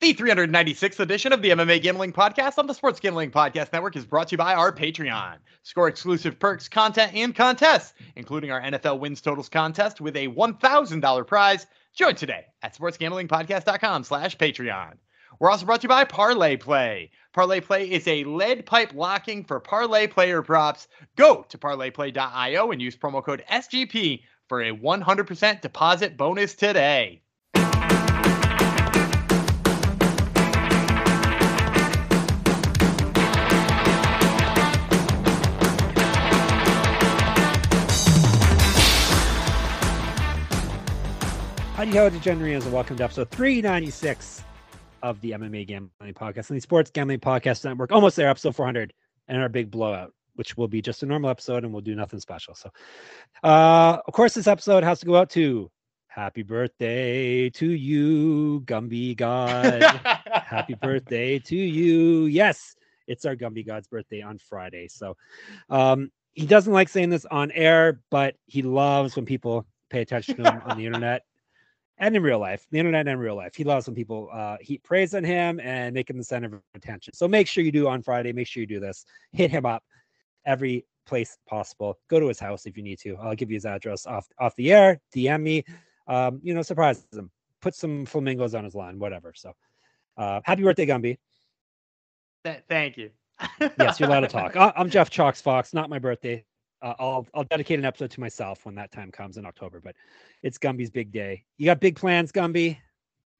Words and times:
The 0.00 0.14
396th 0.14 1.00
edition 1.00 1.32
of 1.32 1.42
the 1.42 1.50
MMA 1.50 1.82
Gambling 1.82 2.12
Podcast 2.12 2.56
on 2.58 2.68
the 2.68 2.72
Sports 2.72 3.00
Gambling 3.00 3.32
Podcast 3.32 3.72
Network 3.72 3.96
is 3.96 4.04
brought 4.04 4.28
to 4.28 4.34
you 4.34 4.38
by 4.38 4.54
our 4.54 4.70
Patreon. 4.70 5.38
Score 5.64 5.88
exclusive 5.88 6.38
perks, 6.38 6.68
content, 6.68 7.14
and 7.16 7.34
contests, 7.34 7.94
including 8.14 8.52
our 8.52 8.60
NFL 8.60 9.00
wins 9.00 9.20
totals 9.20 9.48
contest 9.48 10.00
with 10.00 10.14
a 10.14 10.28
$1,000 10.28 11.26
prize. 11.26 11.66
Join 11.94 12.14
today 12.14 12.46
at 12.62 12.78
sportsgamblingpodcast.com 12.78 14.04
slash 14.04 14.36
Patreon. 14.36 14.92
We're 15.40 15.50
also 15.50 15.66
brought 15.66 15.80
to 15.80 15.86
you 15.86 15.88
by 15.88 16.04
Parlay 16.04 16.56
Play. 16.56 17.10
Parlay 17.32 17.58
Play 17.60 17.90
is 17.90 18.06
a 18.06 18.22
lead 18.22 18.66
pipe 18.66 18.94
locking 18.94 19.42
for 19.42 19.58
parlay 19.58 20.06
player 20.06 20.42
props. 20.42 20.86
Go 21.16 21.44
to 21.48 21.58
parlayplay.io 21.58 22.70
and 22.70 22.80
use 22.80 22.96
promo 22.96 23.24
code 23.24 23.42
SGP 23.50 24.22
for 24.46 24.62
a 24.62 24.70
100% 24.70 25.60
deposit 25.60 26.16
bonus 26.16 26.54
today. 26.54 27.20
Howdy 41.78 41.92
ho, 41.92 42.10
degenerates, 42.10 42.64
and 42.64 42.74
welcome 42.74 42.96
to 42.96 43.04
episode 43.04 43.30
396 43.30 44.42
of 45.04 45.20
the 45.20 45.30
MMA 45.30 45.64
Gambling 45.64 46.12
Podcast 46.12 46.50
and 46.50 46.56
the 46.56 46.60
Sports 46.60 46.90
Gambling 46.90 47.20
Podcast 47.20 47.64
Network. 47.64 47.92
Almost 47.92 48.16
there, 48.16 48.28
episode 48.28 48.56
400, 48.56 48.92
and 49.28 49.40
our 49.40 49.48
big 49.48 49.70
blowout, 49.70 50.12
which 50.34 50.56
will 50.56 50.66
be 50.66 50.82
just 50.82 51.04
a 51.04 51.06
normal 51.06 51.30
episode 51.30 51.62
and 51.62 51.72
we'll 51.72 51.80
do 51.80 51.94
nothing 51.94 52.18
special. 52.18 52.56
So, 52.56 52.70
uh, 53.44 53.98
of 54.04 54.12
course, 54.12 54.34
this 54.34 54.48
episode 54.48 54.82
has 54.82 54.98
to 54.98 55.06
go 55.06 55.14
out 55.14 55.30
to 55.30 55.70
Happy 56.08 56.42
birthday 56.42 57.48
to 57.50 57.70
you, 57.70 58.60
Gumby 58.64 59.16
God. 59.16 59.80
Happy 60.32 60.74
birthday 60.74 61.38
to 61.38 61.54
you. 61.54 62.24
Yes, 62.24 62.74
it's 63.06 63.24
our 63.24 63.36
Gumby 63.36 63.64
God's 63.64 63.86
birthday 63.86 64.20
on 64.20 64.38
Friday. 64.38 64.88
So, 64.88 65.16
um, 65.70 66.10
he 66.32 66.44
doesn't 66.44 66.72
like 66.72 66.88
saying 66.88 67.10
this 67.10 67.24
on 67.26 67.52
air, 67.52 68.00
but 68.10 68.34
he 68.46 68.62
loves 68.62 69.14
when 69.14 69.26
people 69.26 69.64
pay 69.90 70.00
attention 70.00 70.42
to 70.42 70.50
him 70.50 70.62
on 70.66 70.76
the 70.76 70.86
internet 70.86 71.22
and 71.98 72.16
in 72.16 72.22
real 72.22 72.38
life, 72.38 72.66
the 72.70 72.78
internet 72.78 73.08
and 73.08 73.20
real 73.20 73.36
life. 73.36 73.54
He 73.54 73.64
loves 73.64 73.86
when 73.86 73.94
people 73.94 74.28
uh, 74.32 74.56
heap 74.60 74.82
praise 74.84 75.14
on 75.14 75.24
him 75.24 75.60
and 75.60 75.94
make 75.94 76.08
him 76.08 76.16
the 76.16 76.24
center 76.24 76.46
of 76.56 76.62
attention. 76.74 77.12
So 77.14 77.26
make 77.28 77.46
sure 77.46 77.64
you 77.64 77.72
do 77.72 77.88
on 77.88 78.02
Friday. 78.02 78.32
Make 78.32 78.46
sure 78.46 78.60
you 78.60 78.66
do 78.66 78.80
this. 78.80 79.04
Hit 79.32 79.50
him 79.50 79.66
up 79.66 79.82
every 80.46 80.84
place 81.06 81.36
possible. 81.48 81.98
Go 82.08 82.20
to 82.20 82.28
his 82.28 82.38
house 82.38 82.66
if 82.66 82.76
you 82.76 82.82
need 82.82 82.98
to. 83.00 83.16
I'll 83.16 83.34
give 83.34 83.50
you 83.50 83.56
his 83.56 83.66
address 83.66 84.06
off 84.06 84.26
off 84.38 84.54
the 84.56 84.72
air. 84.72 85.00
DM 85.14 85.42
me. 85.42 85.64
Um, 86.06 86.40
you 86.42 86.54
know, 86.54 86.62
surprise 86.62 87.06
him. 87.12 87.30
Put 87.60 87.74
some 87.74 88.06
flamingos 88.06 88.54
on 88.54 88.64
his 88.64 88.74
lawn, 88.74 88.98
whatever. 88.98 89.32
So, 89.34 89.52
uh, 90.16 90.40
happy 90.44 90.62
birthday, 90.62 90.86
Gumby. 90.86 91.18
Th- 92.44 92.62
thank 92.68 92.96
you. 92.96 93.10
yes, 93.78 93.98
you're 93.98 94.08
allowed 94.08 94.20
to 94.20 94.28
talk. 94.28 94.56
I- 94.56 94.72
I'm 94.76 94.88
Jeff 94.90 95.10
Chalkx 95.10 95.42
Fox. 95.42 95.74
Not 95.74 95.90
my 95.90 95.98
birthday. 95.98 96.44
Uh, 96.80 96.94
I'll 96.98 97.26
I'll 97.34 97.44
dedicate 97.44 97.78
an 97.78 97.84
episode 97.84 98.10
to 98.12 98.20
myself 98.20 98.64
when 98.64 98.74
that 98.76 98.92
time 98.92 99.10
comes 99.10 99.36
in 99.36 99.46
October. 99.46 99.80
But 99.82 99.94
it's 100.42 100.58
Gumby's 100.58 100.90
big 100.90 101.12
day. 101.12 101.44
You 101.56 101.66
got 101.66 101.80
big 101.80 101.96
plans, 101.96 102.32
Gumby? 102.32 102.78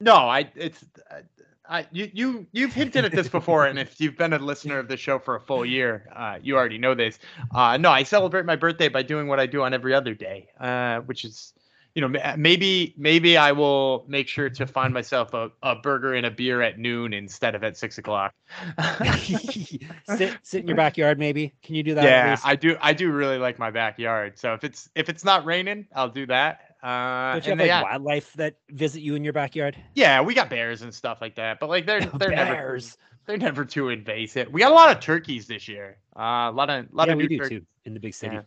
No, 0.01 0.15
I 0.15 0.51
it's 0.55 0.85
uh, 1.11 1.21
I 1.69 1.87
you 1.93 2.11
you 2.13 2.47
you've 2.53 2.73
hinted 2.73 3.05
at 3.05 3.13
this 3.13 3.29
before, 3.29 3.67
and 3.67 3.79
if 3.79 4.01
you've 4.01 4.17
been 4.17 4.33
a 4.33 4.39
listener 4.39 4.79
of 4.79 4.89
the 4.89 4.97
show 4.97 5.19
for 5.19 5.37
a 5.37 5.41
full 5.41 5.65
year, 5.65 6.09
uh, 6.15 6.39
you 6.43 6.57
already 6.57 6.79
know 6.79 6.95
this. 6.95 7.19
Uh, 7.55 7.77
no, 7.77 7.91
I 7.91 8.03
celebrate 8.03 8.47
my 8.47 8.57
birthday 8.57 8.89
by 8.89 9.03
doing 9.03 9.29
what 9.29 9.39
I 9.39 9.47
do 9.47 9.63
on 9.63 9.75
every 9.75 9.95
other 9.95 10.15
day, 10.15 10.49
uh, 10.59 11.01
which 11.01 11.25
is 11.25 11.53
you 11.99 12.07
know 12.09 12.21
maybe 12.37 12.95
maybe 12.97 13.37
I 13.37 13.51
will 13.51 14.05
make 14.07 14.29
sure 14.29 14.49
to 14.49 14.67
find 14.69 14.95
myself 14.95 15.35
a, 15.35 15.51
a 15.65 15.75
burger 15.75 16.15
and 16.15 16.25
a 16.25 16.31
beer 16.31 16.63
at 16.63 16.79
noon 16.79 17.13
instead 17.13 17.57
of 17.57 17.65
at 17.65 17.77
six 17.77 17.99
o'clock. 17.99 18.33
sit 19.25 20.39
sit 20.45 20.61
in 20.61 20.69
your 20.69 20.77
backyard, 20.77 21.19
maybe. 21.19 21.53
Can 21.61 21.75
you 21.75 21.83
do 21.83 21.97
that? 21.97 22.05
Yeah, 22.05 22.37
I 22.45 22.55
do. 22.55 22.77
I 22.81 22.93
do 22.93 23.11
really 23.11 23.37
like 23.39 23.59
my 23.59 23.73
backyard. 23.73 24.39
So 24.39 24.55
if 24.55 24.63
it's 24.63 24.89
if 24.95 25.09
it's 25.09 25.25
not 25.25 25.45
raining, 25.45 25.89
I'll 25.93 26.09
do 26.09 26.25
that. 26.27 26.77
Uh, 26.85 27.33
Don't 27.33 27.45
you 27.47 27.51
have 27.51 27.59
they- 27.59 27.65
like 27.65 27.67
yeah, 27.67 27.83
wildlife 27.83 28.33
that 28.35 28.55
visit 28.71 29.01
you 29.01 29.17
in 29.17 29.25
your 29.25 29.33
backyard? 29.33 29.77
yeah, 29.97 30.21
we 30.21 30.35
got 30.35 30.49
bears 30.49 30.83
and 30.83 30.95
stuff 30.95 31.19
like 31.21 31.35
that, 31.35 31.59
but 31.59 31.69
like 31.69 31.85
they're 31.85 32.01
they're 32.15 32.31
never 32.31 32.53
Bears. 32.55 32.97
they're 33.27 33.39
never 33.39 33.65
too 33.65 33.89
invasive. 33.89 34.53
We 34.53 34.61
got 34.61 34.71
a 34.71 34.75
lot 34.77 34.97
of 34.97 35.03
turkeys 35.03 35.49
this 35.49 35.67
year. 35.67 35.97
Uh, 36.17 36.49
a 36.49 36.53
lot 36.55 36.71
of 36.71 36.85
a 36.85 36.89
lot 36.95 37.09
yeah, 37.09 37.15
of 37.15 37.17
we 37.17 37.25
new 37.25 37.29
do 37.31 37.39
turkeys. 37.39 37.59
too 37.59 37.67
in 37.87 37.95
the 37.95 37.99
big 38.01 38.15
city. 38.15 38.37
Yeah. 38.37 38.43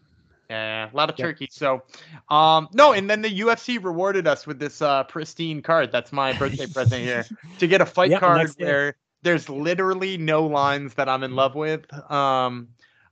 Yeah, 0.52 0.92
a 0.92 0.96
lot 0.96 1.10
of 1.10 1.16
Yep. 1.18 1.34
turkeys. 1.38 1.54
So, 1.54 1.84
um, 2.30 2.68
no, 2.74 2.92
and 2.92 3.10
then 3.10 3.22
the 3.22 3.30
UFC 3.40 3.78
rewarded 3.82 4.28
us 4.28 4.46
with 4.46 4.60
this 4.60 4.82
uh 4.82 5.06
pristine 5.06 5.62
card. 5.62 5.92
That's 5.94 6.12
my 6.12 6.34
birthday 6.34 6.68
present 6.74 7.04
here 7.04 7.30
to 7.60 7.68
get 7.68 7.80
a 7.80 7.86
fight 7.86 8.18
card 8.18 8.52
where 8.58 8.96
there's 9.22 9.48
literally 9.50 10.18
no 10.18 10.46
lines 10.48 10.96
that 10.96 11.08
I'm 11.08 11.24
in 11.24 11.36
love 11.36 11.56
with. 11.56 11.86
Um, 12.12 12.68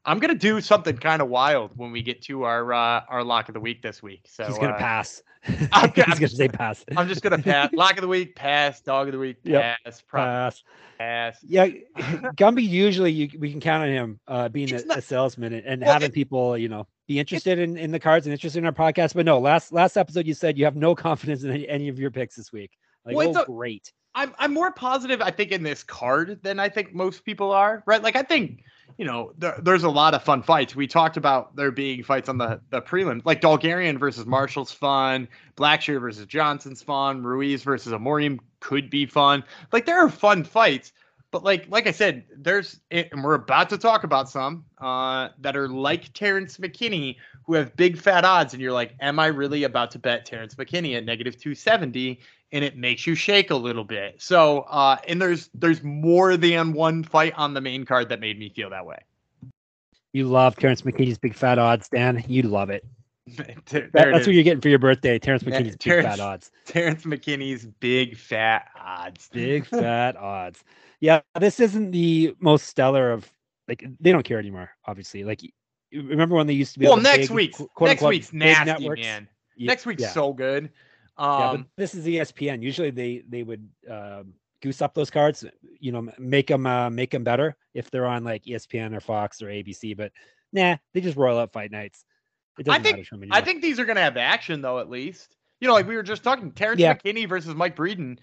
I'm 0.06 0.20
gonna 0.20 0.36
do 0.36 0.62
something 0.62 0.98
kind 0.98 1.22
of 1.22 1.28
wild 1.30 1.72
when 1.76 1.92
we 1.92 2.02
get 2.02 2.22
to 2.24 2.44
our 2.44 2.74
uh, 2.74 3.02
our 3.10 3.24
lock 3.24 3.50
of 3.50 3.54
the 3.54 3.60
week 3.60 3.82
this 3.82 4.02
week. 4.02 4.28
So 4.30 4.46
He's 4.46 4.58
gonna 4.58 4.74
uh, 4.74 4.78
pass. 4.78 5.22
I'm 5.72 5.92
He's 5.92 6.04
gonna- 6.04 6.16
gonna 6.16 6.28
say 6.30 6.48
pass. 6.50 6.84
I'm 6.98 7.08
just 7.08 7.22
gonna 7.22 7.38
pass 7.42 7.72
lock 7.74 7.94
of 7.98 8.02
the 8.02 8.08
week, 8.08 8.36
pass 8.36 8.82
dog 8.82 9.08
of 9.08 9.14
the 9.14 9.20
week, 9.20 9.38
Yep. 9.44 9.78
pass, 9.86 10.02
pro- 10.08 10.22
pass. 10.22 10.64
pass. 10.98 11.38
Yeah, 11.44 11.68
Gumby. 11.98 12.68
Usually, 12.68 13.12
you, 13.12 13.30
we 13.40 13.52
can 13.52 13.60
count 13.60 13.84
on 13.84 13.90
him 13.90 14.20
uh, 14.28 14.50
being 14.50 14.72
a, 14.74 14.84
not- 14.86 14.98
a 14.98 15.02
salesman 15.02 15.54
and, 15.54 15.66
and 15.66 15.82
Well, 15.82 15.94
having 15.94 16.10
it- 16.10 16.14
people, 16.14 16.58
you 16.58 16.68
know, 16.70 16.88
be 17.08 17.20
interested 17.20 17.58
in, 17.60 17.78
in 17.78 17.92
the 17.92 18.00
cards 18.00 18.26
and 18.28 18.34
interested 18.34 18.60
in 18.60 18.66
our 18.66 18.72
podcast. 18.72 19.14
But 19.16 19.26
no, 19.26 19.40
last 19.40 19.72
last 19.72 19.98
episode 19.98 20.28
you 20.28 20.34
said 20.34 20.58
you 20.58 20.66
have 20.66 20.76
no 20.76 20.94
confidence 20.96 21.44
in 21.44 21.52
any, 21.52 21.68
any 21.70 21.88
of 21.88 22.00
your 22.00 22.12
picks 22.12 22.36
this 22.36 22.52
week. 22.52 22.72
Like, 23.06 23.16
Well, 23.16 23.38
oh, 23.38 23.42
a- 23.42 23.46
great. 23.46 23.92
I'm 24.16 24.34
I'm 24.40 24.54
more 24.54 24.72
positive 24.72 25.22
I 25.22 25.30
think 25.32 25.52
in 25.52 25.62
this 25.64 25.84
card 25.84 26.40
than 26.44 26.60
I 26.60 26.68
think 26.68 26.94
most 26.94 27.24
people 27.24 27.52
are, 27.52 27.84
right? 27.86 28.02
Like 28.02 28.16
I 28.16 28.24
think, 28.24 28.64
you 29.00 29.06
know, 29.06 29.32
there, 29.38 29.56
there's 29.62 29.84
a 29.84 29.90
lot 29.90 30.14
of 30.14 30.22
fun 30.24 30.44
fights. 30.44 30.76
We 30.76 30.86
talked 30.86 31.16
about 31.16 31.56
there 31.56 31.72
being 31.72 32.04
fights 32.04 32.28
on 32.28 32.38
the 32.38 32.60
the 32.70 32.82
prelims, 32.82 33.22
like 33.24 33.40
Dolgarian 33.40 33.98
versus 33.98 34.26
Marshall's 34.26 34.74
fun, 34.74 35.30
Blackshear 35.56 36.02
versus 36.02 36.26
Johnson's 36.26 36.84
fun, 36.84 37.24
Ruiz 37.24 37.64
versus 37.64 37.94
Amorium 37.94 38.40
could 38.60 38.90
be 38.90 39.06
fun. 39.06 39.46
Like 39.72 39.86
there 39.86 39.98
are 39.98 40.10
fun 40.10 40.44
fights, 40.44 40.92
but 41.32 41.46
like 41.46 41.66
like 41.70 41.88
I 41.88 41.92
said, 41.92 42.26
there's 42.36 42.82
and 42.92 43.24
we're 43.24 43.36
about 43.36 43.70
to 43.70 43.78
talk 43.78 44.04
about 44.04 44.30
some 44.30 44.66
uh 44.80 45.30
that 45.40 45.56
are 45.56 45.70
like 45.70 46.12
Terrence 46.12 46.58
McKinney 46.58 47.16
who 47.46 47.54
have 47.54 47.74
big 47.78 47.98
fat 47.98 48.26
odds 48.26 48.54
and 48.54 48.62
you're 48.62 48.74
like, 48.74 48.96
am 49.00 49.18
I 49.18 49.28
really 49.28 49.64
about 49.64 49.92
to 49.92 50.00
bet 50.00 50.26
Terrence 50.26 50.56
McKinney 50.56 50.98
at 50.98 51.06
negative 51.06 51.38
270? 51.38 52.20
And 52.52 52.64
it 52.64 52.78
makes 52.78 53.06
you 53.06 53.16
shake 53.16 53.52
a 53.52 53.56
little 53.56 53.84
bit. 53.84 54.22
So, 54.22 54.62
uh, 54.62 54.98
and 55.08 55.22
there's 55.22 55.50
there's 55.54 55.84
more 55.84 56.38
than 56.38 56.74
one 56.74 57.04
fight 57.04 57.34
on 57.36 57.54
the 57.54 57.62
main 57.62 57.86
card 57.86 58.10
that 58.10 58.20
made 58.20 58.40
me 58.40 58.50
feel 58.50 58.70
that 58.72 58.86
way. 58.86 59.00
You 60.14 60.26
love 60.28 60.56
Terrence 60.56 60.82
McKinney's 60.82 61.20
big 61.20 61.36
fat 61.36 61.60
odds, 61.60 61.88
Dan. 61.90 62.24
You 62.28 62.44
love 62.44 62.70
it. 62.70 62.84
There- 63.38 63.46
That- 63.46 63.92
there 63.94 64.10
it 64.10 64.14
that's 64.14 64.22
is. 64.22 64.28
what 64.28 64.34
you're 64.34 64.44
getting 64.44 64.62
for 64.62 64.70
your 64.70 64.80
birthday. 64.80 65.20
Terrence 65.20 65.44
Yeah, 65.44 65.60
McKinney's 65.62 65.76
big 65.78 66.04
fat 66.04 66.20
odds. 66.20 66.52
Terrence 66.66 67.04
McKinney's 67.04 67.66
big 67.80 68.18
fat 68.18 68.70
odds. 68.80 69.30
Big 69.32 69.66
fat 69.68 70.18
odds. 70.18 70.64
Yeah, 71.00 71.22
this 71.40 71.60
isn't 71.60 71.92
the 71.92 72.36
most 72.40 72.66
stellar 72.66 73.12
of 73.12 73.32
like 73.68 73.86
they 74.00 74.12
don't 74.12 74.24
care 74.24 74.40
anymore. 74.40 74.72
Obviously, 74.86 75.24
like 75.24 75.42
remember 75.94 76.36
when 76.36 76.48
they 76.48 76.54
used 76.54 76.74
to 76.74 76.80
be 76.80 76.88
Well, 76.88 76.98
next 76.98 77.28
big, 77.28 77.36
week's 77.36 77.60
next 77.60 77.72
unquote, 77.80 78.10
week's 78.10 78.34
nasty, 78.34 78.66
networks. 78.66 79.02
man. 79.02 79.28
Next 79.60 79.86
week's 79.86 80.02
yeah. 80.02 80.10
so 80.10 80.34
good. 80.34 80.72
Yeah, 81.20 81.50
Um, 81.50 81.58
but 81.58 81.66
this 81.78 81.94
is 81.96 82.06
ESPN. 82.06 82.62
Usually 82.64 82.92
they 82.92 83.24
they 83.28 83.44
would 83.44 83.68
um, 83.90 84.34
goose 84.62 84.82
up 84.82 84.94
those 84.94 85.10
cards, 85.10 85.44
you 85.80 85.92
know, 85.92 86.08
make 86.18 86.48
them 86.48 86.66
uh, 86.66 86.90
make 86.90 87.12
them 87.12 87.24
better 87.24 87.56
if 87.74 87.92
they're 87.92 88.06
on 88.06 88.24
like 88.24 88.44
ESPN 88.46 88.96
or 88.96 89.00
Fox 89.02 89.42
or 89.42 89.48
ABC. 89.48 89.96
But 89.98 90.12
nah, 90.54 90.78
they 90.94 91.02
just 91.02 91.18
roll 91.18 91.38
up 91.38 91.54
fight 91.54 91.72
nights. 91.72 92.04
It 92.58 92.68
I 92.70 92.78
doesn't 92.80 92.84
think- 92.96 93.08
to 93.10 93.28
I 93.32 93.42
think 93.42 93.62
these 93.62 93.80
are 93.80 93.86
gonna 93.86 94.02
have 94.02 94.18
action 94.18 94.62
though, 94.62 94.80
at 94.80 94.90
least. 94.90 95.36
You 95.62 95.68
know, 95.68 95.74
like 95.74 95.88
we 95.88 95.96
were 95.98 96.04
just 96.04 96.24
talking, 96.24 96.52
Terrence 96.54 96.80
Yeah. 96.80 96.94
McKinney 96.96 97.28
versus 97.28 97.54
Mike 97.54 97.76
Breeden. 97.76 98.18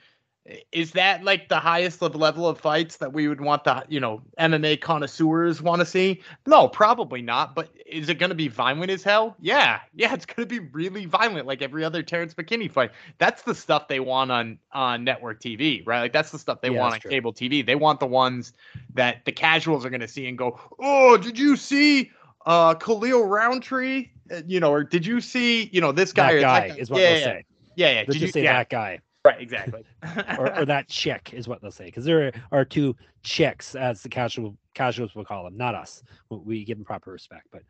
Is 0.71 0.93
that 0.93 1.25
like 1.25 1.49
the 1.49 1.59
highest 1.59 2.03
of 2.03 2.15
level 2.15 2.47
of 2.49 2.61
fights 2.61 2.99
that 2.99 3.13
we 3.13 3.27
would 3.27 3.41
want 3.41 3.65
the 3.65 3.85
you 3.89 3.99
know 3.99 4.23
MMA 4.39 4.81
connoisseurs 4.81 5.61
want 5.61 5.81
to 5.81 5.87
see? 5.87 6.23
No, 6.47 6.69
probably 6.69 7.21
not. 7.21 7.55
But 7.55 7.71
is 7.85 8.09
it 8.09 8.19
going 8.19 8.31
to 8.31 8.37
be 8.37 8.47
violent 8.49 8.91
as 8.91 9.03
hell? 9.03 9.35
Yeah, 9.41 9.81
yeah, 9.95 10.15
it's 10.15 10.25
going 10.25 10.47
to 10.49 10.61
be 10.61 10.61
really 10.73 11.07
violent, 11.07 11.47
like 11.47 11.63
every 11.63 11.83
other 11.83 12.03
Terrence 12.03 12.35
McKinney 12.35 12.71
fight. 12.71 12.93
That's 13.19 13.43
the 13.43 13.55
stuff 13.55 13.89
they 13.89 13.99
want 13.99 14.31
on 14.31 14.59
on 14.73 15.03
network 15.03 15.41
TV, 15.41 15.85
right? 15.85 16.01
Like 16.03 16.13
that's 16.13 16.31
the 16.31 16.39
stuff 16.39 16.61
they 16.61 16.71
Yeah, 16.71 16.81
want 16.81 16.95
on 16.95 17.01
true. 17.01 17.11
cable 17.11 17.33
TV. 17.33 17.67
They 17.67 17.75
want 17.77 17.99
the 17.99 18.07
ones 18.07 18.53
that 18.95 19.25
the 19.25 19.33
casuals 19.33 19.85
are 19.85 19.91
going 19.91 20.01
to 20.01 20.09
see 20.09 20.29
and 20.29 20.39
go, 20.39 20.61
"Oh, 20.79 21.17
did 21.17 21.39
you 21.39 21.57
see 21.57 22.11
uh 22.45 22.75
Khalil 22.75 23.25
Rountree? 23.25 24.11
Uh, 24.31 24.43
you 24.47 24.61
know, 24.61 24.73
or 24.73 24.85
did 24.85 25.05
you 25.05 25.21
see 25.21 25.65
you 25.73 25.81
know 25.81 25.91
this 25.91 26.13
guy? 26.13 26.35
that 26.35 26.41
guy 26.41 26.69
like- 26.69 26.79
is 26.79 26.89
what 26.89 27.01
yeah, 27.01 27.09
they'll 27.09 27.19
yeah, 27.19 27.25
say. 27.25 27.45
Yeah, 27.75 27.87
yeah. 27.89 27.95
They'll 28.05 28.13
Did 28.13 28.23
you, 28.23 28.29
say 28.29 28.43
yeah, 28.45 28.53
that 28.55 28.71
guy 28.71 29.01
right, 29.27 29.41
exactly. 29.41 29.85
or, 30.39 30.57
or 30.59 30.65
that 30.65 30.89
chick 30.89 31.31
is 31.33 31.49
what 31.49 31.61
they'll 31.61 31.71
say 31.71 31.87
because 31.87 32.05
there 32.05 32.33
are 32.53 32.65
two 32.65 32.97
chicks 33.23 33.75
as 33.75 34.03
the 34.03 34.09
casual 34.09 34.57
casuals 34.75 35.15
will 35.15 35.25
call 35.25 35.45
them, 35.45 35.57
not 35.57 35.75
us. 35.75 36.03
We- 36.31 36.65
give 36.65 36.79
them 36.79 36.85
proper 36.85 37.11
respect, 37.13 37.47
but 37.53 37.63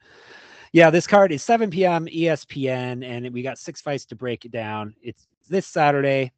yeah, 0.73 0.91
this 0.91 1.06
card 1.06 1.32
is 1.32 1.43
7 1.43 1.70
p.m. 1.70 2.06
ESPN, 2.06 3.05
and 3.05 3.32
we 3.32 3.43
got 3.43 3.56
six 3.58 3.81
fights 3.81 4.05
to 4.06 4.17
break 4.17 4.44
it 4.44 4.50
down. 4.50 4.94
It's 5.00 5.26
this 5.49 5.67
Saturday. 5.67 6.32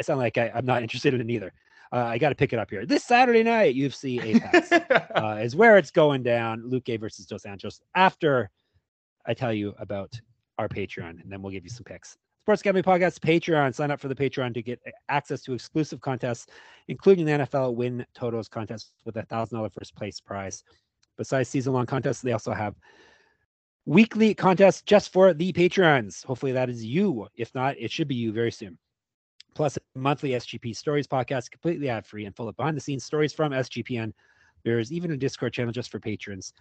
I 0.00 0.02
sound 0.02 0.20
like 0.20 0.38
I, 0.38 0.50
I'm 0.54 0.64
not 0.64 0.82
interested 0.84 1.12
in 1.14 1.20
it 1.20 1.30
either. 1.30 1.52
Uh, 1.92 2.04
I 2.06 2.18
got 2.18 2.30
to 2.30 2.34
pick 2.34 2.52
it 2.52 2.58
up 2.58 2.70
here. 2.70 2.86
This 2.86 3.04
Saturday 3.04 3.42
night, 3.42 3.76
UFC 3.76 4.22
Apex 4.22 4.72
uh, 5.14 5.38
is 5.40 5.54
where 5.54 5.76
it's 5.76 5.90
going 5.90 6.22
down. 6.22 6.62
Luque 6.62 6.98
versus 6.98 7.26
Dos 7.26 7.42
Anjos. 7.42 7.80
After 7.94 8.50
I 9.26 9.34
tell 9.34 9.52
you 9.52 9.74
about 9.78 10.18
our 10.58 10.68
Patreon, 10.68 11.22
and 11.22 11.30
then 11.30 11.42
we'll 11.42 11.52
give 11.52 11.64
you 11.64 11.70
some 11.70 11.84
picks. 11.84 12.16
Sports 12.44 12.60
Gambling 12.60 12.84
Podcast 12.84 13.20
Patreon. 13.20 13.74
Sign 13.74 13.90
up 13.90 13.98
for 13.98 14.08
the 14.08 14.14
Patreon 14.14 14.52
to 14.52 14.60
get 14.60 14.78
access 15.08 15.40
to 15.44 15.54
exclusive 15.54 16.02
contests, 16.02 16.46
including 16.88 17.24
the 17.24 17.32
NFL 17.32 17.74
Win 17.74 18.04
Totals 18.14 18.48
contest 18.48 18.92
with 19.06 19.16
a 19.16 19.22
thousand 19.22 19.56
dollar 19.56 19.70
first 19.70 19.96
place 19.96 20.20
prize. 20.20 20.62
Besides 21.16 21.48
season 21.48 21.72
long 21.72 21.86
contests, 21.86 22.20
they 22.20 22.32
also 22.32 22.52
have 22.52 22.74
weekly 23.86 24.34
contests 24.34 24.82
just 24.82 25.10
for 25.10 25.32
the 25.32 25.54
Patreons. 25.54 26.22
Hopefully, 26.26 26.52
that 26.52 26.68
is 26.68 26.84
you. 26.84 27.26
If 27.34 27.54
not, 27.54 27.78
it 27.78 27.90
should 27.90 28.08
be 28.08 28.14
you 28.14 28.30
very 28.30 28.52
soon. 28.52 28.76
Plus, 29.54 29.78
monthly 29.94 30.32
SGP 30.32 30.76
Stories 30.76 31.06
podcast, 31.06 31.50
completely 31.50 31.88
ad 31.88 32.04
free 32.04 32.26
and 32.26 32.36
full 32.36 32.48
of 32.50 32.56
behind 32.58 32.76
the 32.76 32.82
scenes 32.82 33.06
stories 33.06 33.32
from 33.32 33.52
SGPN. 33.52 34.12
There 34.64 34.80
is 34.80 34.92
even 34.92 35.12
a 35.12 35.16
Discord 35.16 35.54
channel 35.54 35.72
just 35.72 35.90
for 35.90 35.98
patrons. 35.98 36.52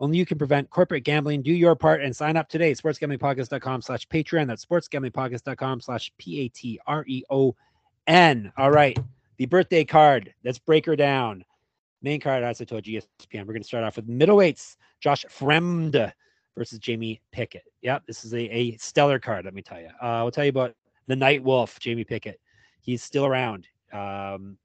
Only 0.00 0.16
you 0.16 0.24
can 0.24 0.38
prevent 0.38 0.70
corporate 0.70 1.04
gambling. 1.04 1.42
Do 1.42 1.52
your 1.52 1.76
part 1.76 2.02
and 2.02 2.16
sign 2.16 2.36
up 2.36 2.48
today. 2.48 2.72
SportsGamblingPodcast.com 2.72 3.82
slash 3.82 4.08
Patreon. 4.08 4.46
That's 4.46 4.64
SportsGamblingPodcast.com 4.64 5.80
slash 5.82 6.10
P 6.18 6.40
A 6.40 6.48
T 6.48 6.80
R 6.86 7.04
E 7.06 7.22
O 7.30 7.54
N. 8.06 8.50
All 8.56 8.70
right. 8.70 8.98
The 9.36 9.46
birthday 9.46 9.84
card. 9.84 10.32
Let's 10.42 10.58
break 10.58 10.86
her 10.86 10.96
down. 10.96 11.44
Main 12.02 12.20
card, 12.20 12.42
as 12.42 12.62
I 12.62 12.64
told 12.64 12.86
you, 12.86 13.00
ESPN. 13.00 13.46
We're 13.46 13.52
going 13.52 13.62
to 13.62 13.68
start 13.68 13.84
off 13.84 13.96
with 13.96 14.08
middleweights. 14.08 14.76
Josh 15.00 15.26
Fremd 15.26 16.12
versus 16.56 16.78
Jamie 16.78 17.20
Pickett. 17.30 17.64
Yep, 17.82 18.04
this 18.06 18.24
is 18.24 18.32
a, 18.34 18.42
a 18.54 18.76
stellar 18.76 19.18
card, 19.18 19.44
let 19.44 19.54
me 19.54 19.62
tell 19.62 19.80
you. 19.80 19.88
Uh, 20.02 20.06
I'll 20.06 20.30
tell 20.30 20.44
you 20.44 20.50
about 20.50 20.74
the 21.06 21.16
Night 21.16 21.42
Wolf, 21.42 21.78
Jamie 21.78 22.04
Pickett. 22.04 22.40
He's 22.80 23.02
still 23.02 23.26
around. 23.26 23.66
Um, 23.92 24.56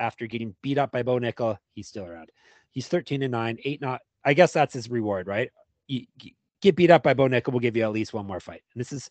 after 0.00 0.26
getting 0.26 0.54
beat 0.62 0.78
up 0.78 0.90
by 0.90 1.02
Bo 1.02 1.18
Nickal, 1.18 1.56
he's 1.74 1.88
still 1.88 2.04
around. 2.04 2.30
He's 2.70 2.88
13 2.88 3.22
and 3.22 3.32
9, 3.32 3.58
8 3.64 3.80
not 3.80 4.00
I 4.24 4.34
guess 4.34 4.52
that's 4.52 4.74
his 4.74 4.90
reward, 4.90 5.26
right? 5.26 5.50
You, 5.86 6.06
get 6.64 6.76
beat 6.76 6.90
up 6.90 7.02
by 7.02 7.14
Bo 7.14 7.28
Nickal, 7.28 7.52
we'll 7.52 7.60
give 7.60 7.76
you 7.76 7.84
at 7.84 7.92
least 7.92 8.14
one 8.14 8.26
more 8.26 8.40
fight. 8.40 8.62
And 8.72 8.80
this 8.80 8.92
is 8.92 9.10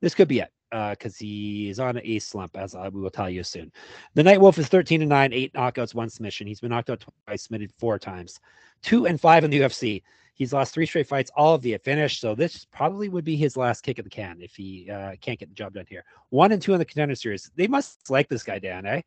this 0.00 0.14
could 0.14 0.28
be 0.28 0.40
it 0.40 0.50
because 0.70 1.14
uh, 1.14 1.20
he 1.20 1.68
is 1.68 1.78
on 1.78 2.00
a 2.02 2.18
slump, 2.18 2.56
as 2.56 2.74
I, 2.74 2.88
we 2.88 3.00
will 3.00 3.10
tell 3.10 3.30
you 3.30 3.44
soon. 3.44 3.70
The 4.14 4.22
Night 4.24 4.40
Wolf 4.40 4.58
is 4.58 4.66
13 4.66 5.02
and 5.02 5.08
9, 5.08 5.32
eight 5.32 5.52
knockouts, 5.52 5.94
one 5.94 6.10
submission. 6.10 6.48
He's 6.48 6.60
been 6.60 6.70
knocked 6.70 6.90
out 6.90 7.04
twice, 7.26 7.44
submitted 7.44 7.72
four 7.78 7.98
times, 7.98 8.40
two 8.82 9.06
and 9.06 9.20
five 9.20 9.44
in 9.44 9.50
the 9.50 9.60
UFC. 9.60 10.02
He's 10.34 10.52
lost 10.52 10.74
three 10.74 10.86
straight 10.86 11.06
fights, 11.06 11.30
all 11.36 11.56
via 11.58 11.78
finish. 11.78 12.18
So 12.18 12.34
this 12.34 12.64
probably 12.64 13.08
would 13.08 13.24
be 13.24 13.36
his 13.36 13.56
last 13.56 13.82
kick 13.82 14.00
at 14.00 14.04
the 14.04 14.10
can 14.10 14.40
if 14.40 14.56
he 14.56 14.90
uh, 14.90 15.12
can't 15.20 15.38
get 15.38 15.48
the 15.48 15.54
job 15.54 15.74
done 15.74 15.86
here. 15.88 16.04
One 16.30 16.50
and 16.50 16.60
two 16.60 16.72
in 16.72 16.80
the 16.80 16.84
contender 16.84 17.14
series. 17.14 17.52
They 17.54 17.68
must 17.68 18.10
like 18.10 18.28
this 18.28 18.42
guy, 18.42 18.58
Dan, 18.58 18.84
eh? 18.84 19.02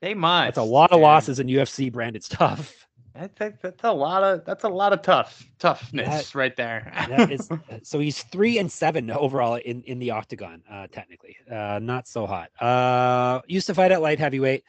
They 0.00 0.14
must. 0.14 0.46
That's 0.46 0.58
a 0.58 0.62
lot 0.62 0.90
of 0.90 1.00
losses 1.00 1.38
in 1.38 1.46
UFC 1.46 1.92
branded 1.92 2.24
stuff. 2.24 2.88
I 3.16 3.28
think 3.28 3.60
that's 3.60 3.84
a 3.84 3.92
lot 3.92 4.24
of 4.24 4.44
that's 4.44 4.64
a 4.64 4.68
lot 4.68 4.92
of 4.92 5.02
tough 5.02 5.46
toughness 5.58 6.32
that, 6.32 6.34
right 6.34 6.56
there. 6.56 6.92
that 7.08 7.30
is, 7.30 7.48
so 7.82 8.00
he's 8.00 8.22
three 8.24 8.58
and 8.58 8.70
seven 8.70 9.10
overall 9.10 9.54
in 9.54 9.82
in 9.82 9.98
the 9.98 10.10
octagon. 10.10 10.62
Uh, 10.68 10.88
technically, 10.90 11.36
uh, 11.50 11.78
not 11.80 12.08
so 12.08 12.26
hot. 12.26 12.50
Uh, 12.60 13.40
used 13.46 13.66
to 13.68 13.74
fight 13.74 13.92
at 13.92 14.02
light 14.02 14.18
heavyweight. 14.18 14.64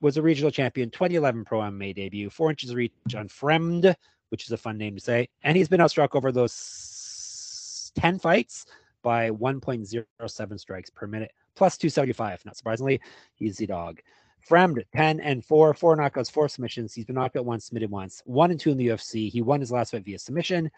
Was 0.00 0.16
a 0.16 0.22
regional 0.22 0.50
champion. 0.50 0.90
2011 0.90 1.44
pro 1.44 1.60
MMA 1.60 1.94
debut. 1.94 2.30
Four 2.30 2.50
inches 2.50 2.74
reach 2.74 2.92
on 3.16 3.28
Fremd, 3.28 3.94
which 4.30 4.44
is 4.44 4.52
a 4.52 4.56
fun 4.56 4.76
name 4.76 4.94
to 4.96 5.00
say. 5.00 5.28
And 5.42 5.56
he's 5.56 5.68
been 5.68 5.80
outstruck 5.80 6.14
over 6.14 6.32
those 6.32 7.90
ten 7.94 8.18
fights 8.18 8.66
by 9.02 9.30
1.07 9.30 10.58
strikes 10.58 10.90
per 10.90 11.06
minute, 11.06 11.30
plus 11.54 11.76
275. 11.76 12.44
Not 12.44 12.56
surprisingly, 12.56 13.00
he's 13.36 13.58
the 13.58 13.66
dog. 13.66 14.00
Fremd, 14.48 14.82
10 14.94 15.20
and 15.20 15.44
4, 15.44 15.74
four 15.74 15.96
knockouts, 15.96 16.30
four 16.30 16.48
submissions. 16.48 16.92
He's 16.92 17.04
been 17.04 17.14
knocked 17.14 17.36
out 17.36 17.46
once, 17.46 17.66
submitted 17.66 17.90
once, 17.90 18.22
one 18.26 18.50
and 18.50 18.60
two 18.60 18.70
in 18.70 18.76
the 18.76 18.88
UFC. 18.88 19.30
He 19.30 19.42
won 19.42 19.60
his 19.60 19.72
last 19.72 19.92
fight 19.92 20.04
via 20.04 20.18
submission, 20.18 20.70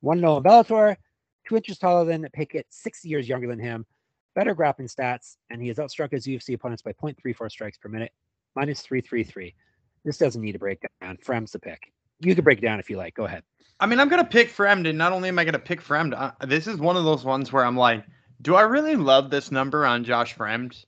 one 0.00 0.20
no 0.20 0.38
in 0.38 0.42
Bellator, 0.42 0.96
two 1.48 1.56
inches 1.56 1.78
taller 1.78 2.04
than 2.04 2.28
Pickett, 2.32 2.66
six 2.70 3.04
years 3.04 3.28
younger 3.28 3.46
than 3.46 3.58
him, 3.58 3.86
better 4.34 4.54
grappling 4.54 4.88
stats, 4.88 5.36
and 5.50 5.62
he 5.62 5.68
has 5.68 5.78
outstruck 5.78 6.12
his 6.12 6.26
UFC 6.26 6.54
opponents 6.54 6.82
by 6.82 6.92
0.34 6.92 7.50
strikes 7.50 7.78
per 7.78 7.88
minute, 7.88 8.12
minus 8.54 8.80
333. 8.82 9.54
This 10.04 10.18
doesn't 10.18 10.42
need 10.42 10.56
a 10.56 10.58
breakdown. 10.58 11.18
Fremd's 11.24 11.52
the 11.52 11.58
pick. 11.58 11.92
You 12.20 12.34
can 12.34 12.44
break 12.44 12.58
it 12.58 12.62
down 12.62 12.80
if 12.80 12.88
you 12.90 12.96
like. 12.96 13.14
Go 13.14 13.24
ahead. 13.24 13.42
I 13.78 13.86
mean, 13.86 14.00
I'm 14.00 14.08
going 14.08 14.22
to 14.22 14.28
pick 14.28 14.48
Fremd, 14.48 14.88
and 14.88 14.96
not 14.96 15.12
only 15.12 15.28
am 15.28 15.38
I 15.38 15.44
going 15.44 15.52
to 15.52 15.58
pick 15.58 15.82
Fremd, 15.82 16.14
uh, 16.16 16.46
this 16.46 16.66
is 16.66 16.78
one 16.78 16.96
of 16.96 17.04
those 17.04 17.24
ones 17.24 17.52
where 17.52 17.64
I'm 17.64 17.76
like, 17.76 18.04
do 18.40 18.54
I 18.54 18.62
really 18.62 18.96
love 18.96 19.30
this 19.30 19.50
number 19.50 19.84
on 19.84 20.04
Josh 20.04 20.34
Fremd? 20.34 20.84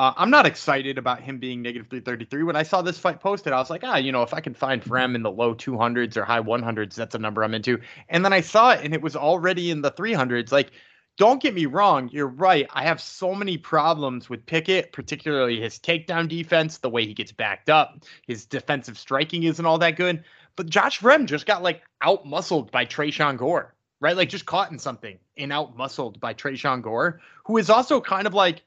Uh, 0.00 0.14
I'm 0.16 0.30
not 0.30 0.46
excited 0.46 0.96
about 0.96 1.20
him 1.20 1.38
being 1.38 1.60
negative 1.60 1.88
333. 1.90 2.44
When 2.44 2.56
I 2.56 2.62
saw 2.62 2.80
this 2.80 2.98
fight 2.98 3.20
posted, 3.20 3.52
I 3.52 3.58
was 3.58 3.68
like, 3.68 3.84
ah, 3.84 3.96
you 3.96 4.12
know, 4.12 4.22
if 4.22 4.32
I 4.32 4.40
can 4.40 4.54
find 4.54 4.82
Fremd 4.82 5.14
in 5.14 5.22
the 5.22 5.30
low 5.30 5.54
200s 5.54 6.16
or 6.16 6.24
high 6.24 6.40
100s, 6.40 6.94
that's 6.94 7.14
a 7.14 7.18
number 7.18 7.44
I'm 7.44 7.52
into. 7.52 7.78
And 8.08 8.24
then 8.24 8.32
I 8.32 8.40
saw 8.40 8.70
it 8.70 8.80
and 8.82 8.94
it 8.94 9.02
was 9.02 9.14
already 9.14 9.70
in 9.70 9.82
the 9.82 9.90
300s. 9.90 10.52
Like, 10.52 10.70
don't 11.18 11.42
get 11.42 11.52
me 11.52 11.66
wrong, 11.66 12.08
you're 12.14 12.28
right. 12.28 12.66
I 12.72 12.82
have 12.84 12.98
so 12.98 13.34
many 13.34 13.58
problems 13.58 14.30
with 14.30 14.46
Pickett, 14.46 14.90
particularly 14.94 15.60
his 15.60 15.78
takedown 15.78 16.28
defense, 16.28 16.78
the 16.78 16.88
way 16.88 17.04
he 17.04 17.12
gets 17.12 17.32
backed 17.32 17.68
up, 17.68 18.02
his 18.26 18.46
defensive 18.46 18.96
striking 18.96 19.42
isn't 19.42 19.66
all 19.66 19.76
that 19.80 19.96
good. 19.96 20.24
But 20.56 20.70
Josh 20.70 20.98
Fremd 20.98 21.26
just 21.26 21.44
got 21.44 21.62
like 21.62 21.82
out 22.00 22.24
muscled 22.24 22.70
by 22.70 22.86
Tresean 22.86 23.36
Gore, 23.36 23.74
right? 24.00 24.16
Like 24.16 24.30
just 24.30 24.46
caught 24.46 24.72
in 24.72 24.78
something 24.78 25.18
and 25.36 25.52
out 25.52 25.76
muscled 25.76 26.18
by 26.20 26.32
Tresean 26.32 26.80
Gore, 26.80 27.20
who 27.44 27.58
is 27.58 27.68
also 27.68 28.00
kind 28.00 28.26
of 28.26 28.32
like 28.32 28.62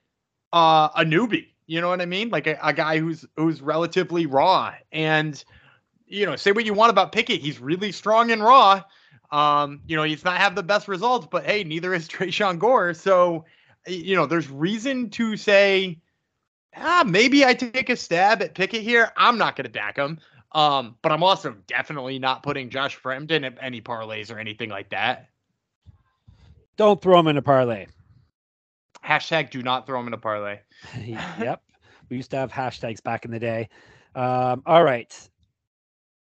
uh, 0.54 0.90
a 0.96 1.04
newbie. 1.04 1.48
You 1.66 1.82
know 1.82 1.90
what 1.90 2.02
I 2.02 2.06
mean? 2.06 2.30
Like 2.30 2.48
a, 2.48 2.58
a 2.62 2.72
guy 2.72 3.00
who's 3.00 3.26
who's 3.36 3.62
relatively 3.62 4.26
raw. 4.26 4.74
And 4.92 5.44
you 6.08 6.26
know, 6.26 6.36
say 6.36 6.52
what 6.52 6.66
you 6.66 6.74
want 6.74 6.92
about 6.92 7.12
Pickett, 7.12 7.42
he's 7.42 7.60
really 7.60 7.92
strong 7.92 8.32
and 8.32 8.42
raw. 8.44 8.84
Um, 9.32 9.82
you 9.88 9.96
know, 9.96 10.04
he's 10.04 10.24
not 10.24 10.38
have 10.38 10.54
the 10.54 10.62
best 10.64 10.88
results, 10.88 11.28
but 11.30 11.44
hey, 11.44 11.64
neither 11.64 11.94
is 11.94 12.08
Tresean 12.10 12.60
Gore. 12.60 12.94
So, 12.94 13.46
you 13.88 14.16
know, 14.16 14.28
there's 14.28 14.50
reason 14.50 15.10
to 15.12 15.36
say, 15.36 16.00
ah, 16.78 17.04
maybe 17.06 17.44
I 17.44 17.56
take 17.56 17.90
a 17.90 17.96
stab 17.96 18.44
at 18.44 18.54
Pickett 18.54 18.84
here. 18.84 19.12
I'm 19.18 19.40
not 19.40 19.56
going 19.56 19.66
to 19.66 19.72
back 19.72 19.98
him. 19.98 20.20
Um, 20.52 20.98
but 21.02 21.12
I'm 21.12 21.24
also 21.24 21.56
definitely 21.66 22.20
not 22.20 22.44
putting 22.44 22.70
Josh 22.70 22.96
Fremd 23.00 23.32
in 23.32 23.44
any 23.58 23.82
parlays 23.82 24.32
or 24.32 24.38
anything 24.38 24.70
like 24.70 24.90
that. 24.90 25.30
Don't 26.78 27.02
throw 27.02 27.20
him 27.20 27.28
in 27.28 27.38
a 27.38 27.42
parlay. 27.42 27.88
Hashtag 29.06 29.50
do 29.50 29.62
not 29.62 29.86
throw 29.86 30.00
them 30.00 30.08
in 30.08 30.14
a 30.14 30.18
parlay. 30.18 30.60
yep. 30.96 31.62
We 32.10 32.18
used 32.18 32.32
to 32.32 32.38
have 32.38 32.52
hashtags 32.52 33.02
back 33.04 33.26
in 33.26 33.32
the 33.32 33.40
day. 33.40 33.70
Um, 34.16 34.64
all 34.66 34.84
right. 34.84 35.30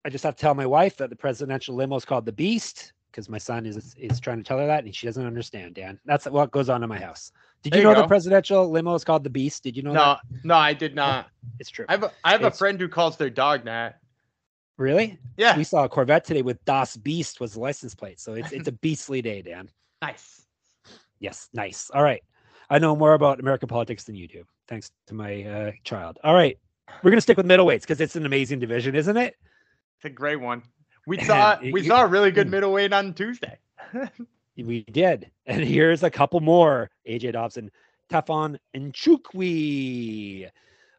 I 0.04 0.08
just 0.08 0.24
have 0.24 0.36
to 0.36 0.40
tell 0.40 0.54
my 0.54 0.66
wife 0.66 0.96
that 0.98 1.10
the 1.10 1.16
presidential 1.16 1.74
limo 1.74 1.96
is 1.96 2.04
called 2.04 2.26
the 2.26 2.32
Beast 2.32 2.92
because 3.10 3.28
my 3.28 3.38
son 3.38 3.64
is 3.66 3.94
is 3.98 4.20
trying 4.20 4.38
to 4.38 4.44
tell 4.44 4.58
her 4.58 4.66
that 4.66 4.84
and 4.84 4.94
she 4.94 5.06
doesn't 5.06 5.26
understand, 5.26 5.74
Dan. 5.74 5.98
That's 6.04 6.26
what 6.26 6.50
goes 6.50 6.68
on 6.68 6.82
in 6.82 6.88
my 6.88 6.98
house. 6.98 7.32
Did 7.62 7.74
you, 7.74 7.80
you 7.80 7.84
know 7.84 7.94
go. 7.94 8.02
the 8.02 8.08
presidential 8.08 8.70
limo 8.70 8.94
is 8.94 9.04
called 9.04 9.24
the 9.24 9.30
Beast? 9.30 9.62
Did 9.62 9.76
you 9.76 9.82
know 9.82 9.92
no, 9.92 10.00
that? 10.00 10.20
No, 10.44 10.54
I 10.54 10.74
did 10.74 10.94
not. 10.94 11.28
It's 11.58 11.70
true. 11.70 11.86
I 11.88 11.92
have 11.92 12.02
a, 12.04 12.12
I 12.24 12.32
have 12.32 12.44
a 12.44 12.50
friend 12.50 12.78
who 12.78 12.88
calls 12.88 13.16
their 13.16 13.30
dog 13.30 13.64
that. 13.64 14.00
Really? 14.76 15.18
Yeah. 15.36 15.56
We 15.56 15.64
saw 15.64 15.84
a 15.84 15.88
Corvette 15.88 16.24
today 16.24 16.42
with 16.42 16.62
Das 16.66 16.96
Beast 16.96 17.40
was 17.40 17.54
the 17.54 17.60
license 17.60 17.94
plate. 17.94 18.20
So 18.20 18.34
it's 18.34 18.52
it's 18.52 18.68
a 18.68 18.72
beastly 18.82 19.22
day, 19.22 19.42
Dan. 19.42 19.70
Nice. 20.02 20.46
Yes, 21.18 21.48
nice. 21.54 21.90
All 21.94 22.02
right. 22.02 22.22
I 22.70 22.78
know 22.78 22.96
more 22.96 23.14
about 23.14 23.40
American 23.40 23.68
politics 23.68 24.04
than 24.04 24.14
you 24.14 24.26
do, 24.26 24.44
thanks 24.68 24.90
to 25.06 25.14
my 25.14 25.44
uh, 25.44 25.72
child. 25.84 26.18
All 26.24 26.34
right, 26.34 26.58
we're 27.02 27.10
gonna 27.10 27.20
stick 27.20 27.36
with 27.36 27.46
middleweights 27.46 27.82
because 27.82 28.00
it's 28.00 28.16
an 28.16 28.26
amazing 28.26 28.58
division, 28.58 28.94
isn't 28.94 29.16
it? 29.16 29.36
It's 29.98 30.04
a 30.04 30.10
great 30.10 30.40
one. 30.40 30.62
We 31.06 31.18
saw 31.24 31.58
we 31.60 31.86
saw 31.86 32.02
a 32.02 32.06
really 32.06 32.30
good 32.30 32.46
hmm. 32.46 32.52
middleweight 32.52 32.92
on 32.92 33.14
Tuesday. 33.14 33.58
we 34.56 34.82
did, 34.84 35.30
and 35.46 35.62
here's 35.62 36.02
a 36.02 36.10
couple 36.10 36.40
more: 36.40 36.90
AJ 37.08 37.32
Dobson, 37.32 37.70
Tafon, 38.10 38.58
and 38.74 38.92
Nchukwi. 38.92 40.50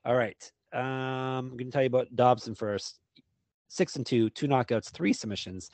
All 0.05 0.15
right, 0.15 0.51
um, 0.73 0.81
I'm 0.81 1.57
gonna 1.57 1.71
tell 1.71 1.83
you 1.83 1.87
about 1.87 2.15
Dobson 2.15 2.55
first 2.55 2.99
six 3.67 3.95
and 3.95 4.05
two, 4.05 4.29
two 4.31 4.47
knockouts, 4.47 4.91
three 4.91 5.13
submissions. 5.13 5.69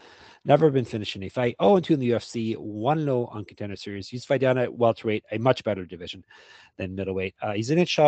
Never 0.45 0.69
been 0.69 0.85
finished 0.85 1.15
in 1.15 1.23
a 1.23 1.29
fight. 1.29 1.55
Oh 1.59 1.75
and 1.75 1.85
two 1.85 1.93
in 1.93 1.99
the 1.99 2.11
UFC, 2.11 2.57
one 2.57 3.05
low 3.05 3.25
on 3.27 3.45
contender 3.45 3.75
series. 3.75 4.07
He's 4.07 4.25
fight 4.25 4.41
down 4.41 4.57
at 4.57 4.73
welterweight, 4.73 5.23
a 5.31 5.37
much 5.37 5.63
better 5.63 5.85
division 5.85 6.23
than 6.77 6.95
middleweight. 6.95 7.35
Uh, 7.41 7.53
he's 7.53 7.69
an 7.69 7.77
inch 7.77 7.99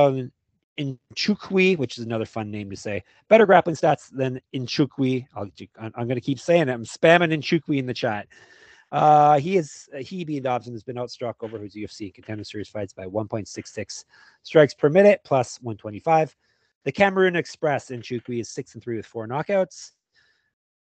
in 0.77 0.99
Nchukwi, 1.15 1.77
which 1.77 1.97
is 1.97 2.05
another 2.05 2.25
fun 2.25 2.51
name 2.51 2.69
to 2.69 2.75
say. 2.75 3.03
Better 3.29 3.45
grappling 3.45 3.75
stats 3.75 4.09
than 4.11 4.41
Nchukwi. 4.53 5.25
i 5.35 5.85
am 5.85 5.91
going 6.07 6.15
to 6.15 6.21
keep 6.21 6.39
saying 6.39 6.67
it. 6.69 6.73
I'm 6.73 6.85
spamming 6.85 7.33
Nchukwi 7.33 7.77
in 7.77 7.85
the 7.85 7.93
chat. 7.93 8.27
Uh, 8.91 9.39
he 9.39 9.57
is 9.57 9.89
he 9.99 10.23
being 10.23 10.43
Dobson 10.43 10.73
has 10.73 10.83
been 10.83 10.95
outstruck 10.95 11.35
over 11.41 11.59
his 11.59 11.75
UFC 11.75 12.13
contender 12.13 12.43
series 12.43 12.69
fights 12.69 12.93
by 12.93 13.05
1.66 13.05 14.05
strikes 14.43 14.73
per 14.73 14.89
minute 14.89 15.21
plus 15.23 15.59
125. 15.61 16.35
The 16.85 16.91
Cameroon 16.91 17.35
Express 17.35 17.89
Nchukwi 17.89 18.39
is 18.39 18.49
six 18.49 18.75
and 18.75 18.83
three 18.83 18.95
with 18.95 19.07
four 19.07 19.27
knockouts. 19.27 19.91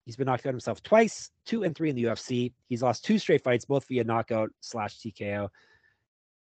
He's 0.04 0.16
been 0.16 0.26
knocked 0.26 0.44
out 0.44 0.52
himself 0.52 0.82
twice, 0.82 1.30
two 1.46 1.62
and 1.62 1.74
three 1.74 1.88
in 1.88 1.96
the 1.96 2.04
UFC. 2.04 2.52
He's 2.68 2.82
lost 2.82 3.04
two 3.04 3.18
straight 3.18 3.42
fights, 3.42 3.64
both 3.64 3.86
via 3.86 4.04
knockout 4.04 4.50
slash 4.60 4.98
TKO. 4.98 5.48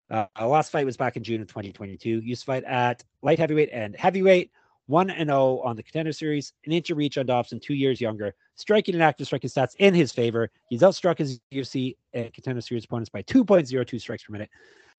Uh, 0.09 0.27
our 0.37 0.49
last 0.49 0.73
fight 0.73 0.87
was 0.87 0.97
back 0.97 1.17
in 1.17 1.25
June 1.25 1.43
of 1.43 1.49
2022. 1.49 2.21
Used 2.21 2.43
to 2.43 2.47
fight 2.47 2.65
at 2.65 3.05
light 3.23 3.39
heavyweight 3.39 3.71
and 3.73 3.95
heavyweight. 3.97 4.51
1 4.91 5.11
and 5.11 5.29
0 5.29 5.61
on 5.65 5.77
the 5.77 5.83
contender 5.83 6.13
series, 6.13 6.53
an 6.67 6.73
inch 6.73 6.91
of 6.91 6.99
reach 6.99 7.17
on 7.17 7.25
Dobson, 7.25 7.61
two 7.61 7.75
years 7.75 8.01
younger, 8.01 8.35
striking 8.57 8.95
and 8.95 9.03
active 9.03 9.27
striking 9.27 9.49
stats 9.49 9.77
in 9.79 9.95
his 9.95 10.11
favor. 10.11 10.51
He's 10.69 10.83
outstruck 10.83 11.19
his 11.19 11.41
UFC 11.53 11.97
and 12.13 12.33
contender 12.35 12.61
series 12.61 12.85
opponents 12.85 13.09
by 13.09 13.23
2.02 13.23 14.01
strikes 14.01 14.25
per 14.25 14.33
minute, 14.33 14.51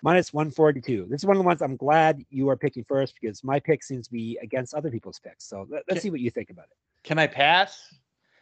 minus 0.01 0.33
142. 0.33 1.07
This 1.09 1.21
is 1.21 1.25
one 1.25 1.35
of 1.35 1.43
the 1.43 1.45
ones 1.45 1.61
I'm 1.61 1.75
glad 1.75 2.23
you 2.29 2.49
are 2.49 2.55
picking 2.55 2.85
first 2.85 3.15
because 3.19 3.43
my 3.43 3.59
pick 3.59 3.83
seems 3.83 4.07
to 4.07 4.13
be 4.13 4.39
against 4.41 4.73
other 4.73 4.89
people's 4.89 5.19
picks. 5.19 5.43
So 5.43 5.67
let, 5.69 5.83
us 5.89 6.01
see 6.01 6.09
what 6.09 6.21
you 6.21 6.31
think 6.31 6.49
about 6.49 6.65
it. 6.71 6.77
Can 7.03 7.19
I 7.19 7.27
pass? 7.27 7.93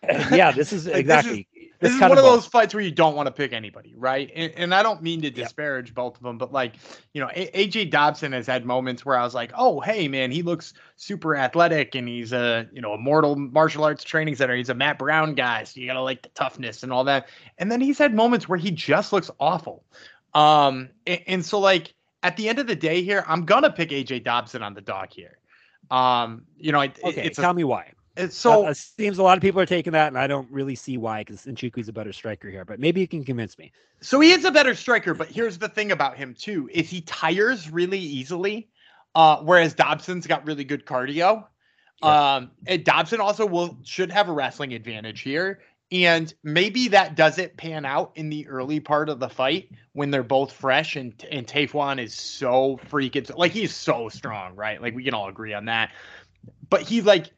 yeah, 0.31 0.51
this 0.51 0.71
is 0.71 0.87
like, 0.87 0.97
exactly. 0.97 1.47
This 1.53 1.63
is, 1.63 1.69
this 1.79 1.93
is 1.93 2.01
one 2.01 2.17
of, 2.17 2.17
those 2.17 2.45
fights 2.45 2.73
where 2.73 2.83
you 2.83 2.91
don't 2.91 3.15
want 3.15 3.27
to 3.27 3.31
pick 3.31 3.53
anybody, 3.53 3.93
right? 3.97 4.29
And, 4.35 4.51
and 4.55 4.75
I 4.75 4.83
don't 4.83 5.01
mean 5.01 5.21
to 5.21 5.29
disparage 5.29 5.93
both 5.93 6.17
of 6.17 6.23
them, 6.23 6.37
but 6.37 6.51
like, 6.51 6.75
you 7.13 7.21
know, 7.21 7.27
AJ 7.27 7.91
Dobson 7.91 8.33
has 8.33 8.45
had 8.45 8.65
moments 8.65 9.05
where 9.05 9.17
I 9.17 9.23
was 9.23 9.33
like, 9.33 9.51
oh, 9.55 9.79
hey, 9.79 10.07
man, 10.07 10.31
he 10.31 10.41
looks 10.41 10.73
super 10.97 11.35
athletic 11.37 11.95
and 11.95 12.07
he's 12.07 12.33
a, 12.33 12.67
you 12.73 12.81
know, 12.81 12.93
a 12.93 12.97
mortal 12.97 13.35
martial 13.37 13.85
arts 13.85 14.03
training 14.03 14.35
center. 14.35 14.55
He's 14.55 14.69
a 14.69 14.73
Matt 14.73 14.99
Brown 14.99 15.35
guy. 15.35 15.63
So 15.63 15.79
you 15.79 15.87
got 15.87 15.93
to 15.93 16.01
like 16.01 16.21
the 16.21 16.29
toughness 16.29 16.83
and 16.83 16.91
all 16.91 17.05
that. 17.05 17.29
And 17.57 17.71
then 17.71 17.79
he's 17.79 17.97
had 17.97 18.13
moments 18.13 18.49
where 18.49 18.59
he 18.59 18.71
just 18.71 19.13
looks 19.13 19.31
awful. 19.39 19.83
Um, 20.33 20.89
and, 21.07 21.21
and 21.27 21.45
so, 21.45 21.59
like, 21.59 21.93
at 22.23 22.35
the 22.35 22.49
end 22.49 22.59
of 22.59 22.67
the 22.67 22.75
day 22.75 23.03
here, 23.03 23.23
I'm 23.27 23.45
going 23.45 23.63
to 23.63 23.71
pick 23.71 23.89
AJ 23.89 24.23
Dobson 24.25 24.63
on 24.63 24.73
the 24.73 24.81
dog 24.81 25.09
here. 25.11 25.37
Um, 25.89 26.43
you 26.57 26.71
know, 26.71 26.81
it, 26.81 26.99
okay, 27.03 27.25
it's 27.25 27.37
tell 27.37 27.51
a, 27.51 27.53
me 27.53 27.63
why. 27.63 27.93
It's 28.17 28.35
so 28.35 28.67
it 28.67 28.75
seems 28.75 29.17
a 29.17 29.23
lot 29.23 29.37
of 29.37 29.41
people 29.41 29.61
are 29.61 29.65
taking 29.65 29.93
that, 29.93 30.07
and 30.07 30.17
I 30.17 30.27
don't 30.27 30.49
really 30.51 30.75
see 30.75 30.97
why 30.97 31.21
because 31.21 31.45
Nchukwi's 31.45 31.87
a 31.87 31.93
better 31.93 32.11
striker 32.11 32.49
here. 32.49 32.65
But 32.65 32.79
maybe 32.79 32.99
you 33.01 33.07
can 33.07 33.23
convince 33.23 33.57
me. 33.57 33.71
So 34.01 34.19
he 34.19 34.31
is 34.31 34.45
a 34.45 34.51
better 34.51 34.75
striker, 34.75 35.13
but 35.13 35.27
here's 35.29 35.57
the 35.57 35.69
thing 35.69 35.91
about 35.91 36.17
him 36.17 36.35
too: 36.37 36.69
is 36.73 36.89
he 36.89 37.01
tires 37.01 37.69
really 37.69 37.99
easily, 37.99 38.69
uh, 39.15 39.37
whereas 39.37 39.73
Dobson's 39.73 40.27
got 40.27 40.45
really 40.45 40.63
good 40.63 40.85
cardio. 40.85 41.45
Yeah. 42.03 42.35
Um, 42.35 42.51
and 42.67 42.83
Dobson 42.83 43.19
also 43.19 43.45
will 43.45 43.77
should 43.83 44.11
have 44.11 44.29
a 44.29 44.31
wrestling 44.33 44.73
advantage 44.73 45.21
here, 45.21 45.59
and 45.91 46.33
maybe 46.43 46.87
that 46.89 47.15
doesn't 47.15 47.57
pan 47.57 47.85
out 47.85 48.11
in 48.15 48.29
the 48.29 48.47
early 48.47 48.79
part 48.79 49.09
of 49.09 49.19
the 49.19 49.29
fight 49.29 49.71
when 49.93 50.11
they're 50.11 50.23
both 50.23 50.51
fresh 50.51 50.95
and 50.95 51.13
and 51.31 51.47
Tafon 51.47 51.99
is 52.01 52.13
so 52.13 52.79
freaking 52.89 53.35
like 53.37 53.51
he's 53.51 53.75
so 53.75 54.09
strong, 54.09 54.55
right? 54.55 54.81
Like 54.81 54.95
we 54.95 55.03
can 55.03 55.13
all 55.13 55.29
agree 55.29 55.53
on 55.53 55.65
that. 55.65 55.91
But 56.69 56.83
he's 56.83 57.05
like 57.05 57.31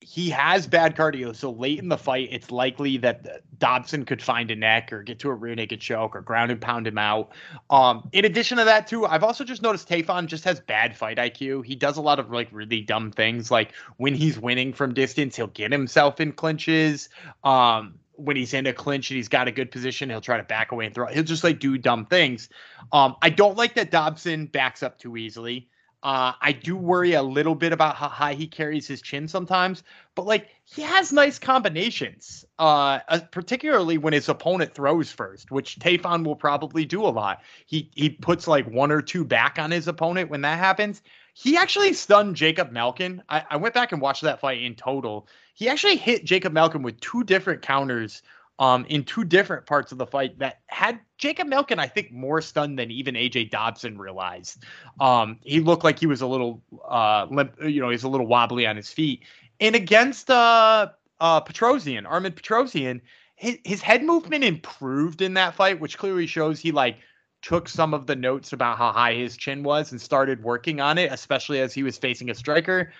he 0.00 0.30
has 0.30 0.66
bad 0.66 0.96
cardio, 0.96 1.36
so 1.36 1.50
late 1.50 1.78
in 1.78 1.88
the 1.88 1.98
fight, 1.98 2.28
it's 2.32 2.50
likely 2.50 2.96
that 2.98 3.42
Dobson 3.58 4.06
could 4.06 4.22
find 4.22 4.50
a 4.50 4.56
neck 4.56 4.92
or 4.92 5.02
get 5.02 5.18
to 5.20 5.28
a 5.28 5.34
rear 5.34 5.54
naked 5.54 5.80
choke 5.80 6.16
or 6.16 6.22
ground 6.22 6.50
and 6.50 6.60
pound 6.60 6.86
him 6.86 6.96
out. 6.96 7.30
Um, 7.68 8.08
in 8.12 8.24
addition 8.24 8.56
to 8.58 8.64
that, 8.64 8.86
too, 8.86 9.04
I've 9.04 9.22
also 9.22 9.44
just 9.44 9.60
noticed 9.60 9.88
Tafon 9.88 10.26
just 10.26 10.44
has 10.44 10.58
bad 10.58 10.96
fight 10.96 11.18
IQ. 11.18 11.66
He 11.66 11.74
does 11.74 11.98
a 11.98 12.00
lot 12.00 12.18
of 12.18 12.30
like 12.30 12.48
really 12.50 12.80
dumb 12.80 13.10
things, 13.10 13.50
like 13.50 13.72
when 13.98 14.14
he's 14.14 14.38
winning 14.38 14.72
from 14.72 14.94
distance, 14.94 15.36
he'll 15.36 15.48
get 15.48 15.70
himself 15.70 16.18
in 16.18 16.32
clinches. 16.32 17.10
Um, 17.44 17.94
when 18.16 18.36
he's 18.36 18.54
in 18.54 18.66
a 18.66 18.72
clinch 18.72 19.10
and 19.10 19.16
he's 19.16 19.28
got 19.28 19.48
a 19.48 19.52
good 19.52 19.70
position, 19.70 20.10
he'll 20.10 20.20
try 20.20 20.36
to 20.36 20.42
back 20.42 20.72
away 20.72 20.86
and 20.86 20.94
throw. 20.94 21.06
He'll 21.06 21.22
just 21.24 21.44
like 21.44 21.58
do 21.58 21.76
dumb 21.78 22.06
things. 22.06 22.48
Um, 22.92 23.16
I 23.22 23.30
don't 23.30 23.56
like 23.56 23.74
that 23.74 23.90
Dobson 23.90 24.46
backs 24.46 24.82
up 24.82 24.98
too 24.98 25.16
easily. 25.16 25.68
Uh, 26.02 26.32
I 26.40 26.52
do 26.52 26.76
worry 26.76 27.12
a 27.12 27.22
little 27.22 27.54
bit 27.54 27.72
about 27.72 27.94
how 27.94 28.08
high 28.08 28.32
he 28.32 28.46
carries 28.46 28.86
his 28.86 29.02
chin 29.02 29.28
sometimes, 29.28 29.82
but 30.14 30.24
like 30.24 30.48
he 30.64 30.80
has 30.80 31.12
nice 31.12 31.38
combinations, 31.38 32.44
uh, 32.58 33.00
uh, 33.08 33.20
particularly 33.30 33.98
when 33.98 34.14
his 34.14 34.28
opponent 34.30 34.74
throws 34.74 35.12
first, 35.12 35.50
which 35.50 35.78
Tafon 35.78 36.24
will 36.24 36.36
probably 36.36 36.86
do 36.86 37.02
a 37.04 37.08
lot. 37.08 37.42
He 37.66 37.90
he 37.94 38.08
puts 38.08 38.48
like 38.48 38.66
one 38.66 38.90
or 38.90 39.02
two 39.02 39.24
back 39.26 39.58
on 39.58 39.70
his 39.70 39.88
opponent 39.88 40.30
when 40.30 40.40
that 40.40 40.58
happens. 40.58 41.02
He 41.34 41.58
actually 41.58 41.92
stunned 41.92 42.34
Jacob 42.34 42.72
Malkoun. 42.72 43.20
I, 43.28 43.44
I 43.50 43.56
went 43.56 43.74
back 43.74 43.92
and 43.92 44.00
watched 44.00 44.22
that 44.22 44.40
fight 44.40 44.62
in 44.62 44.74
total. 44.74 45.28
He 45.54 45.68
actually 45.68 45.96
hit 45.96 46.24
Jacob 46.24 46.54
Malkoun 46.54 46.82
with 46.82 46.98
two 47.00 47.24
different 47.24 47.60
counters 47.60 48.22
um, 48.60 48.84
in 48.90 49.02
two 49.04 49.24
different 49.24 49.64
parts 49.64 49.90
of 49.90 49.96
the 49.96 50.06
fight 50.06 50.38
that 50.38 50.60
had 50.66 51.00
Jacob 51.16 51.48
Malkoun, 51.48 51.78
I 51.78 51.86
think, 51.86 52.12
more 52.12 52.42
stunned 52.42 52.78
than 52.78 52.90
even 52.90 53.14
AJ 53.14 53.50
Dobson 53.50 53.96
realized. 53.96 54.62
Um, 55.00 55.38
he 55.42 55.60
looked 55.60 55.82
like 55.82 55.98
he 55.98 56.06
was 56.06 56.20
a 56.20 56.26
little, 56.26 56.62
uh, 56.86 57.26
limp, 57.30 57.54
you 57.62 57.80
know, 57.80 57.88
he's 57.88 58.04
a 58.04 58.08
little 58.08 58.26
wobbly 58.26 58.66
on 58.66 58.76
his 58.76 58.92
feet. 58.92 59.24
And 59.60 59.74
against 59.74 60.30
uh, 60.30 60.90
uh, 61.20 61.40
Petrosyan, 61.40 62.06
Armen 62.06 62.32
Petrosyan, 62.32 63.00
his, 63.34 63.56
his 63.64 63.80
head 63.80 64.04
movement 64.04 64.44
improved 64.44 65.22
in 65.22 65.34
that 65.34 65.54
fight, 65.54 65.80
which 65.80 65.96
clearly 65.96 66.26
shows 66.26 66.60
he 66.60 66.70
like 66.70 66.98
took 67.40 67.66
some 67.66 67.94
of 67.94 68.06
the 68.06 68.16
notes 68.16 68.52
about 68.52 68.76
how 68.76 68.92
high 68.92 69.14
his 69.14 69.38
chin 69.38 69.62
was 69.62 69.90
and 69.90 69.98
started 69.98 70.42
working 70.42 70.80
on 70.80 70.98
it, 70.98 71.10
especially 71.10 71.60
as 71.60 71.72
he 71.72 71.82
was 71.82 71.96
facing 71.96 72.28
a 72.28 72.34
striker. 72.34 72.92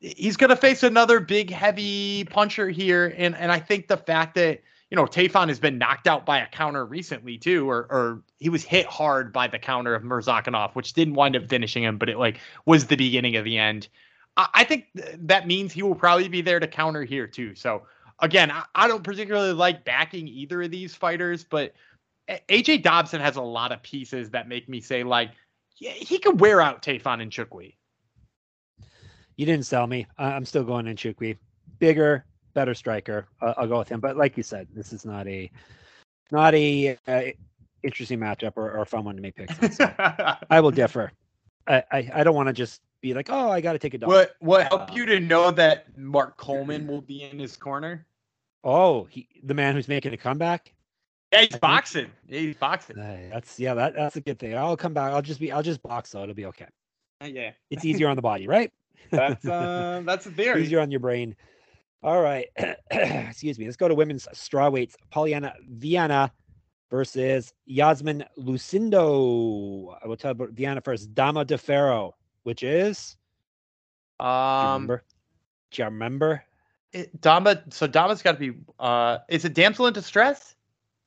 He's 0.00 0.36
going 0.36 0.50
to 0.50 0.56
face 0.56 0.82
another 0.82 1.20
big, 1.20 1.48
heavy 1.50 2.24
puncher 2.24 2.68
here, 2.68 3.14
and 3.16 3.36
and 3.36 3.50
I 3.50 3.60
think 3.60 3.88
the 3.88 3.96
fact 3.96 4.34
that 4.34 4.60
you 4.90 4.96
know, 4.96 5.04
Tafon 5.04 5.48
has 5.48 5.58
been 5.58 5.78
knocked 5.78 6.06
out 6.06 6.24
by 6.24 6.38
a 6.38 6.46
counter 6.48 6.84
recently 6.84 7.38
too, 7.38 7.68
or 7.68 7.86
or 7.90 8.22
he 8.38 8.48
was 8.48 8.62
hit 8.62 8.86
hard 8.86 9.32
by 9.32 9.48
the 9.48 9.58
counter 9.58 9.94
of 9.94 10.02
Murzakanov, 10.02 10.74
which 10.74 10.92
didn't 10.92 11.14
wind 11.14 11.36
up 11.36 11.48
finishing 11.48 11.82
him, 11.82 11.98
but 11.98 12.08
it 12.08 12.18
like 12.18 12.38
was 12.66 12.86
the 12.86 12.96
beginning 12.96 13.36
of 13.36 13.44
the 13.44 13.58
end. 13.58 13.88
I, 14.36 14.48
I 14.54 14.64
think 14.64 14.86
th- 14.96 15.16
that 15.22 15.46
means 15.46 15.72
he 15.72 15.82
will 15.82 15.96
probably 15.96 16.28
be 16.28 16.40
there 16.40 16.60
to 16.60 16.68
counter 16.68 17.02
here 17.02 17.26
too. 17.26 17.54
So 17.56 17.82
again, 18.20 18.50
I, 18.50 18.64
I 18.74 18.86
don't 18.86 19.02
particularly 19.02 19.52
like 19.52 19.84
backing 19.84 20.28
either 20.28 20.62
of 20.62 20.70
these 20.70 20.94
fighters, 20.94 21.42
but 21.42 21.74
AJ 22.28 22.82
Dobson 22.82 23.20
has 23.20 23.36
a 23.36 23.42
lot 23.42 23.72
of 23.72 23.82
pieces 23.82 24.30
that 24.30 24.48
make 24.48 24.68
me 24.68 24.80
say 24.80 25.02
like 25.02 25.32
yeah, 25.78 25.90
he 25.90 26.18
could 26.18 26.40
wear 26.40 26.60
out 26.60 26.82
Tafon 26.82 27.22
Nchukwi. 27.28 27.74
You 29.36 29.44
didn't 29.44 29.66
sell 29.66 29.86
me. 29.86 30.06
I'm 30.16 30.44
still 30.44 30.64
going 30.64 30.86
Nchukwi. 30.86 31.36
Bigger, 31.78 32.24
better 32.56 32.74
striker. 32.74 33.28
Uh, 33.40 33.54
I'll 33.56 33.68
go 33.68 33.78
with 33.78 33.88
him. 33.88 34.00
But 34.00 34.16
like 34.16 34.36
you 34.36 34.42
said, 34.42 34.66
this 34.74 34.92
is 34.92 35.04
not 35.04 35.28
a 35.28 35.48
not 36.32 36.54
a 36.56 36.98
uh, 37.06 37.22
interesting 37.84 38.18
matchup 38.18 38.54
or, 38.56 38.72
or 38.72 38.80
a 38.80 38.86
fun 38.86 39.04
one 39.04 39.14
to 39.14 39.22
make 39.22 39.36
picks. 39.36 39.76
So 39.76 39.92
I 40.50 40.60
will 40.60 40.72
differ. 40.72 41.12
I, 41.68 41.84
I, 41.92 42.10
I 42.14 42.24
don't 42.24 42.34
want 42.34 42.48
to 42.48 42.52
just 42.52 42.80
be 43.00 43.14
like, 43.14 43.28
oh, 43.30 43.50
I 43.50 43.60
got 43.60 43.74
to 43.74 43.78
take 43.78 43.94
a 43.94 43.98
dog. 43.98 44.08
What 44.08 44.34
what 44.40 44.68
help 44.68 44.90
uh, 44.90 44.94
you 44.94 45.06
to 45.06 45.20
know 45.20 45.52
that 45.52 45.96
Mark 45.96 46.36
Coleman 46.38 46.88
will 46.88 47.02
be 47.02 47.22
in 47.22 47.38
his 47.38 47.56
corner? 47.56 48.06
Oh, 48.64 49.04
he 49.04 49.28
the 49.44 49.54
man 49.54 49.74
who's 49.74 49.86
making 49.86 50.12
a 50.12 50.16
comeback. 50.16 50.72
Yeah, 51.32 51.42
he's 51.42 51.58
boxing. 51.58 52.10
Yeah, 52.26 52.40
he's 52.40 52.56
boxing. 52.56 52.98
Uh, 52.98 53.18
that's 53.32 53.60
yeah, 53.60 53.74
that, 53.74 53.94
that's 53.94 54.16
a 54.16 54.20
good 54.20 54.38
thing. 54.38 54.56
I'll 54.56 54.76
come 54.76 54.94
back. 54.94 55.12
I'll 55.12 55.22
just 55.22 55.40
be 55.40 55.52
I'll 55.52 55.62
just 55.62 55.82
box 55.82 56.10
so 56.10 56.22
it'll 56.22 56.34
be 56.34 56.46
okay. 56.46 56.66
Yeah, 57.22 57.52
it's 57.70 57.84
easier 57.84 58.08
on 58.08 58.16
the 58.16 58.22
body, 58.22 58.48
right? 58.48 58.72
That's 59.10 59.44
uh, 59.46 60.02
that's 60.04 60.24
a 60.26 60.30
theory. 60.30 60.62
Easier 60.62 60.80
on 60.80 60.90
your 60.90 61.00
brain. 61.00 61.36
All 62.06 62.22
right. 62.22 62.46
Excuse 62.90 63.58
me. 63.58 63.64
Let's 63.64 63.76
go 63.76 63.88
to 63.88 63.94
women's 63.94 64.28
strawweights. 64.32 64.94
Polyana 65.12 65.52
Viana 65.68 66.32
versus 66.88 67.52
Yasmin 67.66 68.24
Lucindo. 68.38 69.92
I 70.02 70.06
will 70.06 70.16
tell 70.16 70.30
about 70.30 70.50
Viana 70.50 70.80
first. 70.80 71.12
Dama 71.14 71.44
de 71.44 71.58
Ferro, 71.58 72.14
which 72.44 72.62
is. 72.62 73.16
Um, 74.20 74.28
do 74.28 74.28
you 74.28 74.64
remember? 74.68 75.04
Do 75.72 75.82
you 75.82 75.84
remember? 75.86 76.44
It, 76.92 77.20
Dama. 77.20 77.64
So 77.70 77.88
Dama's 77.88 78.22
got 78.22 78.38
to 78.38 78.52
be. 78.52 78.58
Uh, 78.78 79.18
is 79.28 79.44
it 79.44 79.54
damsel 79.54 79.88
in 79.88 79.92
distress? 79.92 80.54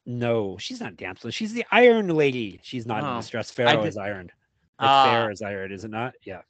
No, 0.06 0.58
she's 0.58 0.82
not 0.82 0.98
damsel. 0.98 1.30
She's 1.30 1.54
the 1.54 1.64
Iron 1.72 2.10
Lady. 2.10 2.60
She's 2.62 2.86
not 2.86 3.06
oh, 3.06 3.12
in 3.12 3.16
distress. 3.20 3.50
Pharaoh 3.50 3.86
is 3.86 3.96
ironed. 3.96 4.34
Uh, 4.80 5.06
fair 5.06 5.32
is 5.32 5.42
iron, 5.42 5.72
is 5.72 5.86
it 5.86 5.92
not? 5.92 6.14
Yeah. 6.26 6.42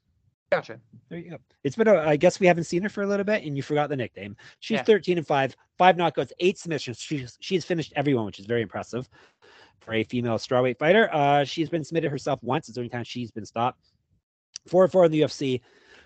Gotcha. 0.51 0.79
There 1.09 1.19
you 1.19 1.31
go. 1.31 1.37
It's 1.63 1.75
been 1.75 1.87
a, 1.87 1.95
I 1.95 2.15
guess 2.15 2.39
we 2.39 2.47
haven't 2.47 2.63
seen 2.63 2.81
her 2.81 2.89
for 2.89 3.03
a 3.03 3.07
little 3.07 3.23
bit, 3.23 3.43
and 3.43 3.55
you 3.55 3.61
forgot 3.61 3.89
the 3.89 3.95
nickname. 3.95 4.35
She's 4.59 4.77
yeah. 4.77 4.83
13 4.83 5.17
and 5.19 5.27
five, 5.27 5.55
five 5.77 5.95
knockouts, 5.95 6.31
eight 6.39 6.57
submissions. 6.57 6.99
She's 6.99 7.37
she's 7.39 7.65
finished 7.65 7.93
everyone, 7.95 8.25
which 8.25 8.39
is 8.39 8.45
very 8.45 8.61
impressive 8.61 9.07
for 9.79 9.93
a 9.93 10.03
female 10.03 10.37
strawweight 10.37 10.79
fighter. 10.79 11.09
Uh, 11.13 11.43
she's 11.43 11.69
been 11.69 11.83
submitted 11.83 12.09
herself 12.09 12.39
once. 12.41 12.67
It's 12.67 12.75
the 12.75 12.81
only 12.81 12.89
time 12.89 13.03
she's 13.03 13.31
been 13.31 13.45
stopped. 13.45 13.79
Four 14.67 14.83
and 14.83 14.91
four 14.91 15.05
in 15.05 15.11
the 15.11 15.21
UFC. 15.21 15.61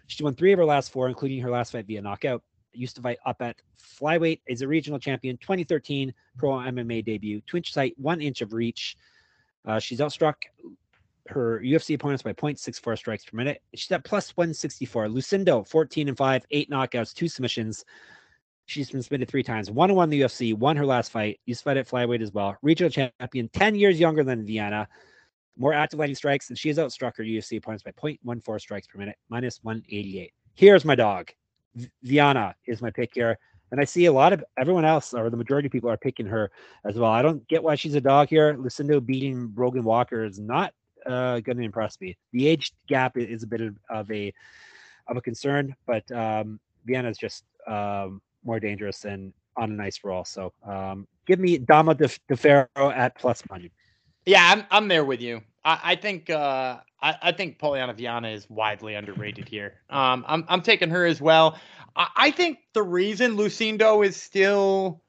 She 0.08 0.24
won 0.24 0.36
three 0.36 0.52
of 0.52 0.60
her 0.60 0.66
last 0.66 0.92
four, 0.92 1.08
including 1.08 1.42
her 1.42 1.50
last 1.50 1.72
fight 1.72 1.86
via 1.86 2.02
knockout. 2.02 2.44
Used 2.74 2.96
to 2.98 3.02
fight 3.02 3.20
up 3.26 3.42
at 3.42 3.56
flyweight. 3.82 4.42
Is 4.48 4.62
a 4.62 4.68
regional 4.68 5.00
champion. 5.00 5.38
2013 5.38 6.14
pro 6.38 6.52
MMA 6.52 7.06
debut. 7.06 7.42
Two 7.48 7.58
inch 7.58 7.74
height, 7.74 7.94
one 7.98 8.20
inch 8.20 8.42
of 8.42 8.52
reach. 8.52 8.98
Uh, 9.66 9.80
she's 9.80 10.00
outstruck 10.00 10.36
her 11.28 11.62
UFC 11.64 11.96
opponents 11.96 12.24
by 12.24 12.34
0.64 12.34 12.98
strikes 12.98 13.26
per 13.26 13.38
minute. 13.38 13.62
She's 13.74 13.92
at 13.92 14.04
plus 14.04 14.36
164. 14.36 15.08
Lucindo, 15.08 15.68
14 15.68 16.10
and 16.10 16.18
5, 16.18 16.46
eight 16.52 16.70
knockouts, 16.70 17.14
two 17.14 17.28
submissions. 17.28 17.86
She's 18.66 18.92
been 18.92 19.02
submitted 19.02 19.30
three 19.30 19.44
times. 19.44 19.72
One 19.72 19.90
and 19.90 19.98
one 19.98 20.10
the 20.10 20.22
UFC, 20.22 20.54
won 20.54 20.78
her 20.78 20.86
last 20.86 21.12
fight. 21.12 21.40
Used 21.46 21.62
to 21.62 21.64
fight 21.66 21.78
at 21.78 21.88
flyweight 21.88 22.22
as 22.22 22.34
well. 22.34 22.58
Regional 22.62 22.90
champion, 22.90 23.50
10 23.50 23.76
years 23.76 24.00
younger 24.00 24.24
than 24.24 24.46
Viana. 24.46 24.88
More 25.58 25.74
active 25.74 26.00
landing 26.00 26.16
strikes, 26.16 26.50
and 26.50 26.58
she 26.58 26.70
has 26.70 26.78
outstruck 26.78 27.18
her 27.18 27.24
UFC 27.24 27.58
opponents 27.58 27.84
by 27.84 27.92
0.14 27.92 28.60
strikes 28.60 28.88
per 28.88 28.98
minute, 28.98 29.18
minus 29.30 29.60
188. 29.64 30.34
Here's 30.56 30.84
my 30.84 30.96
dog. 30.96 31.30
Viana 32.04 32.56
is 32.66 32.82
my 32.82 32.90
pick 32.90 33.12
here. 33.14 33.38
And 33.72 33.82
I 33.82 33.86
see 33.86 34.06
a 34.06 34.14
lot 34.14 34.34
of 34.34 34.44
everyone 34.58 34.86
else, 34.86 35.14
or 35.14 35.30
the 35.30 35.38
majority 35.38 35.66
of 35.66 35.72
people, 35.72 35.90
are 35.90 35.98
picking 35.98 36.28
her 36.28 36.52
as 36.86 36.96
well. 36.96 37.12
I 37.12 37.22
don't 37.22 37.48
get 37.48 37.64
why 37.64 37.76
she's 37.76 37.96
a 37.96 38.02
dog 38.02 38.30
here. 38.30 38.54
Lucindo 38.56 39.04
beating 39.04 39.48
Brogan 39.48 39.84
Walker 39.84 40.24
is 40.24 40.40
not 40.40 40.74
uh, 41.06 41.40
going 41.40 41.58
to 41.58 41.64
impress 41.64 42.00
me. 42.02 42.18
The 42.32 42.48
age 42.48 42.74
gap 42.88 43.18
is 43.18 43.44
a 43.44 43.48
bit 43.48 43.62
of, 43.62 44.12
a 44.12 44.34
of 45.08 45.18
a 45.18 45.22
concern, 45.22 45.76
but 45.86 46.10
um, 46.12 46.60
Viana 46.86 47.10
is 47.10 47.18
just 47.18 47.44
um, 47.68 48.22
more 48.44 48.60
dangerous 48.60 49.06
and 49.06 49.34
on 49.58 49.72
a 49.72 49.74
nice 49.74 50.00
roll. 50.04 50.26
So 50.26 50.54
um, 50.66 51.08
give 51.26 51.40
me 51.40 51.58
Dama 51.58 51.96
De, 51.96 52.10
De 52.28 52.36
Ferro 52.36 52.90
at 52.90 53.16
plus 53.16 53.44
money. 53.50 53.72
Yeah, 54.26 54.52
I'm 54.52 54.66
I'm 54.72 54.88
there 54.88 55.04
with 55.04 55.22
you. 55.22 55.42
I, 55.66 55.80
I 55.84 55.96
think 55.96 56.30
uh, 56.30 56.80
I, 57.02 57.16
I 57.22 57.32
think 57.34 57.60
Polyana 57.60 57.96
Viana 57.96 58.30
is 58.30 58.50
widely 58.50 58.96
underrated 58.96 59.48
here. 59.48 59.76
Um, 59.90 60.24
I'm 60.28 60.46
I'm 60.48 60.62
taking 60.62 60.90
her 60.90 61.06
as 61.06 61.22
well. 61.22 61.60
I, 61.96 62.08
I 62.16 62.32
think 62.32 62.60
the 62.74 62.84
reason 62.84 63.36
Lucindo 63.36 64.06
is 64.06 64.16
still 64.16 65.03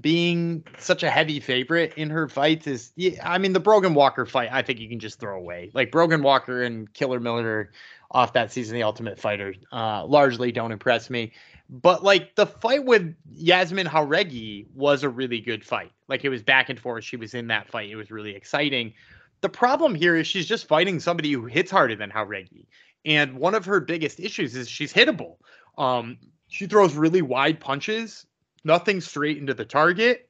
being 0.00 0.64
such 0.78 1.02
a 1.02 1.10
heavy 1.10 1.40
favorite 1.40 1.94
in 1.96 2.10
her 2.10 2.28
fights 2.28 2.66
is 2.66 2.92
I 3.22 3.38
mean 3.38 3.52
the 3.52 3.60
Brogan 3.60 3.94
Walker 3.94 4.24
fight 4.24 4.50
I 4.52 4.62
think 4.62 4.78
you 4.78 4.88
can 4.88 5.00
just 5.00 5.18
throw 5.18 5.36
away. 5.36 5.70
Like 5.74 5.90
Brogan 5.90 6.22
Walker 6.22 6.62
and 6.62 6.92
Killer 6.92 7.18
Miller 7.18 7.70
off 8.10 8.32
that 8.34 8.52
season 8.52 8.76
the 8.76 8.82
Ultimate 8.82 9.18
Fighter 9.18 9.54
uh, 9.72 10.04
largely 10.04 10.52
don't 10.52 10.72
impress 10.72 11.10
me. 11.10 11.32
But 11.68 12.04
like 12.04 12.34
the 12.34 12.46
fight 12.46 12.84
with 12.84 13.14
Yasmin 13.32 13.86
Jauregui 13.86 14.66
was 14.74 15.02
a 15.02 15.08
really 15.08 15.40
good 15.40 15.64
fight. 15.64 15.92
Like 16.08 16.24
it 16.24 16.28
was 16.28 16.42
back 16.42 16.68
and 16.68 16.78
forth. 16.78 17.04
She 17.04 17.16
was 17.16 17.34
in 17.34 17.48
that 17.48 17.68
fight. 17.68 17.90
It 17.90 17.96
was 17.96 18.10
really 18.10 18.34
exciting. 18.34 18.92
The 19.40 19.48
problem 19.48 19.94
here 19.94 20.16
is 20.16 20.26
she's 20.26 20.46
just 20.46 20.68
fighting 20.68 21.00
somebody 21.00 21.32
who 21.32 21.46
hits 21.46 21.70
harder 21.70 21.96
than 21.96 22.10
Jauregui. 22.10 22.66
And 23.04 23.38
one 23.38 23.54
of 23.54 23.64
her 23.64 23.80
biggest 23.80 24.20
issues 24.20 24.54
is 24.54 24.68
she's 24.68 24.92
hittable. 24.92 25.36
Um, 25.78 26.18
she 26.48 26.66
throws 26.66 26.94
really 26.94 27.22
wide 27.22 27.60
punches 27.60 28.26
nothing 28.64 29.00
straight 29.00 29.38
into 29.38 29.54
the 29.54 29.64
target. 29.64 30.28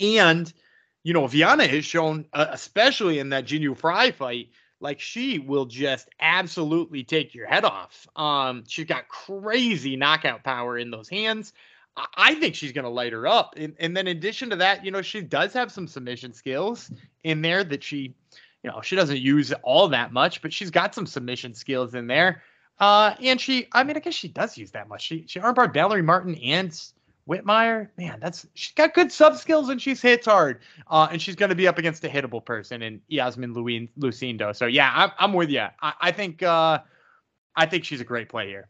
And, 0.00 0.52
you 1.02 1.12
know, 1.12 1.26
Viana 1.26 1.66
has 1.66 1.84
shown, 1.84 2.26
uh, 2.32 2.46
especially 2.50 3.18
in 3.18 3.30
that 3.30 3.46
Jinh 3.46 3.76
Frey 3.76 4.10
fight, 4.10 4.48
like 4.80 5.00
she 5.00 5.38
will 5.38 5.66
just 5.66 6.08
absolutely 6.20 7.04
take 7.04 7.34
your 7.34 7.46
head 7.46 7.64
off. 7.64 8.06
Um, 8.16 8.64
she's 8.66 8.86
got 8.86 9.08
crazy 9.08 9.96
knockout 9.96 10.44
power 10.44 10.76
in 10.76 10.90
those 10.90 11.08
hands. 11.08 11.52
I, 11.96 12.06
I 12.16 12.34
think 12.34 12.54
she's 12.54 12.72
going 12.72 12.84
to 12.84 12.90
light 12.90 13.12
her 13.12 13.26
up. 13.26 13.54
And, 13.56 13.74
and 13.78 13.96
then 13.96 14.06
in 14.06 14.16
addition 14.16 14.50
to 14.50 14.56
that, 14.56 14.84
you 14.84 14.90
know, 14.90 15.02
she 15.02 15.22
does 15.22 15.52
have 15.52 15.72
some 15.72 15.86
submission 15.86 16.32
skills 16.32 16.90
in 17.22 17.40
there 17.40 17.64
that 17.64 17.82
she, 17.82 18.14
you 18.62 18.70
know, 18.70 18.80
she 18.82 18.96
doesn't 18.96 19.20
use 19.20 19.52
all 19.62 19.88
that 19.88 20.12
much, 20.12 20.42
but 20.42 20.52
she's 20.52 20.70
got 20.70 20.94
some 20.94 21.06
submission 21.06 21.54
skills 21.54 21.94
in 21.94 22.06
there. 22.06 22.42
Uh, 22.80 23.14
and 23.22 23.40
she, 23.40 23.68
I 23.72 23.84
mean, 23.84 23.96
I 23.96 24.00
guess 24.00 24.14
she 24.14 24.28
does 24.28 24.58
use 24.58 24.72
that 24.72 24.88
much. 24.88 25.02
She, 25.02 25.24
she 25.28 25.38
armbarred 25.38 25.74
Mallory 25.74 26.02
Martin 26.02 26.34
and 26.34 26.78
Whitmire, 27.28 27.88
man, 27.96 28.18
that's 28.20 28.46
she's 28.54 28.74
got 28.74 28.92
good 28.92 29.10
sub 29.10 29.36
skills 29.36 29.70
and 29.70 29.80
she's 29.80 30.02
hits 30.02 30.26
hard. 30.26 30.60
Uh, 30.88 31.08
and 31.10 31.20
she's 31.20 31.36
going 31.36 31.48
to 31.48 31.54
be 31.54 31.66
up 31.66 31.78
against 31.78 32.04
a 32.04 32.08
hittable 32.08 32.44
person 32.44 32.82
in 32.82 33.00
Yasmin 33.08 33.54
Lucindo. 33.54 34.54
So 34.54 34.66
yeah, 34.66 34.92
I'm, 34.94 35.10
I'm 35.18 35.32
with 35.32 35.50
you. 35.50 35.66
I, 35.80 35.92
I 36.00 36.12
think 36.12 36.42
uh, 36.42 36.80
I 37.56 37.66
think 37.66 37.84
she's 37.84 38.00
a 38.00 38.04
great 38.04 38.28
play 38.28 38.48
here. 38.48 38.68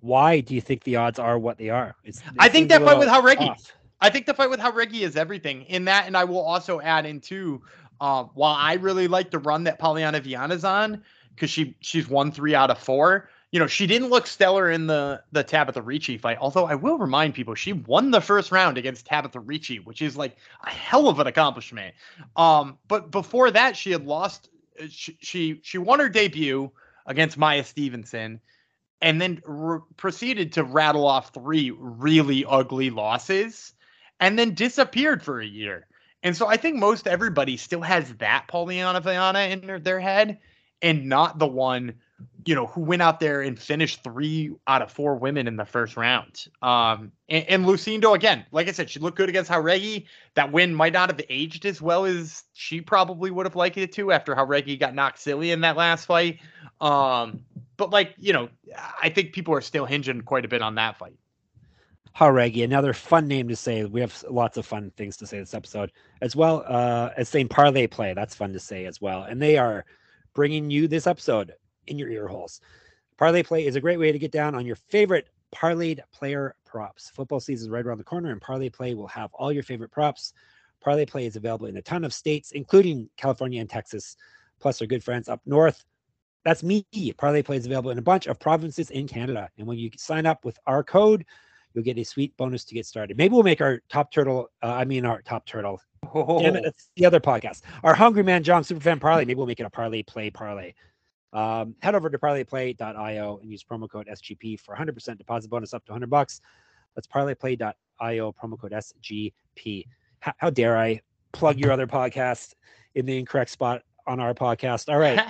Why 0.00 0.40
do 0.40 0.54
you 0.54 0.60
think 0.60 0.84
the 0.84 0.96
odds 0.96 1.18
are 1.18 1.38
what 1.38 1.56
they 1.56 1.70
are? 1.70 1.96
It's, 2.04 2.22
I 2.38 2.50
think 2.50 2.68
that 2.68 2.82
fight 2.82 2.98
with 2.98 3.08
Jauregui. 3.08 3.56
I 4.02 4.10
think 4.10 4.26
the 4.26 4.34
fight 4.34 4.50
with 4.50 4.60
Jauregui 4.60 5.00
is 5.00 5.16
everything 5.16 5.62
in 5.62 5.86
that, 5.86 6.06
and 6.06 6.14
I 6.14 6.24
will 6.24 6.42
also 6.42 6.82
add 6.82 7.06
into 7.06 7.62
uh, 8.02 8.24
while 8.34 8.54
I 8.54 8.74
really 8.74 9.08
like 9.08 9.30
the 9.30 9.38
run 9.38 9.64
that 9.64 9.80
Polyana 9.80 10.20
Viana's 10.20 10.64
on 10.64 11.02
because 11.34 11.48
she 11.48 11.74
she's 11.80 12.06
won 12.06 12.30
three 12.30 12.54
out 12.54 12.70
of 12.70 12.78
four 12.78 13.30
you 13.54 13.60
know, 13.60 13.68
she 13.68 13.86
didn't 13.86 14.10
look 14.10 14.26
stellar 14.26 14.68
in 14.68 14.88
the 14.88 15.22
the 15.30 15.44
Tabatha 15.44 15.80
Ricci 15.80 16.18
fight. 16.18 16.38
Although 16.40 16.66
I 16.66 16.74
will 16.74 16.98
remind 16.98 17.34
people, 17.34 17.54
she 17.54 17.72
won 17.72 18.10
the 18.10 18.20
first 18.20 18.50
round 18.50 18.78
against 18.78 19.06
Tabatha 19.06 19.40
Ricci, 19.40 19.78
which 19.78 20.02
is 20.02 20.16
like 20.16 20.36
a 20.66 20.70
hell 20.70 21.06
of 21.06 21.20
an 21.20 21.28
accomplishment. 21.28 21.94
Um, 22.34 22.78
but 22.88 23.12
before 23.12 23.52
that, 23.52 23.76
she 23.76 23.92
had 23.92 24.06
lost. 24.06 24.48
Uh, 24.76 24.86
she 24.90 25.16
she, 25.20 25.60
she 25.62 25.78
won 25.78 26.00
her 26.00 26.08
debut 26.08 26.72
against 27.06 27.38
Maia 27.38 27.62
Stevenson, 27.62 28.40
and 29.00 29.20
then 29.20 29.40
proceeded 29.96 30.54
to 30.54 30.64
rattle 30.64 31.06
off 31.06 31.32
three 31.32 31.70
really 31.70 32.44
ugly 32.44 32.90
losses, 32.90 33.72
and 34.18 34.36
then 34.36 34.54
disappeared 34.54 35.22
for 35.22 35.40
a 35.40 35.46
year. 35.46 35.86
And 36.24 36.36
so 36.36 36.48
I 36.48 36.56
think 36.56 36.74
most 36.74 37.06
everybody 37.06 37.56
still 37.56 37.82
has 37.82 38.12
that 38.14 38.46
Polyana 38.48 39.00
Viana 39.00 39.42
in 39.42 39.64
their, 39.64 39.78
their 39.78 40.00
head, 40.00 40.40
and 40.82 41.08
not 41.08 41.38
the 41.38 41.46
one 41.46 42.00
you 42.46 42.54
know, 42.54 42.66
who 42.66 42.82
went 42.82 43.02
out 43.02 43.20
there 43.20 43.40
and 43.40 43.58
finished 43.58 44.02
three 44.04 44.54
out 44.66 44.82
of 44.82 44.92
four 44.92 45.16
women 45.16 45.48
in 45.48 45.56
the 45.56 45.64
first 45.64 45.96
round. 45.96 46.46
Um, 46.60 47.12
and, 47.28 47.44
and 47.48 47.64
Lucindo, 47.64 48.14
again, 48.14 48.44
like 48.52 48.68
I 48.68 48.72
said, 48.72 48.90
she 48.90 49.00
looked 49.00 49.16
good 49.16 49.28
against 49.28 49.50
Jauregui. 49.50 50.06
That 50.34 50.52
win 50.52 50.74
might 50.74 50.92
not 50.92 51.10
have 51.10 51.20
aged 51.30 51.64
as 51.64 51.80
well 51.80 52.04
as 52.04 52.42
she 52.52 52.80
probably 52.80 53.30
would 53.30 53.46
have 53.46 53.56
liked 53.56 53.78
it 53.78 53.92
to 53.92 54.12
after 54.12 54.34
Jauregui 54.34 54.78
got 54.78 54.94
knocked 54.94 55.20
silly 55.20 55.52
in 55.52 55.62
that 55.62 55.76
last 55.76 56.04
fight. 56.04 56.40
Um, 56.80 57.40
but 57.76 57.90
like, 57.90 58.14
you 58.18 58.32
know, 58.32 58.48
I 59.02 59.08
think 59.08 59.32
people 59.32 59.54
are 59.54 59.62
still 59.62 59.86
hinging 59.86 60.20
quite 60.20 60.44
a 60.44 60.48
bit 60.48 60.60
on 60.60 60.74
that 60.74 60.98
fight. 60.98 61.16
Jauregui, 62.16 62.62
another 62.62 62.92
fun 62.92 63.26
name 63.26 63.48
to 63.48 63.56
say. 63.56 63.84
We 63.84 64.00
have 64.00 64.22
lots 64.30 64.56
of 64.56 64.66
fun 64.66 64.92
things 64.96 65.16
to 65.16 65.26
say 65.26 65.40
this 65.40 65.54
episode, 65.54 65.90
as 66.20 66.36
well 66.36 66.64
uh, 66.68 67.10
as 67.16 67.28
saying 67.28 67.48
parlay 67.48 67.88
play. 67.88 68.14
That's 68.14 68.34
fun 68.34 68.52
to 68.52 68.60
say 68.60 68.84
as 68.84 69.00
well. 69.00 69.24
And 69.24 69.42
they 69.42 69.58
are 69.58 69.84
bringing 70.34 70.70
you 70.70 70.86
this 70.86 71.06
episode 71.06 71.54
in 71.86 71.98
your 71.98 72.08
ear 72.08 72.28
holes. 72.28 72.60
Parlay 73.16 73.42
Play 73.42 73.66
is 73.66 73.76
a 73.76 73.80
great 73.80 73.98
way 73.98 74.12
to 74.12 74.18
get 74.18 74.32
down 74.32 74.54
on 74.54 74.66
your 74.66 74.76
favorite 74.76 75.28
parlayed 75.54 76.00
player 76.12 76.56
props. 76.64 77.10
Football 77.10 77.40
season 77.40 77.66
is 77.66 77.70
right 77.70 77.86
around 77.86 77.98
the 77.98 78.04
corner, 78.04 78.32
and 78.32 78.40
Parlay 78.40 78.68
Play 78.68 78.94
will 78.94 79.06
have 79.06 79.32
all 79.34 79.52
your 79.52 79.62
favorite 79.62 79.92
props. 79.92 80.32
Parlay 80.80 81.06
Play 81.06 81.26
is 81.26 81.36
available 81.36 81.66
in 81.66 81.76
a 81.76 81.82
ton 81.82 82.04
of 82.04 82.12
states, 82.12 82.50
including 82.52 83.08
California 83.16 83.60
and 83.60 83.70
Texas, 83.70 84.16
plus 84.60 84.80
our 84.80 84.86
good 84.86 85.02
friends 85.02 85.28
up 85.28 85.40
north. 85.46 85.84
That's 86.44 86.62
me. 86.62 86.84
Parlay 87.16 87.42
Play 87.42 87.56
is 87.56 87.66
available 87.66 87.90
in 87.90 87.98
a 87.98 88.02
bunch 88.02 88.26
of 88.26 88.38
provinces 88.38 88.90
in 88.90 89.08
Canada. 89.08 89.48
And 89.56 89.66
when 89.66 89.78
you 89.78 89.90
sign 89.96 90.26
up 90.26 90.44
with 90.44 90.58
our 90.66 90.82
code, 90.84 91.24
you'll 91.72 91.84
get 91.84 91.98
a 91.98 92.04
sweet 92.04 92.36
bonus 92.36 92.64
to 92.66 92.74
get 92.74 92.84
started. 92.84 93.16
Maybe 93.16 93.32
we'll 93.32 93.44
make 93.44 93.62
our 93.62 93.80
top 93.88 94.12
turtle, 94.12 94.50
uh, 94.62 94.72
I 94.72 94.84
mean, 94.84 95.06
our 95.06 95.22
top 95.22 95.46
turtle. 95.46 95.80
Oh. 96.12 96.42
Damn 96.42 96.56
it, 96.56 96.64
that's 96.64 96.90
the 96.96 97.06
other 97.06 97.18
podcast. 97.18 97.62
Our 97.82 97.94
Hungry 97.94 98.22
Man 98.22 98.42
John 98.42 98.62
Superfan 98.62 99.00
Parlay. 99.00 99.24
Maybe 99.24 99.36
we'll 99.36 99.46
make 99.46 99.60
it 99.60 99.66
a 99.66 99.70
Parlay 99.70 100.02
Play 100.02 100.30
Parlay. 100.30 100.74
Um, 101.34 101.74
head 101.82 101.96
over 101.96 102.08
to 102.08 102.18
parlayplay.io 102.18 103.38
and 103.42 103.50
use 103.50 103.64
promo 103.64 103.90
code 103.90 104.06
SGP 104.06 104.60
for 104.60 104.74
100% 104.76 105.18
deposit 105.18 105.50
bonus 105.50 105.74
up 105.74 105.84
to 105.86 105.92
100 105.92 106.08
bucks. 106.08 106.40
That's 106.94 107.08
parlayplay.io, 107.08 108.32
promo 108.32 108.58
code 108.58 108.72
SGP. 108.72 109.84
How, 110.20 110.32
how 110.38 110.50
dare 110.50 110.78
I 110.78 111.00
plug 111.32 111.58
your 111.58 111.72
other 111.72 111.88
podcast 111.88 112.54
in 112.94 113.04
the 113.04 113.18
incorrect 113.18 113.50
spot 113.50 113.82
on 114.06 114.20
our 114.20 114.32
podcast? 114.32 114.88
All 114.88 115.00
right. 115.00 115.20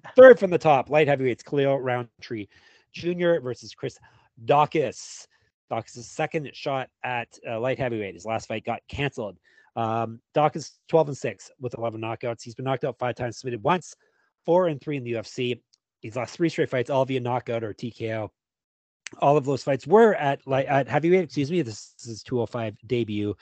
Third 0.16 0.38
from 0.38 0.50
the 0.50 0.58
top, 0.58 0.90
light 0.90 1.08
heavyweights, 1.08 1.42
Khalil 1.42 1.80
Rountree 1.80 2.46
Jr. 2.92 3.40
versus 3.40 3.74
Chris 3.74 3.98
Daukaus. 4.44 5.26
Daukaus' 5.70 6.04
second 6.04 6.48
shot 6.54 6.88
at 7.02 7.36
uh, 7.46 7.58
light 7.58 7.78
heavyweight. 7.78 8.14
His 8.14 8.24
last 8.24 8.46
fight 8.46 8.64
got 8.64 8.80
canceled. 8.88 9.38
Um, 9.74 10.20
Daukaus 10.34 10.78
12 10.88 11.08
and 11.08 11.16
6 11.16 11.50
with 11.60 11.76
11 11.76 12.00
knockouts. 12.00 12.42
He's 12.42 12.54
been 12.54 12.64
knocked 12.64 12.84
out 12.84 12.96
five 12.96 13.16
times, 13.16 13.38
submitted 13.38 13.62
once 13.62 13.96
four 14.48 14.68
and 14.68 14.80
three 14.80 14.96
in 14.96 15.04
the 15.04 15.12
UFC. 15.12 15.60
He's 16.00 16.16
lost 16.16 16.34
three 16.34 16.48
straight 16.48 16.70
fights, 16.70 16.88
all 16.88 17.04
via 17.04 17.20
knockout 17.20 17.62
or 17.62 17.74
TKO. 17.74 18.30
All 19.18 19.36
of 19.36 19.44
those 19.44 19.62
fights 19.62 19.86
were 19.86 20.14
at 20.14 20.40
like 20.46 20.66
at 20.70 20.88
heavyweight. 20.88 21.24
Excuse 21.24 21.50
me. 21.50 21.60
This, 21.60 21.92
is 22.06 22.22
205 22.22 22.74
debut. 22.86 23.34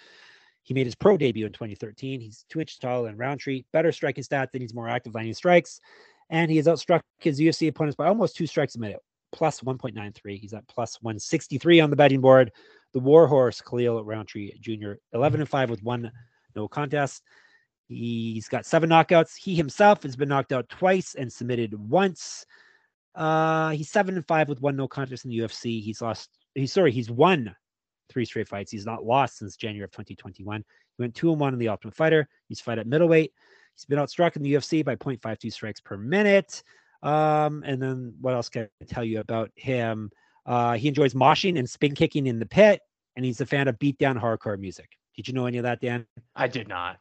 He 0.64 0.74
made 0.74 0.84
his 0.84 0.96
pro 0.96 1.16
debut 1.16 1.46
in 1.46 1.52
2013. 1.52 2.20
He's 2.20 2.44
two 2.48 2.58
inches 2.58 2.78
taller 2.78 3.06
than 3.06 3.16
Rountree, 3.16 3.62
better 3.72 3.92
striking 3.92 4.24
stats, 4.24 4.48
and 4.52 4.62
he's 4.62 4.74
more 4.74 4.88
active 4.88 5.14
landing 5.14 5.34
strikes. 5.34 5.80
And 6.28 6.50
he 6.50 6.56
has 6.56 6.66
outstruck 6.66 7.02
his 7.18 7.38
UFC 7.38 7.68
opponents 7.68 7.94
by 7.94 8.08
almost 8.08 8.34
two 8.34 8.48
strikes 8.48 8.74
a 8.74 8.80
minute, 8.80 8.98
plus 9.30 9.60
1.93. 9.60 10.40
He's 10.40 10.54
at 10.54 10.66
plus 10.66 10.98
163 11.02 11.78
on 11.78 11.90
the 11.90 11.94
betting 11.94 12.20
board. 12.20 12.50
The 12.94 12.98
Warhorse, 12.98 13.60
Khalil 13.60 14.04
Rountree 14.04 14.58
Jr., 14.58 14.94
11 15.12 15.38
and 15.38 15.48
5 15.48 15.70
with 15.70 15.84
one 15.84 16.10
no 16.56 16.66
contest. 16.66 17.22
He's 17.88 18.48
got 18.48 18.66
seven 18.66 18.90
knockouts. 18.90 19.36
He 19.36 19.54
himself 19.54 20.02
has 20.02 20.16
been 20.16 20.28
knocked 20.28 20.52
out 20.52 20.68
twice 20.68 21.14
and 21.14 21.32
submitted 21.32 21.74
once. 21.74 22.44
Uh, 23.14 23.70
he's 23.70 23.90
seven 23.90 24.16
and 24.16 24.26
five 24.26 24.48
with 24.48 24.60
one 24.60 24.76
no 24.76 24.88
contest 24.88 25.24
in 25.24 25.30
the 25.30 25.38
UFC. 25.38 25.82
He's 25.82 26.02
lost. 26.02 26.30
He's 26.54 26.72
sorry. 26.72 26.92
He's 26.92 27.10
won 27.10 27.54
three 28.08 28.24
straight 28.24 28.48
fights. 28.48 28.70
He's 28.70 28.86
not 28.86 29.04
lost 29.04 29.38
since 29.38 29.56
January 29.56 29.84
of 29.84 29.90
2021. 29.92 30.64
He 30.96 31.02
went 31.02 31.14
two 31.14 31.30
and 31.30 31.40
one 31.40 31.52
in 31.52 31.58
the 31.58 31.68
Ultimate 31.68 31.94
Fighter. 31.94 32.28
He's 32.48 32.60
fight 32.60 32.78
at 32.78 32.86
middleweight. 32.86 33.32
He's 33.74 33.84
been 33.84 33.98
outstruck 33.98 34.36
in 34.36 34.42
the 34.42 34.54
UFC 34.54 34.84
by 34.84 34.96
0.52 34.96 35.52
strikes 35.52 35.80
per 35.80 35.96
minute. 35.96 36.62
Um, 37.02 37.62
and 37.66 37.80
then 37.80 38.14
what 38.20 38.34
else 38.34 38.48
can 38.48 38.68
I 38.80 38.84
tell 38.86 39.04
you 39.04 39.20
about 39.20 39.50
him? 39.54 40.10
Uh, 40.46 40.74
he 40.74 40.88
enjoys 40.88 41.14
moshing 41.14 41.58
and 41.58 41.68
spin 41.68 41.94
kicking 41.94 42.26
in 42.26 42.38
the 42.38 42.46
pit, 42.46 42.80
and 43.16 43.24
he's 43.24 43.40
a 43.40 43.46
fan 43.46 43.68
of 43.68 43.78
beatdown 43.78 44.20
hardcore 44.20 44.58
music. 44.58 44.90
Did 45.14 45.28
you 45.28 45.34
know 45.34 45.46
any 45.46 45.58
of 45.58 45.64
that, 45.64 45.80
Dan? 45.80 46.06
I 46.34 46.48
did 46.48 46.68
not. 46.68 46.98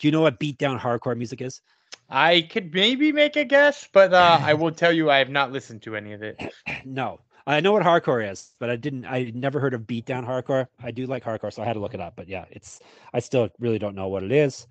Do 0.00 0.08
you 0.08 0.12
know 0.12 0.22
what 0.22 0.40
beatdown 0.40 0.80
hardcore 0.80 1.14
music 1.14 1.42
is? 1.42 1.60
I 2.08 2.48
could 2.50 2.72
maybe 2.72 3.12
make 3.12 3.36
a 3.36 3.44
guess, 3.44 3.86
but 3.92 4.14
uh, 4.14 4.40
I 4.42 4.54
will 4.60 4.72
tell 4.72 4.92
you 4.92 5.10
I 5.10 5.18
have 5.18 5.28
not 5.28 5.52
listened 5.52 5.82
to 5.82 5.94
any 5.94 6.14
of 6.14 6.22
it. 6.22 6.42
no, 6.86 7.20
I 7.46 7.60
know 7.60 7.72
what 7.72 7.82
hardcore 7.82 8.28
is, 8.28 8.54
but 8.58 8.70
I 8.70 8.76
didn't. 8.76 9.04
I 9.04 9.30
never 9.34 9.60
heard 9.60 9.74
of 9.74 9.82
beatdown 9.82 10.26
hardcore. 10.26 10.66
I 10.82 10.90
do 10.90 11.04
like 11.04 11.22
hardcore, 11.22 11.52
so 11.52 11.62
I 11.62 11.66
had 11.66 11.74
to 11.74 11.80
look 11.80 11.92
it 11.92 12.00
up. 12.00 12.14
But 12.16 12.28
yeah, 12.28 12.46
it's. 12.50 12.80
I 13.12 13.20
still 13.20 13.50
really 13.58 13.78
don't 13.78 13.94
know 13.94 14.08
what 14.08 14.22
it 14.22 14.32
is. 14.32 14.66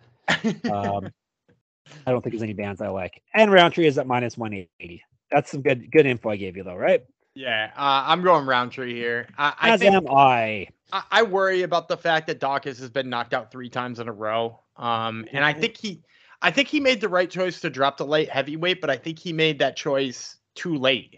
Um, 0.71 1.11
I 2.07 2.11
don't 2.11 2.21
think 2.21 2.33
there's 2.33 2.43
any 2.43 2.53
bands 2.53 2.81
I 2.81 2.87
like. 2.87 3.21
And 3.35 3.51
Rountree 3.51 3.85
is 3.85 3.99
at 3.99 4.07
minus 4.07 4.35
180. 4.35 5.03
That's 5.29 5.51
some 5.51 5.61
good 5.61 5.91
good 5.91 6.07
info 6.07 6.31
I 6.31 6.37
gave 6.37 6.57
you 6.57 6.63
though, 6.63 6.75
right? 6.75 7.03
Yeah, 7.39 7.71
uh, 7.77 8.03
I'm 8.05 8.21
going 8.21 8.45
Rountree 8.45 8.93
here. 8.93 9.25
I, 9.37 9.53
I 9.61 9.71
As 9.71 9.79
think 9.79 9.95
am 9.95 10.09
I. 10.09 10.67
I, 10.91 11.03
I 11.09 11.23
worry 11.23 11.61
about 11.61 11.87
the 11.87 11.95
fact 11.95 12.27
that 12.27 12.41
Daukaus 12.41 12.77
has 12.79 12.89
been 12.89 13.09
knocked 13.09 13.33
out 13.33 13.49
three 13.49 13.69
times 13.69 13.99
in 13.99 14.09
a 14.09 14.11
row. 14.11 14.59
Um, 14.75 15.25
and 15.31 15.45
I 15.45 15.53
think 15.53 15.77
he, 15.77 16.01
I 16.41 16.51
think 16.51 16.67
he 16.67 16.81
made 16.81 16.99
the 16.99 17.07
right 17.07 17.29
choice 17.29 17.61
to 17.61 17.69
drop 17.69 17.95
the 17.95 18.05
light 18.05 18.29
heavyweight, 18.29 18.81
but 18.81 18.89
I 18.89 18.97
think 18.97 19.19
he 19.19 19.31
made 19.31 19.57
that 19.59 19.77
choice 19.77 20.35
too 20.55 20.75
late. 20.75 21.17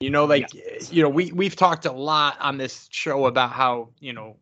You 0.00 0.10
know, 0.10 0.26
like 0.26 0.50
you 0.90 1.02
know, 1.02 1.08
we 1.08 1.32
we've 1.32 1.56
talked 1.56 1.86
a 1.86 1.92
lot 1.92 2.36
on 2.40 2.58
this 2.58 2.86
show 2.90 3.24
about 3.24 3.52
how 3.52 3.88
you 4.00 4.12
know 4.12 4.36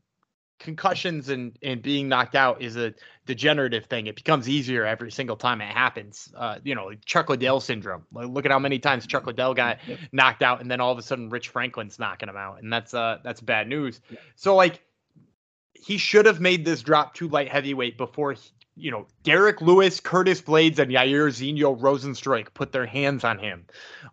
concussions 0.62 1.28
and 1.28 1.58
and 1.62 1.82
being 1.82 2.08
knocked 2.08 2.34
out 2.34 2.62
is 2.62 2.76
a 2.76 2.94
degenerative 3.26 3.84
thing. 3.86 4.06
It 4.06 4.16
becomes 4.16 4.48
easier 4.48 4.84
every 4.86 5.12
single 5.12 5.36
time 5.36 5.60
it 5.60 5.68
happens. 5.68 6.32
Uh, 6.36 6.58
you 6.64 6.74
know, 6.74 6.92
Chuck 7.04 7.28
Liddell 7.28 7.60
syndrome. 7.60 8.04
Like, 8.12 8.28
look 8.28 8.46
at 8.46 8.50
how 8.50 8.58
many 8.58 8.78
times 8.78 9.06
Chuck 9.06 9.26
Liddell 9.26 9.54
got 9.54 9.78
Yep. 9.86 9.98
knocked 10.12 10.42
out, 10.42 10.60
and 10.60 10.70
then 10.70 10.80
all 10.80 10.92
of 10.92 10.98
a 10.98 11.02
sudden 11.02 11.28
Rich 11.28 11.50
Franklin's 11.50 11.98
knocking 11.98 12.28
him 12.28 12.36
out, 12.36 12.62
and 12.62 12.72
that's 12.72 12.94
uh 12.94 13.18
that's 13.22 13.40
bad 13.40 13.68
news. 13.68 14.00
Yeah. 14.08 14.18
So 14.36 14.56
like, 14.56 14.82
he 15.74 15.98
should 15.98 16.26
have 16.26 16.40
made 16.40 16.64
this 16.64 16.82
drop 16.82 17.14
to 17.14 17.28
light 17.28 17.48
heavyweight 17.48 17.98
before. 17.98 18.32
He, 18.32 18.40
you 18.74 18.90
know, 18.90 19.06
Derrick 19.22 19.60
Lewis, 19.60 20.00
Curtis 20.00 20.40
Blaydes, 20.40 20.78
and 20.78 20.90
Jairzinho 20.90 21.78
Rozenstruik 21.78 22.54
put 22.54 22.72
their 22.72 22.86
hands 22.86 23.22
on 23.22 23.38
him, 23.38 23.66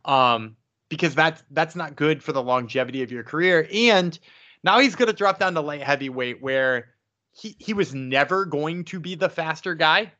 um, 0.04 0.58
because 0.90 1.16
that's 1.16 1.42
that's 1.52 1.78
not 1.78 1.96
good 1.96 2.22
for 2.22 2.34
the 2.34 2.44
longevity 2.44 3.02
of 3.02 3.12
your 3.12 3.24
career. 3.24 3.68
And 3.74 4.20
now 4.64 4.80
he's 4.80 4.96
going 4.96 5.08
to 5.08 5.14
drop 5.14 5.40
down 5.40 5.54
to 5.56 5.62
light 5.62 5.84
heavyweight, 5.84 6.42
where 6.42 6.90
he 7.32 7.56
he 7.60 7.74
was 7.74 7.94
never 7.94 8.46
going 8.46 8.84
to 8.86 9.00
be 9.00 9.16
the 9.16 9.30
faster 9.30 9.76
guy, 9.76 10.12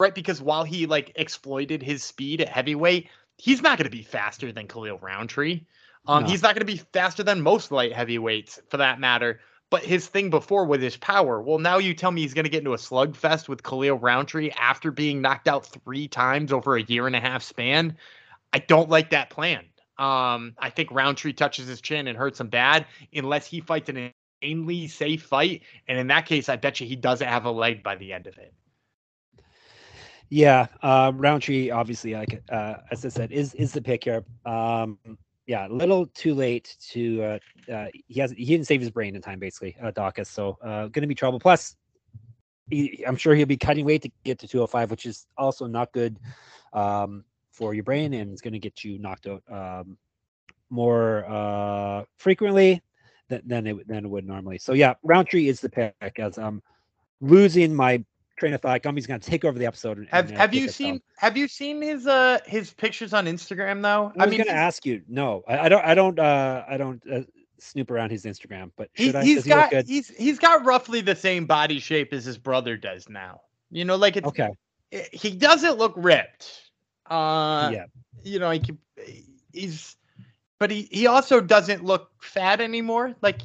right? 0.00 0.14
Because 0.14 0.42
while 0.42 0.64
he 0.64 0.86
like 0.86 1.12
exploited 1.16 1.82
his 1.82 2.02
speed 2.02 2.40
at 2.40 2.48
heavyweight, 2.48 3.08
he's 3.36 3.62
not 3.62 3.78
going 3.78 3.90
to 3.90 3.96
be 3.96 4.02
faster 4.02 4.52
than 4.52 4.68
Khalil 4.68 4.98
Rountree. 4.98 5.62
Um, 6.06 6.24
No. 6.24 6.30
He's 6.30 6.42
not 6.42 6.54
going 6.54 6.66
to 6.66 6.72
be 6.72 6.82
faster 6.92 7.22
than 7.22 7.40
most 7.40 7.70
light 7.70 7.92
heavyweights 7.92 8.60
for 8.68 8.78
that 8.78 9.00
matter. 9.00 9.40
But 9.70 9.84
his 9.84 10.06
thing 10.06 10.30
before 10.30 10.64
with 10.64 10.80
his 10.80 10.96
power, 10.96 11.42
well, 11.42 11.58
now 11.58 11.76
you 11.76 11.92
tell 11.92 12.10
me 12.10 12.22
he's 12.22 12.32
going 12.32 12.46
to 12.46 12.50
get 12.50 12.60
into 12.60 12.72
a 12.72 12.78
slugfest 12.78 13.48
with 13.48 13.62
Khalil 13.62 13.98
Rountree 13.98 14.50
after 14.58 14.90
being 14.90 15.20
knocked 15.20 15.46
out 15.46 15.66
three 15.66 16.08
times 16.08 16.54
over 16.54 16.76
a 16.76 16.82
year 16.82 17.06
and 17.06 17.14
a 17.14 17.20
half 17.20 17.42
span. 17.42 17.98
I 18.54 18.60
don't 18.60 18.88
like 18.88 19.10
that 19.10 19.28
plan. 19.28 19.66
Um, 19.98 20.54
I 20.58 20.70
think 20.70 20.90
Rountree 20.90 21.32
touches 21.32 21.66
his 21.66 21.80
chin 21.80 22.06
and 22.06 22.16
hurts 22.16 22.40
him 22.40 22.48
bad 22.48 22.86
unless 23.12 23.46
he 23.46 23.60
fights 23.60 23.88
an 23.88 24.12
insanely 24.42 24.86
safe 24.86 25.22
fight. 25.24 25.62
And 25.88 25.98
in 25.98 26.06
that 26.08 26.26
case, 26.26 26.48
I 26.48 26.56
bet 26.56 26.80
you 26.80 26.86
he 26.86 26.96
doesn't 26.96 27.26
have 27.26 27.44
a 27.44 27.50
leg 27.50 27.82
by 27.82 27.96
the 27.96 28.12
end 28.12 28.26
of 28.26 28.38
it. 28.38 28.54
Yeah, 30.30 30.66
uh, 30.82 31.12
Rountree 31.14 31.70
obviously, 31.70 32.14
like 32.14 32.42
uh, 32.50 32.76
as 32.90 33.04
I 33.04 33.08
said, 33.08 33.32
is 33.32 33.54
is 33.54 33.72
the 33.72 33.80
pick 33.80 34.04
here. 34.04 34.24
Um, 34.44 34.98
yeah, 35.46 35.66
a 35.66 35.72
little 35.72 36.06
too 36.06 36.34
late 36.34 36.76
to. 36.90 37.22
Uh, 37.22 37.38
uh, 37.72 37.86
he 38.06 38.20
has 38.20 38.32
he 38.32 38.44
didn't 38.44 38.66
save 38.66 38.80
his 38.82 38.90
brain 38.90 39.16
in 39.16 39.22
time, 39.22 39.38
basically, 39.38 39.74
uh, 39.82 39.90
Daukaus. 39.90 40.26
So 40.26 40.58
uh, 40.62 40.88
going 40.88 41.00
to 41.00 41.06
be 41.06 41.14
trouble. 41.14 41.40
Plus, 41.40 41.76
he, 42.70 43.02
I'm 43.06 43.16
sure 43.16 43.34
he'll 43.34 43.46
be 43.46 43.56
cutting 43.56 43.86
weight 43.86 44.02
to 44.02 44.10
get 44.24 44.38
to 44.40 44.48
205, 44.48 44.90
which 44.90 45.06
is 45.06 45.26
also 45.38 45.66
not 45.66 45.92
good 45.92 46.18
um, 46.74 47.24
for 47.58 47.74
your 47.74 47.82
brain, 47.84 48.14
and 48.14 48.32
it's 48.32 48.40
going 48.40 48.52
to 48.52 48.58
get 48.60 48.84
you 48.84 48.98
knocked 49.00 49.26
out 49.26 49.42
um, 49.50 49.98
more 50.70 51.24
uh, 51.28 52.04
frequently 52.16 52.80
than 53.28 53.42
than 53.46 53.66
it 53.66 53.88
than 53.88 54.04
it 54.04 54.08
would 54.08 54.26
normally. 54.26 54.58
So 54.58 54.72
yeah, 54.72 54.94
Rountree 55.02 55.48
is 55.48 55.60
the 55.60 55.68
pick. 55.68 55.94
As 56.18 56.38
I'm 56.38 56.62
losing 57.20 57.74
my 57.74 58.02
train 58.38 58.54
of 58.54 58.60
thought, 58.62 58.80
Gumby's 58.82 59.06
going 59.08 59.18
to 59.18 59.28
take 59.28 59.44
over 59.44 59.58
the 59.58 59.66
episode. 59.66 59.98
and- 59.98 60.08
Have 60.10 60.26
and, 60.28 60.36
uh, 60.36 60.40
Have 60.40 60.54
you 60.54 60.68
seen. 60.68 61.00
Have 61.16 61.36
you 61.36 61.48
seen 61.48 61.82
his 61.82 62.06
uh 62.06 62.38
his 62.46 62.72
pictures 62.72 63.12
on 63.12 63.26
Instagram 63.26 63.82
though? 63.82 64.12
I 64.18 64.26
was 64.26 64.36
going 64.36 64.46
to 64.48 64.52
ask 64.54 64.86
you. 64.86 65.02
No, 65.08 65.42
I, 65.48 65.58
I 65.58 65.68
don't. 65.68 65.84
I 65.84 65.94
don't. 65.94 66.18
Uh, 66.18 66.64
I 66.68 66.76
don't 66.76 67.02
uh, 67.12 67.22
snoop 67.58 67.90
around 67.90 68.10
his 68.10 68.24
Instagram. 68.24 68.70
But 68.76 68.88
he, 68.94 69.12
I? 69.14 69.24
he 69.24 69.36
look 69.36 69.46
got 69.46 69.70
good? 69.70 69.86
he's 69.88 70.08
he's 70.10 70.38
got 70.38 70.64
roughly 70.64 71.00
the 71.00 71.16
same 71.16 71.44
body 71.46 71.80
shape 71.80 72.12
as 72.12 72.24
his 72.24 72.38
brother 72.38 72.76
does 72.76 73.08
now. 73.08 73.40
You 73.70 73.84
know, 73.84 73.96
like 73.96 74.16
it's 74.16 74.28
Okay. 74.28 74.48
i- 74.94 75.08
he 75.12 75.30
doesn't 75.30 75.76
look 75.76 75.94
ripped. 75.96 76.67
Uh, 77.10 77.70
yeah. 77.72 77.86
you 78.22 78.38
know, 78.38 78.50
he 78.50 78.60
could- 78.60 78.78
he's, 79.52 79.96
but 80.58 80.70
he 80.70 80.88
he 80.90 81.06
also 81.06 81.40
doesn't 81.40 81.84
look 81.84 82.10
fat 82.22 82.60
anymore. 82.60 83.14
Like, 83.22 83.40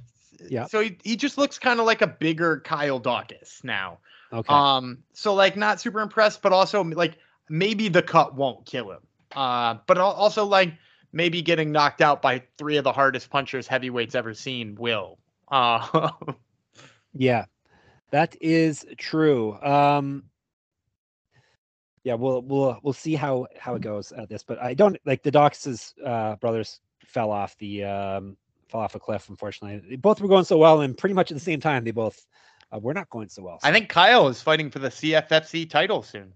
Yeah. 0.50 0.66
So 0.68 0.82
he 0.82 0.98
he 1.04 1.16
just 1.16 1.38
looks 1.38 1.58
kind 1.60 1.80
of 1.80 1.86
like 1.86 2.02
a 2.02 2.08
bigger 2.08 2.60
Kyle 2.62 3.00
Daukaus 3.00 3.64
now. 3.64 4.00
Okay. 4.32 4.54
Um, 4.54 5.04
so 5.14 5.34
like 5.34 5.56
not 5.56 5.80
super 5.80 6.02
impressed, 6.02 6.42
but 6.42 6.52
also 6.54 6.84
like 6.84 7.18
maybe 7.50 7.88
the 7.88 8.02
cut 8.02 8.36
won't 8.36 8.66
kill 8.66 8.92
him. 8.92 9.00
Uh, 9.36 9.76
but 9.88 9.98
also 9.98 10.46
like 10.46 10.74
maybe 11.12 11.42
getting 11.42 11.72
knocked 11.72 12.02
out 12.02 12.22
by 12.22 12.42
three 12.58 12.78
of 12.78 12.84
the 12.84 12.92
hardest 12.92 13.30
punchers 13.30 13.68
heavyweights 13.68 14.16
ever 14.16 14.34
seen 14.34 14.76
will. 14.76 15.20
Uh, 15.50 16.10
yeah, 17.14 17.46
that 18.12 18.36
is 18.42 18.86
true. 18.98 19.54
Um. 19.62 20.24
Yeah, 22.04 22.16
we'll 22.16 22.42
we'll 22.42 22.80
we'll 22.84 22.94
see 22.94 23.16
how 23.16 23.48
how 23.58 23.76
it 23.76 23.82
goes 23.82 24.12
at 24.12 24.30
this, 24.30 24.44
but 24.44 24.62
I 24.62 24.74
don't 24.74 24.98
like 25.06 25.24
the 25.24 25.32
Daukaus 25.32 25.94
uh, 26.06 26.36
brothers 26.36 26.82
fell 27.06 27.32
off 27.32 27.58
the 27.58 27.84
um 27.84 28.38
fell 28.68 28.82
off 28.82 28.96
a 28.96 29.00
cliff. 29.00 29.30
Unfortunately, 29.30 29.82
they 29.90 29.96
both 29.96 30.20
were 30.20 30.28
going 30.28 30.44
so 30.44 30.58
well, 30.58 30.82
and 30.82 30.98
pretty 30.98 31.16
much 31.16 31.32
at 31.32 31.36
the 31.36 31.44
same 31.44 31.60
time, 31.60 31.84
they 31.84 31.92
both 31.92 32.26
uh, 32.74 32.80
were 32.80 32.94
not 32.94 33.10
going 33.10 33.30
so 33.30 33.44
well. 33.44 33.60
I 33.64 33.72
think 33.72 33.88
Kyle 33.88 34.28
is 34.28 34.42
fighting 34.42 34.70
for 34.70 34.80
the 34.80 34.90
CFFC 34.90 35.70
title 35.70 36.04
soon. 36.04 36.34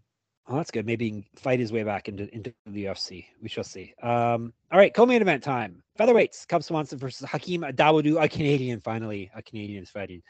Oh, 0.50 0.56
that's 0.56 0.72
good. 0.72 0.86
Maybe 0.86 1.06
he 1.06 1.12
can 1.12 1.26
fight 1.36 1.60
his 1.60 1.74
way 1.74 1.84
back 1.84 2.08
into 2.08 2.34
into 2.34 2.54
the 2.66 2.86
UFC. 2.86 3.26
We 3.42 3.50
shall 3.50 3.66
see. 3.66 3.94
Um, 4.02 4.54
all 4.72 4.80
right, 4.80 4.94
co-main 4.94 5.22
event 5.22 5.44
time. 5.44 5.84
Featherweights: 6.00 6.48
Cub 6.48 6.64
Swanson 6.64 6.98
versus 6.98 7.28
Hakeem 7.28 7.64
Dawodu, 7.64 8.24
a 8.24 8.30
Canadian. 8.30 8.80
Finally, 8.80 9.30
a 9.36 9.42
Canadian 9.42 9.84
is 9.84 9.90
fighting. 9.90 10.22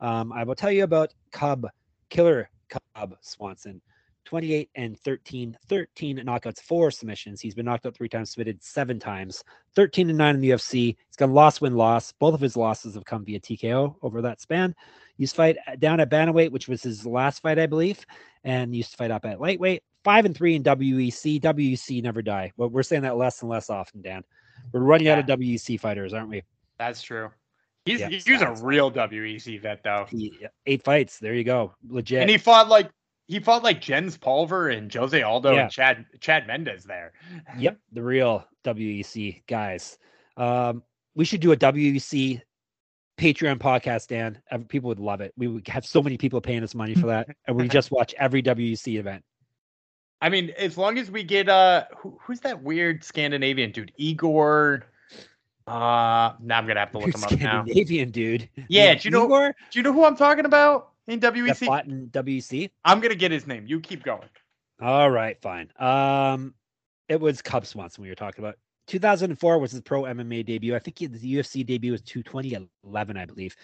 Um, 0.00 0.32
I 0.32 0.42
will 0.42 0.56
tell 0.56 0.72
you 0.72 0.82
about 0.82 1.14
Cub 1.30 1.68
Killer 2.10 2.50
Cub 2.68 3.14
Swanson. 3.20 3.80
28 4.24 4.70
and 4.74 4.98
13, 5.00 5.56
13 5.68 6.18
knockouts, 6.18 6.60
four 6.60 6.90
submissions. 6.90 7.40
He's 7.40 7.54
been 7.54 7.66
knocked 7.66 7.86
out 7.86 7.94
three 7.94 8.08
times, 8.08 8.30
submitted 8.30 8.62
seven 8.62 8.98
times, 8.98 9.42
13 9.74 10.08
and 10.08 10.18
9 10.18 10.34
in 10.36 10.40
the 10.40 10.50
UFC. 10.50 10.96
He's 11.08 11.16
got 11.16 11.30
loss, 11.30 11.60
win, 11.60 11.74
loss. 11.76 12.12
Both 12.12 12.34
of 12.34 12.40
his 12.40 12.56
losses 12.56 12.94
have 12.94 13.04
come 13.04 13.24
via 13.24 13.40
TKO 13.40 13.96
over 14.02 14.22
that 14.22 14.40
span. 14.40 14.74
He 15.16 15.24
used 15.24 15.34
to 15.34 15.36
fight 15.36 15.56
uh, 15.66 15.76
down 15.76 16.00
at 16.00 16.10
Bantamweight, 16.10 16.50
which 16.52 16.68
was 16.68 16.82
his 16.82 17.04
last 17.06 17.40
fight, 17.42 17.58
I 17.58 17.66
believe, 17.66 18.04
and 18.44 18.74
used 18.74 18.92
to 18.92 18.96
fight 18.96 19.10
up 19.10 19.24
at 19.24 19.40
lightweight. 19.40 19.82
Five 20.04 20.24
and 20.24 20.36
three 20.36 20.54
in 20.56 20.62
WEC. 20.62 21.40
WEC 21.40 22.02
never 22.02 22.22
die. 22.22 22.52
But 22.56 22.72
we're 22.72 22.82
saying 22.82 23.02
that 23.02 23.16
less 23.16 23.40
and 23.42 23.50
less 23.50 23.70
often, 23.70 24.02
Dan. 24.02 24.22
We're 24.72 24.80
running 24.80 25.08
out 25.08 25.18
of 25.18 25.26
WEC 25.26 25.78
fighters, 25.80 26.12
aren't 26.14 26.28
we? 26.28 26.42
That's 26.78 27.02
true. 27.02 27.30
He's 27.84 28.00
Yeah, 28.00 28.08
he's 28.08 28.26
a 28.28 28.54
real 28.62 28.90
WEC 28.90 29.60
vet 29.60 29.82
though, 29.82 30.06
He- 30.08 30.32
Eight 30.66 30.84
fights. 30.84 31.18
There 31.18 31.34
you 31.34 31.44
go. 31.44 31.74
Legit. 31.88 32.20
and 32.20 32.30
he 32.30 32.38
fought 32.38 32.68
like 32.68 32.90
he 33.32 33.40
fought 33.40 33.62
like 33.62 33.80
Jens 33.80 34.18
Pulver 34.18 34.68
and 34.68 34.92
Jose 34.92 35.20
Aldo 35.22 35.52
Yeah. 35.54 35.62
and 35.62 35.70
Chad 35.70 36.06
Chad 36.20 36.46
Mendes 36.46 36.84
there. 36.84 37.12
Yep, 37.58 37.78
the 37.92 38.02
real 38.02 38.46
WEC 38.64 39.42
guys. 39.46 39.96
Um, 40.36 40.82
we 41.14 41.24
should 41.24 41.40
do 41.40 41.52
a 41.52 41.56
WEC 41.56 42.42
Patreon 43.18 43.58
podcast, 43.58 44.08
Dan. 44.08 44.38
People 44.68 44.88
would 44.88 44.98
love 45.00 45.20
it. 45.22 45.32
We 45.36 45.46
would 45.48 45.66
have 45.68 45.86
so 45.86 46.02
many 46.02 46.18
people 46.18 46.40
paying 46.40 46.62
us 46.62 46.74
money 46.74 46.94
for 46.94 47.06
that, 47.06 47.28
and 47.46 47.56
we 47.56 47.68
just 47.68 47.90
watch 47.90 48.14
every 48.18 48.42
WEC 48.42 48.98
event. 48.98 49.24
I 50.20 50.28
mean, 50.28 50.50
as 50.58 50.76
long 50.78 50.98
as 50.98 51.10
we 51.10 51.24
get 51.24 51.48
uh, 51.48 51.84
who, 51.96 52.18
who's 52.22 52.40
that 52.40 52.62
weird 52.62 53.02
Scandinavian 53.02 53.72
dude? 53.72 53.92
Igor. 53.96 54.84
Uh, 55.66 56.32
now 56.40 56.58
I'm 56.58 56.66
gonna 56.66 56.80
have 56.80 56.92
to 56.92 56.98
look 56.98 57.14
him 57.14 57.24
up 57.24 57.30
now. 57.32 57.62
Scandinavian 57.64 58.10
dude. 58.10 58.48
Yeah, 58.68 58.94
do 58.94 59.00
you 59.04 59.10
know- 59.10 59.24
Igor 59.24 59.54
Do 59.70 59.78
you 59.78 59.82
know 59.82 59.92
who 59.92 60.04
I'm 60.04 60.16
talking 60.16 60.44
about 60.44 60.91
in 61.06 61.20
that 61.20 61.56
fought 61.58 61.86
in 61.86 62.08
WEC? 62.08 62.70
I'm 62.84 63.00
gonna 63.00 63.14
get 63.14 63.32
his 63.32 63.46
name. 63.46 63.66
You 63.66 63.80
keep 63.80 64.02
going. 64.02 64.28
All 64.80 65.10
right, 65.10 65.40
fine. 65.40 65.70
Um, 65.78 66.54
it 67.08 67.20
was 67.20 67.42
Cub 67.42 67.66
Swanson 67.66 68.02
we 68.02 68.08
were 68.08 68.14
talking 68.14 68.44
about. 68.44 68.56
2004 68.88 69.58
was 69.58 69.72
his 69.72 69.80
pro 69.80 70.02
MMA 70.02 70.44
debut. 70.44 70.74
I 70.74 70.78
think 70.78 70.98
he, 70.98 71.06
the 71.06 71.34
UFC 71.34 71.64
debut 71.64 71.92
was 71.92 72.02
2011, 72.02 73.16
I 73.16 73.24
believe. 73.24 73.54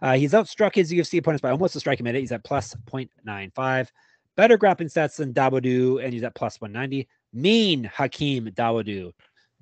Uh, 0.00 0.14
he's 0.14 0.32
outstruck 0.32 0.74
his 0.74 0.90
UFC 0.90 1.18
opponents 1.18 1.42
by 1.42 1.50
almost 1.50 1.76
a 1.76 1.80
strike 1.80 2.00
a 2.00 2.02
minute. 2.02 2.20
He's 2.20 2.32
at 2.32 2.44
plus 2.44 2.74
0.95. 2.90 3.88
Better 4.36 4.56
grappling 4.56 4.88
stats 4.88 5.16
than 5.16 5.34
Dawodu, 5.34 6.02
and 6.02 6.12
he's 6.12 6.22
at 6.22 6.34
plus 6.34 6.60
190. 6.60 7.06
Mean 7.32 7.84
Hakeem 7.84 8.46
Dawodu. 8.48 9.12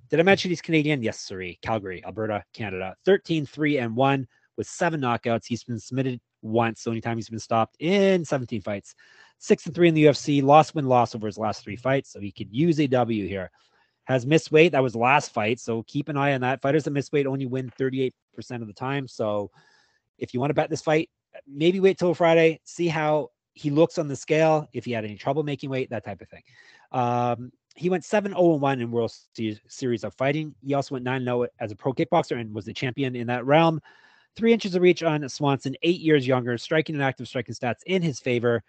Did 0.08 0.20
I 0.20 0.22
mention 0.22 0.50
he's 0.50 0.62
Canadian? 0.62 1.02
Yes, 1.02 1.20
sorry. 1.20 1.58
Calgary, 1.62 2.02
Alberta, 2.04 2.44
Canada. 2.54 2.94
13, 3.04 3.44
3, 3.44 3.78
and 3.78 3.96
1 3.96 4.26
with 4.56 4.66
seven 4.66 5.00
knockouts. 5.00 5.46
He's 5.46 5.64
been 5.64 5.78
submitted 5.78 6.20
once, 6.42 6.84
the 6.84 6.90
only 6.90 7.00
time 7.00 7.16
he's 7.16 7.30
been 7.30 7.38
stopped 7.38 7.76
in 7.78 8.24
17 8.24 8.60
fights 8.60 8.94
six 9.42 9.66
and 9.66 9.74
three 9.74 9.88
in 9.88 9.94
the 9.94 10.04
UFC, 10.04 10.40
lost 10.40 10.74
win 10.74 10.86
loss 10.86 11.16
over 11.16 11.26
his 11.26 11.36
last 11.36 11.64
three 11.64 11.74
fights, 11.74 12.12
so 12.12 12.20
he 12.20 12.30
could 12.30 12.52
use 12.52 12.78
a 12.78 12.86
W 12.86 13.26
here. 13.26 13.50
Has 14.04 14.24
missed 14.24 14.52
weight. 14.52 14.72
That 14.72 14.82
was 14.82 14.94
last 14.94 15.32
fight, 15.32 15.58
so 15.58 15.82
keep 15.84 16.08
an 16.08 16.16
eye 16.16 16.32
on 16.34 16.40
that. 16.42 16.62
Fighters 16.62 16.84
that 16.84 16.92
miss 16.92 17.10
weight 17.10 17.26
only 17.26 17.46
win 17.46 17.70
38% 17.78 18.12
of 18.52 18.66
the 18.66 18.72
time. 18.72 19.06
So 19.08 19.50
if 20.18 20.32
you 20.32 20.40
want 20.40 20.50
to 20.50 20.54
bet 20.54 20.70
this 20.70 20.80
fight, 20.80 21.10
maybe 21.46 21.80
wait 21.80 21.98
till 21.98 22.14
Friday, 22.14 22.60
see 22.64 22.88
how 22.88 23.30
he 23.54 23.70
looks 23.70 23.98
on 23.98 24.08
the 24.08 24.16
scale, 24.16 24.68
if 24.72 24.84
he 24.84 24.92
had 24.92 25.04
any 25.04 25.16
trouble 25.16 25.42
making 25.42 25.70
weight, 25.70 25.90
that 25.90 26.04
type 26.04 26.20
of 26.20 26.28
thing. 26.28 26.42
Um, 26.92 27.52
he 27.74 27.90
went 27.90 28.04
7 28.04 28.32
0 28.32 28.42
1 28.42 28.80
in 28.80 28.90
World 28.92 29.12
Series 29.68 30.04
of 30.04 30.14
Fighting. 30.14 30.54
He 30.64 30.74
also 30.74 30.94
went 30.94 31.04
9 31.04 31.24
0 31.24 31.46
as 31.58 31.72
a 31.72 31.76
pro 31.76 31.92
kickboxer 31.92 32.40
and 32.40 32.54
was 32.54 32.64
the 32.64 32.72
champion 32.72 33.16
in 33.16 33.26
that 33.26 33.44
realm. 33.44 33.80
Three 34.34 34.52
inches 34.52 34.74
of 34.74 34.82
reach 34.82 35.02
on 35.02 35.28
Swanson, 35.28 35.76
eight 35.82 36.00
years 36.00 36.26
younger, 36.26 36.56
striking 36.56 36.94
and 36.94 37.04
active 37.04 37.28
striking 37.28 37.54
stats 37.54 37.82
in 37.86 38.00
his 38.00 38.18
favor. 38.18 38.62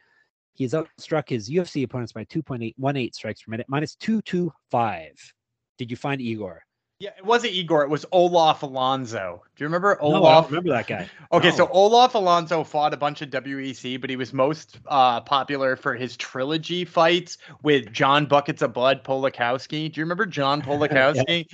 He's 0.54 0.74
outstruck 0.74 1.30
his 1.30 1.50
UFC 1.50 1.84
opponents 1.84 2.12
by 2.12 2.26
2.818 2.26 3.16
strikes 3.16 3.42
per 3.42 3.52
minute, 3.52 3.68
minus 3.70 3.96
225. 3.96 5.34
Did 5.78 5.90
you 5.90 5.98
find 5.98 6.22
Igor? 6.22 6.64
Yeah, 7.04 7.10
it 7.18 7.26
wasn't 7.26 7.52
Igor. 7.52 7.84
It 7.84 7.90
was 7.90 8.06
Olaf 8.14 8.64
Alfonso. 8.64 9.44
Do 9.58 9.64
you 9.64 9.68
remember 9.68 10.02
Olaf? 10.02 10.22
No, 10.22 10.26
I 10.28 10.34
don't 10.36 10.46
remember 10.52 10.70
that 10.70 10.88
guy. 10.88 11.10
okay, 11.34 11.50
No. 11.50 11.56
so 11.56 11.68
Olaf 11.68 12.16
Alfonso 12.16 12.64
fought 12.64 12.94
a 12.94 12.98
bunch 12.98 13.22
of 13.22 13.30
WEC, 13.30 14.00
but 14.00 14.10
he 14.10 14.16
was 14.16 14.32
most 14.32 14.80
uh, 14.88 15.20
popular 15.20 15.76
for 15.76 15.96
his 15.96 16.16
trilogy 16.16 16.86
fights 16.86 17.40
with 17.62 17.92
John 17.92 18.26
Buckets 18.26 18.62
of 18.62 18.72
Blood 18.72 19.04
Polakowski. 19.04 19.92
Do 19.92 20.00
you 20.00 20.06
remember 20.06 20.26
John 20.26 20.62
Polakowski? 20.68 21.46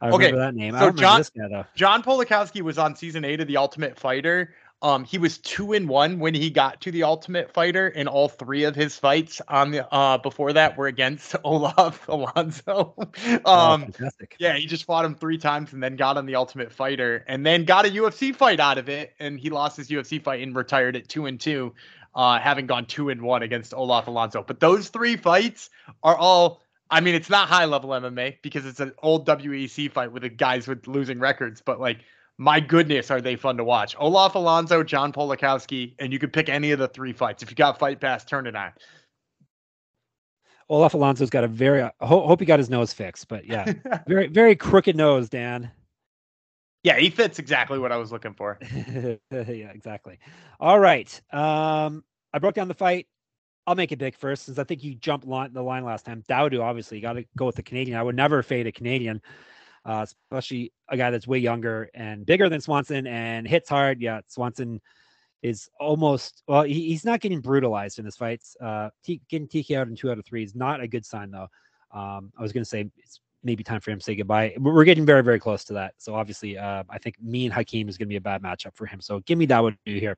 I 0.00 0.08
Okay, 0.10 0.32
that 0.32 0.56
name. 0.56 0.74
I 0.74 0.78
so 0.80 0.86
remember 0.86 1.00
John- 1.02 1.20
this 1.20 1.30
guy 1.30 1.48
though. 1.48 1.64
John 1.76 2.02
Polakowski 2.02 2.62
was 2.62 2.76
on 2.76 2.96
season 2.96 3.24
eight 3.24 3.40
of 3.40 3.46
The 3.46 3.58
Ultimate 3.58 3.96
Fighter. 3.96 4.54
Um, 4.82 5.04
he 5.04 5.16
was 5.16 5.38
two 5.38 5.72
and 5.72 5.88
one 5.88 6.18
when 6.18 6.34
he 6.34 6.50
got 6.50 6.82
to 6.82 6.90
the 6.90 7.04
Ultimate 7.04 7.52
Fighter, 7.52 7.88
and 7.88 8.08
all 8.08 8.28
three 8.28 8.64
of 8.64 8.74
his 8.76 8.98
fights 8.98 9.40
on 9.48 9.70
the 9.70 9.90
uh 9.92 10.18
before 10.18 10.52
that 10.52 10.76
were 10.76 10.86
against 10.86 11.34
Olaf 11.44 12.08
Alfonso. 12.08 12.94
Oh, 13.44 13.72
um, 13.72 13.82
fantastic. 13.82 14.36
yeah, 14.38 14.56
he 14.56 14.66
just 14.66 14.84
fought 14.84 15.04
him 15.04 15.14
three 15.14 15.38
times 15.38 15.72
and 15.72 15.82
then 15.82 15.96
got 15.96 16.18
on 16.18 16.26
the 16.26 16.34
Ultimate 16.34 16.72
Fighter, 16.72 17.24
and 17.26 17.44
then 17.44 17.64
got 17.64 17.86
a 17.86 17.88
UFC 17.88 18.34
fight 18.34 18.60
out 18.60 18.76
of 18.78 18.88
it, 18.88 19.14
and 19.18 19.40
he 19.40 19.50
lost 19.50 19.76
his 19.76 19.88
UFC 19.88 20.22
fight 20.22 20.42
and 20.42 20.54
retired 20.54 20.94
at 20.96 21.08
two 21.08 21.26
and 21.26 21.40
two, 21.40 21.72
uh, 22.14 22.38
having 22.38 22.66
gone 22.66 22.84
two 22.86 23.08
and 23.08 23.22
one 23.22 23.42
against 23.42 23.72
Olaf 23.72 24.06
Alfonso. 24.08 24.44
But 24.46 24.60
those 24.60 24.88
three 24.88 25.16
fights 25.16 25.70
are 26.02 26.16
all. 26.16 26.60
I 26.90 27.00
mean, 27.00 27.14
it's 27.16 27.30
not 27.30 27.48
high 27.48 27.64
level 27.64 27.90
MMA 27.90 28.36
because 28.42 28.64
it's 28.66 28.78
an 28.80 28.92
old 29.02 29.26
WEC 29.26 29.90
fight 29.90 30.12
with 30.12 30.22
the 30.22 30.28
guys 30.28 30.68
with 30.68 30.86
losing 30.86 31.18
records, 31.18 31.60
but 31.64 31.80
like, 31.80 31.98
my 32.38 32.60
goodness, 32.60 33.10
are 33.10 33.20
they 33.20 33.36
fun 33.36 33.56
to 33.56 33.64
watch? 33.64 33.96
Olaf 33.98 34.36
Alfonso, 34.36 34.82
John 34.82 35.12
Polakowski, 35.12 35.94
and 35.98 36.12
you 36.12 36.18
could 36.18 36.32
pick 36.32 36.48
any 36.48 36.70
of 36.72 36.78
the 36.78 36.88
three 36.88 37.12
fights. 37.12 37.42
If 37.42 37.50
you 37.50 37.56
got 37.56 37.78
Fight 37.78 38.00
Pass, 38.00 38.24
turn 38.24 38.46
it 38.46 38.54
on. 38.56 38.72
Olaf 40.68 40.94
Alfonso's 40.94 41.30
got 41.30 41.44
a 41.44 41.48
very. 41.48 41.82
I 41.82 41.92
ho- 42.00 42.26
hope 42.26 42.40
he 42.40 42.46
got 42.46 42.58
his 42.58 42.68
nose 42.68 42.92
fixed, 42.92 43.28
but 43.28 43.46
yeah, 43.46 43.72
very 44.08 44.26
very 44.26 44.56
crooked 44.56 44.96
nose, 44.96 45.28
Dan. 45.28 45.70
yeah, 46.82 46.98
he 46.98 47.08
fits 47.08 47.38
exactly 47.38 47.78
what 47.78 47.92
I 47.92 47.96
was 47.96 48.10
looking 48.10 48.34
for. 48.34 48.58
yeah, 49.30 49.70
exactly. 49.72 50.18
All 50.58 50.78
right. 50.80 51.08
Um, 51.32 52.02
I 52.32 52.38
broke 52.40 52.54
down 52.54 52.68
the 52.68 52.74
fight. 52.74 53.06
I'll 53.68 53.74
make 53.76 53.92
it 53.92 53.98
big 53.98 54.16
first, 54.16 54.44
since 54.44 54.58
I 54.58 54.64
think 54.64 54.84
you 54.84 54.94
jumped 54.94 55.26
line, 55.26 55.52
the 55.52 55.62
line 55.62 55.84
last 55.84 56.04
time. 56.04 56.22
Dawodu, 56.28 56.62
obviously, 56.62 56.98
you 56.98 57.02
got 57.02 57.14
to 57.14 57.24
go 57.36 57.46
with 57.46 57.56
the 57.56 57.62
Canadian. 57.62 57.98
I 57.98 58.02
would 58.02 58.14
never 58.16 58.42
fade 58.42 58.66
a 58.66 58.72
Canadian, 58.72 59.20
uh, 59.86 60.04
especially 60.04 60.72
a 60.88 60.96
guy 60.96 61.10
that's 61.10 61.26
way 61.26 61.38
younger 61.38 61.88
and 61.94 62.26
bigger 62.26 62.48
than 62.48 62.60
Swanson 62.60 63.06
and 63.06 63.46
hits 63.46 63.68
hard. 63.68 64.00
Yeah, 64.00 64.20
Swanson 64.26 64.80
is 65.42 65.68
almost 65.80 66.42
well. 66.48 66.62
He, 66.62 66.88
he's 66.88 67.04
not 67.04 67.20
getting 67.20 67.40
brutalized 67.40 67.98
in 67.98 68.04
his 68.04 68.16
fights. 68.16 68.56
Uh, 68.60 68.90
T, 69.04 69.20
getting 69.28 69.48
TK 69.48 69.76
out 69.76 69.88
in 69.88 69.96
two 69.96 70.10
out 70.10 70.18
of 70.18 70.26
three 70.26 70.42
is 70.42 70.54
not 70.54 70.80
a 70.80 70.88
good 70.88 71.06
sign, 71.06 71.30
though. 71.30 71.48
Um, 71.92 72.32
I 72.38 72.42
was 72.42 72.52
going 72.52 72.64
to 72.64 72.68
say 72.68 72.90
it's 72.98 73.20
maybe 73.44 73.62
time 73.62 73.80
for 73.80 73.90
him 73.92 73.98
to 73.98 74.04
say 74.04 74.16
goodbye. 74.16 74.54
We're 74.58 74.84
getting 74.84 75.06
very, 75.06 75.22
very 75.22 75.38
close 75.38 75.64
to 75.64 75.72
that. 75.74 75.94
So 75.98 76.14
obviously, 76.14 76.58
uh, 76.58 76.82
I 76.90 76.98
think 76.98 77.16
me 77.22 77.44
and 77.44 77.54
Hakeem 77.54 77.88
is 77.88 77.96
going 77.96 78.08
to 78.08 78.12
be 78.12 78.16
a 78.16 78.20
bad 78.20 78.42
matchup 78.42 78.74
for 78.74 78.86
him. 78.86 79.00
So 79.00 79.20
give 79.20 79.38
me 79.38 79.46
Dawodu 79.46 79.76
here. 79.84 80.16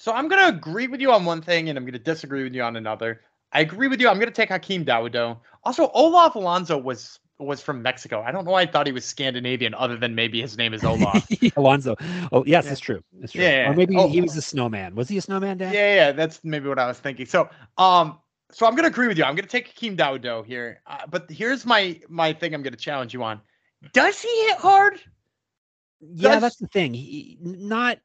So 0.00 0.14
I'm 0.14 0.28
gonna 0.28 0.48
agree 0.48 0.86
with 0.86 1.02
you 1.02 1.12
on 1.12 1.26
one 1.26 1.42
thing, 1.42 1.68
and 1.68 1.76
I'm 1.76 1.84
gonna 1.84 1.98
disagree 1.98 2.42
with 2.42 2.54
you 2.54 2.62
on 2.62 2.76
another. 2.76 3.20
I 3.52 3.60
agree 3.60 3.86
with 3.86 4.00
you. 4.00 4.08
I'm 4.08 4.18
gonna 4.18 4.30
take 4.30 4.48
Hakeem 4.48 4.82
Dawodu. 4.82 5.38
Also, 5.62 5.90
Olaf 5.92 6.34
Alfonso 6.34 6.78
was 6.78 7.20
was 7.40 7.60
from 7.62 7.82
Mexico. 7.82 8.22
I 8.22 8.30
don't 8.32 8.44
know 8.44 8.50
why 8.52 8.62
I 8.62 8.66
thought 8.66 8.86
he 8.86 8.92
was 8.92 9.04
Scandinavian, 9.04 9.74
other 9.74 9.96
than 9.96 10.14
maybe 10.14 10.40
his 10.40 10.56
name 10.58 10.74
is 10.74 10.84
Olaf. 10.84 11.26
Alfonso. 11.56 11.96
Oh, 12.32 12.44
yes, 12.46 12.66
Yeah. 12.66 12.72
it's 12.72 12.80
true. 12.80 13.02
It's 13.20 13.32
true. 13.32 13.42
Yeah, 13.42 13.50
yeah. 13.64 13.70
Or 13.70 13.74
maybe 13.74 13.96
Oh, 13.96 14.08
he 14.08 14.20
was 14.20 14.36
a 14.36 14.42
snowman. 14.42 14.94
Was 14.94 15.08
he 15.08 15.16
a 15.18 15.22
snowman, 15.22 15.58
Dan? 15.58 15.72
yeah, 15.72 15.94
yeah, 15.94 16.12
that's 16.12 16.40
maybe 16.44 16.68
what 16.68 16.78
I 16.78 16.86
was 16.86 16.98
thinking. 16.98 17.26
So, 17.26 17.48
um, 17.78 18.18
so 18.52 18.66
I'm 18.66 18.74
gonna 18.74 18.88
agree 18.88 19.08
with 19.08 19.16
you. 19.18 19.24
I'm 19.24 19.34
gonna 19.36 19.46
take 19.48 19.68
Hakeem 19.68 19.96
Dawodu 19.96 20.44
here. 20.44 20.80
Uh, 20.86 20.98
but 21.08 21.30
here's 21.30 21.64
my 21.64 22.00
my 22.08 22.32
thing. 22.32 22.52
I'm 22.54 22.62
gonna 22.62 22.76
challenge 22.76 23.14
you 23.14 23.22
on. 23.22 23.40
Does 23.92 24.20
he 24.20 24.28
hit 24.46 24.58
hard? 24.58 25.00
Yeah, 26.00 26.38
that's 26.40 26.56
the 26.56 26.66
thing. 26.66 26.92
He 26.94 27.38
not 27.40 27.98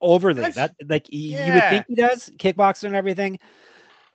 overly. 0.00 0.42
Does- 0.42 0.54
That 0.56 0.74
like 0.88 1.06
he, 1.08 1.36
you 1.36 1.52
would 1.54 1.62
think 1.70 1.84
he 1.88 1.94
does 1.94 2.30
kickboxing 2.38 2.84
and 2.84 2.96
everything. 2.96 3.38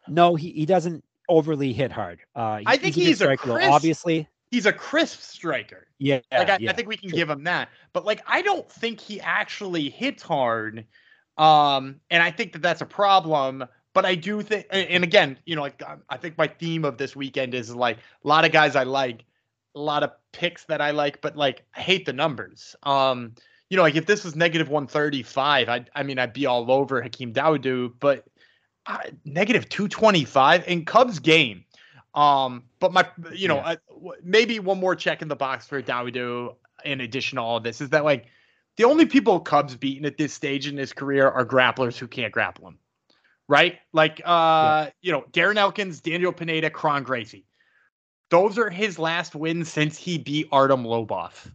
No, 0.08 0.36
he, 0.36 0.51
he 0.51 0.65
doesn't 0.65 1.03
overly 1.29 1.73
hit 1.73 1.91
hard. 1.91 2.19
Uh, 2.36 2.62
I 2.65 2.77
think 2.77 2.93
he's 2.95 3.13
a 3.21 3.23
striker, 3.23 3.51
crisp- 3.53 3.71
obviously. 3.71 4.27
He's 4.56 4.65
a 4.65 4.74
crisp 4.74 5.22
striker. 5.22 5.88
Yeah, 6.00 6.22
like 6.32 6.50
I, 6.50 6.58
yeah. 6.60 6.72
I 6.72 6.74
think 6.74 6.88
we 6.88 6.98
can 6.98 7.10
true. 7.10 7.18
give 7.18 7.30
him 7.30 7.44
that 7.44 7.70
but 7.96 8.06
like 8.06 8.22
i 8.28 8.44
don't 8.44 8.70
think 8.70 9.00
he 9.00 9.20
actually 9.22 9.89
hits 9.89 10.22
hard 10.22 10.86
um 11.38 11.96
and 12.12 12.22
i 12.22 12.30
think 12.30 12.54
that 12.54 12.62
that's 12.62 12.82
a 12.82 12.86
problem 12.86 13.65
but 13.94 14.06
i 14.06 14.13
do 14.13 14.44
think 14.44 14.68
and 14.70 15.04
again 15.04 15.39
you 15.46 15.56
know 15.56 15.62
like 15.62 15.82
um, 15.88 16.04
i 16.10 16.18
think 16.18 16.38
my 16.38 16.46
theme 16.46 16.86
of 16.86 16.98
this 17.00 17.15
weekend 17.15 17.56
is 17.56 17.74
like 17.74 17.98
a 17.98 18.28
lot 18.28 18.46
of 18.46 18.52
guys 18.52 18.76
i 18.76 18.84
like 18.84 19.24
a 19.76 19.80
lot 19.80 20.04
of 20.04 20.12
picks 20.34 20.65
that 20.65 20.82
i 20.82 20.91
like 20.91 21.22
but 21.22 21.36
like 21.36 21.63
i 21.76 21.82
hate 21.82 22.06
the 22.06 22.13
numbers 22.13 22.76
um 22.84 23.34
you 23.70 23.78
know 23.78 23.84
like 23.84 23.96
if 23.96 24.06
this 24.06 24.24
was 24.24 24.36
negative 24.36 24.68
135 24.68 25.70
i 25.70 25.86
i 25.96 26.04
mean 26.04 26.20
i'd 26.20 26.34
be 26.34 26.46
all 26.46 26.70
over 26.72 27.02
hakeem 27.02 27.34
dawodu 27.34 27.91
but 28.00 28.26
uh, 28.88 29.00
negative 29.24 29.68
225 29.70 30.68
in 30.68 30.86
cubs 30.86 31.18
game 31.18 31.63
um, 32.15 32.63
but 32.80 32.93
my, 32.93 33.06
you 33.34 33.47
know, 33.47 33.58
Yeah. 33.58 33.75
I, 33.75 33.78
maybe 34.23 34.60
one 34.60 34.80
more 34.80 34.95
check 34.95 35.21
in 35.21 35.28
the 35.28 35.36
box 35.36 35.67
for 35.67 35.82
Dawodu 35.82 36.56
in 36.84 37.01
addition 37.01 37.36
to 37.36 37.41
all 37.41 37.58
of 37.58 37.63
this 37.63 37.82
is 37.82 37.89
that 37.89 38.06
like 38.06 38.28
the 38.78 38.86
only 38.86 39.06
people 39.06 39.39
Cubs 39.39 39.75
beaten 39.75 40.06
at 40.06 40.17
this 40.17 40.34
stage 40.34 40.67
in 40.67 40.78
his 40.78 40.93
career 40.93 41.30
are 41.30 41.45
grapplers 41.45 41.97
who 41.97 42.08
can't 42.08 42.32
grapple 42.32 42.67
him, 42.69 42.80
right? 43.47 43.80
Like, 43.93 44.21
uh, 44.23 44.88
you 45.01 45.12
know, 45.12 45.25
Darren 45.32 45.58
Elkins, 45.58 46.01
Daniel 46.01 46.32
Pineda, 46.32 46.69
Kron 46.69 47.04
Gracie. 47.04 47.45
Those 48.30 48.58
are 48.58 48.69
his 48.69 48.97
last 48.97 49.36
wins 49.36 49.71
since 49.71 49.97
he 49.97 50.17
beat 50.17 50.47
Artem 50.51 50.84
Lobov. 50.84 51.51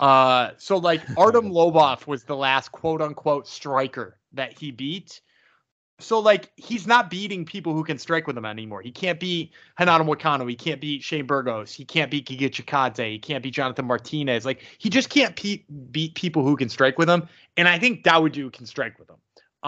Uh, 0.00 0.50
so 0.58 0.78
like 0.78 1.02
Artem 1.18 1.50
Lobov 1.50 2.06
was 2.06 2.24
the 2.24 2.36
last 2.36 2.72
quote 2.72 3.02
unquote 3.02 3.46
striker 3.46 4.18
that 4.32 4.58
he 4.58 4.70
beat. 4.70 5.20
So 6.00 6.20
like 6.20 6.52
he's 6.56 6.86
not 6.86 7.10
beating 7.10 7.44
people 7.44 7.74
who 7.74 7.82
can 7.82 7.98
strike 7.98 8.26
with 8.28 8.38
him 8.38 8.44
anymore. 8.44 8.82
He 8.82 8.92
can't 8.92 9.18
beat 9.18 9.52
Renato 9.78 10.04
Moicano. 10.04 10.48
He 10.48 10.54
can't 10.54 10.80
beat 10.80 11.02
Shane 11.02 11.26
Burgos. 11.26 11.72
He 11.72 11.84
can't 11.84 12.08
beat 12.08 12.28
Giga 12.28 12.48
Chikadze. 12.48 13.10
He 13.10 13.18
can't 13.18 13.42
beat 13.42 13.54
Jonathan 13.54 13.86
Martinez. 13.86 14.44
Like 14.44 14.62
he 14.78 14.90
just 14.90 15.10
can't 15.10 15.34
pe- 15.34 15.64
beat 15.90 16.14
people 16.14 16.44
who 16.44 16.56
can 16.56 16.68
strike 16.68 16.98
with 16.98 17.10
him. 17.10 17.28
And 17.56 17.66
I 17.66 17.80
think 17.80 18.04
Dawodu 18.04 18.52
can 18.52 18.64
strike 18.64 18.96
with 18.98 19.10
him. 19.10 19.16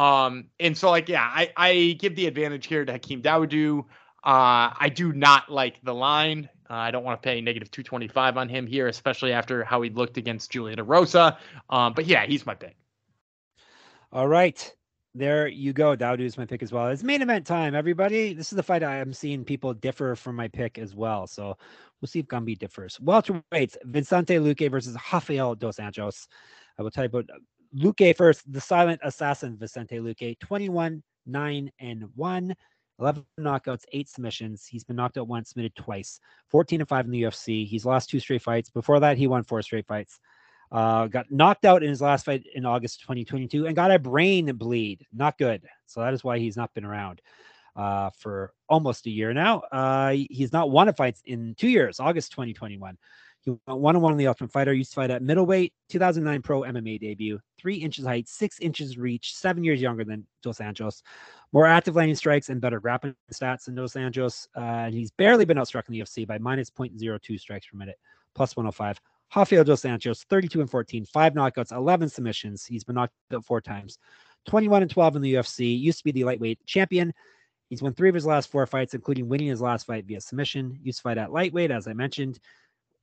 Um, 0.00 0.44
and 0.60 0.76
so 0.78 0.90
like 0.90 1.08
yeah, 1.08 1.28
I 1.34 1.52
I 1.56 1.96
give 1.98 2.14
the 2.14 2.26
advantage 2.26 2.66
here 2.66 2.84
to 2.84 2.92
Hakeem 2.92 3.22
Dawodu. 3.22 3.80
Uh, 4.22 4.70
I 4.78 4.92
do 4.94 5.12
not 5.12 5.50
like 5.50 5.82
the 5.82 5.94
line. 5.94 6.48
Uh, 6.68 6.74
I 6.74 6.92
don't 6.92 7.02
want 7.02 7.20
to 7.20 7.26
pay 7.26 7.40
negative 7.40 7.72
225 7.72 8.36
on 8.36 8.48
him 8.48 8.66
here, 8.68 8.86
especially 8.86 9.32
after 9.32 9.64
how 9.64 9.82
he 9.82 9.90
looked 9.90 10.16
against 10.16 10.52
Julian 10.52 10.78
Erosa. 10.78 11.38
Um, 11.70 11.94
but 11.94 12.06
yeah, 12.06 12.26
he's 12.26 12.46
my 12.46 12.54
pick. 12.54 12.76
All 14.12 14.28
right. 14.28 14.72
There 15.14 15.48
you 15.48 15.72
go. 15.72 15.96
Dawodu 15.96 16.20
is 16.20 16.38
my 16.38 16.46
pick 16.46 16.62
as 16.62 16.70
well. 16.70 16.86
It's 16.86 17.02
main 17.02 17.20
event 17.20 17.44
time, 17.44 17.74
everybody. 17.74 18.32
This 18.32 18.52
is 18.52 18.56
the 18.56 18.62
fight 18.62 18.84
I 18.84 18.98
am 18.98 19.12
seeing 19.12 19.44
people 19.44 19.74
differ 19.74 20.14
from 20.14 20.36
my 20.36 20.46
pick 20.46 20.78
as 20.78 20.94
well. 20.94 21.26
So 21.26 21.56
we'll 22.00 22.06
see 22.06 22.20
if 22.20 22.26
Gumby 22.26 22.56
differs. 22.56 22.96
Welterweights, 22.98 23.76
Vicente 23.82 24.34
Luque 24.34 24.70
versus 24.70 24.96
Rafael 25.12 25.56
Dos 25.56 25.78
Anjos. 25.78 26.28
I 26.78 26.82
will 26.82 26.92
tell 26.92 27.04
you 27.04 27.08
about 27.08 27.28
uh, 27.28 27.38
Luque 27.76 28.16
first, 28.16 28.50
the 28.52 28.60
silent 28.60 29.00
assassin 29.02 29.56
Vicente 29.58 29.98
Luque, 29.98 30.38
21, 30.38 31.02
9, 31.26 31.72
and 31.80 32.04
1. 32.14 32.54
11 33.00 33.24
knockouts, 33.40 33.84
eight 33.92 34.08
submissions. 34.08 34.66
He's 34.66 34.84
been 34.84 34.96
knocked 34.96 35.16
out 35.16 35.26
once, 35.26 35.48
submitted 35.48 35.74
twice. 35.74 36.20
14 36.50 36.82
and 36.82 36.88
5 36.88 37.06
in 37.06 37.10
the 37.10 37.22
UFC. 37.22 37.66
He's 37.66 37.86
lost 37.86 38.10
two 38.10 38.20
straight 38.20 38.42
fights. 38.42 38.70
Before 38.70 39.00
that, 39.00 39.16
he 39.16 39.26
won 39.26 39.42
four 39.42 39.62
straight 39.62 39.86
fights. 39.86 40.20
Uh, 40.72 41.06
got 41.08 41.30
knocked 41.30 41.64
out 41.64 41.82
in 41.82 41.88
his 41.88 42.00
last 42.00 42.24
fight 42.24 42.44
in 42.54 42.64
August 42.64 43.00
2022 43.00 43.66
and 43.66 43.74
got 43.74 43.90
a 43.90 43.98
brain 43.98 44.46
bleed. 44.56 45.04
Not 45.12 45.36
good. 45.36 45.62
So 45.86 46.00
that 46.00 46.14
is 46.14 46.22
why 46.22 46.38
he's 46.38 46.56
not 46.56 46.72
been 46.74 46.84
around 46.84 47.20
uh, 47.76 48.10
for 48.16 48.52
almost 48.68 49.06
a 49.06 49.10
year 49.10 49.32
now. 49.32 49.60
Uh, 49.72 50.14
he's 50.30 50.52
not 50.52 50.70
won 50.70 50.88
a 50.88 50.92
fight 50.92 51.18
in 51.24 51.54
two 51.56 51.68
years, 51.68 51.98
August 51.98 52.32
2021. 52.32 52.96
He 53.42 53.50
won 53.66 53.80
one 53.80 53.96
on 53.96 54.02
one 54.02 54.12
in 54.12 54.18
the 54.18 54.26
Ultimate 54.26 54.52
Fighter. 54.52 54.72
Used 54.72 54.90
to 54.90 54.96
fight 54.96 55.10
at 55.10 55.22
middleweight, 55.22 55.72
2009 55.88 56.42
pro 56.42 56.60
MMA 56.60 57.00
debut, 57.00 57.40
three 57.58 57.76
inches 57.76 58.04
height, 58.04 58.28
six 58.28 58.60
inches 58.60 58.98
reach, 58.98 59.34
seven 59.34 59.64
years 59.64 59.80
younger 59.80 60.04
than 60.04 60.26
Dos 60.42 60.58
Anjos. 60.58 61.02
More 61.52 61.66
active 61.66 61.96
landing 61.96 62.16
strikes 62.16 62.50
and 62.50 62.60
better 62.60 62.80
grappling 62.80 63.16
stats 63.32 63.64
than 63.64 63.74
Dos 63.74 63.94
Anjos. 63.94 64.46
Uh, 64.54 64.60
and 64.60 64.94
he's 64.94 65.10
barely 65.12 65.46
been 65.46 65.56
outstruck 65.56 65.88
in 65.88 65.92
the 65.92 66.00
UFC 66.00 66.26
by 66.26 66.36
minus 66.36 66.70
0.02 66.70 67.40
strikes 67.40 67.66
per 67.66 67.78
minute, 67.78 67.98
plus 68.34 68.56
105. 68.56 69.00
Rafael 69.34 69.64
Dos 69.64 69.82
Anjos, 69.82 70.24
32 70.24 70.60
and 70.60 70.70
14, 70.70 71.04
five 71.06 71.34
knockouts, 71.34 71.72
11 71.72 72.08
submissions. 72.08 72.64
He's 72.64 72.84
been 72.84 72.96
knocked 72.96 73.14
out 73.32 73.44
four 73.44 73.60
times. 73.60 73.98
21 74.48 74.82
and 74.82 74.90
12 74.90 75.16
in 75.16 75.22
the 75.22 75.34
UFC. 75.34 75.78
Used 75.78 75.98
to 75.98 76.04
be 76.04 76.12
the 76.12 76.24
lightweight 76.24 76.64
champion 76.66 77.12
He's 77.70 77.82
won 77.82 77.94
three 77.94 78.08
of 78.08 78.16
his 78.16 78.26
last 78.26 78.50
four 78.50 78.66
fights, 78.66 78.94
including 78.94 79.28
winning 79.28 79.46
his 79.46 79.60
last 79.60 79.86
fight 79.86 80.04
via 80.04 80.20
submission. 80.20 80.78
Used 80.82 80.98
to 80.98 81.02
fight 81.02 81.18
at 81.18 81.32
lightweight, 81.32 81.70
as 81.70 81.86
I 81.86 81.92
mentioned. 81.92 82.40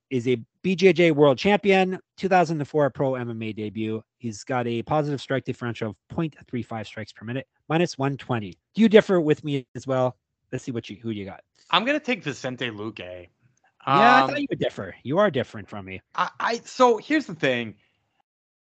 Is 0.09 0.27
a 0.27 0.37
BJJ 0.63 1.13
world 1.13 1.37
champion, 1.37 1.99
2004 2.17 2.89
pro 2.91 3.11
MMA 3.13 3.55
debut. 3.55 4.01
He's 4.19 4.43
got 4.43 4.67
a 4.67 4.81
positive 4.83 5.19
strike 5.19 5.43
differential 5.43 5.89
of 5.89 5.95
0.35 6.15 6.85
strikes 6.85 7.11
per 7.11 7.25
minute, 7.25 7.45
minus 7.67 7.97
120. 7.97 8.51
Do 8.73 8.81
you 8.81 8.87
differ 8.87 9.19
with 9.19 9.43
me 9.43 9.65
as 9.75 9.85
well? 9.85 10.15
Let's 10.51 10.63
see 10.63 10.71
what 10.71 10.89
you 10.89 10.97
who 11.01 11.09
you 11.09 11.25
got. 11.25 11.41
I'm 11.71 11.83
gonna 11.83 11.99
take 11.99 12.23
Vicente 12.23 12.69
Luque. 12.69 13.27
Yeah, 13.87 14.15
I 14.15 14.21
Um, 14.21 14.29
thought 14.29 14.41
you 14.41 14.47
would 14.49 14.59
differ. 14.59 14.95
You 15.03 15.17
are 15.19 15.31
different 15.31 15.69
from 15.69 15.85
me. 15.85 16.01
I, 16.15 16.29
I 16.39 16.55
so 16.65 16.97
here's 16.97 17.25
the 17.25 17.35
thing. 17.35 17.75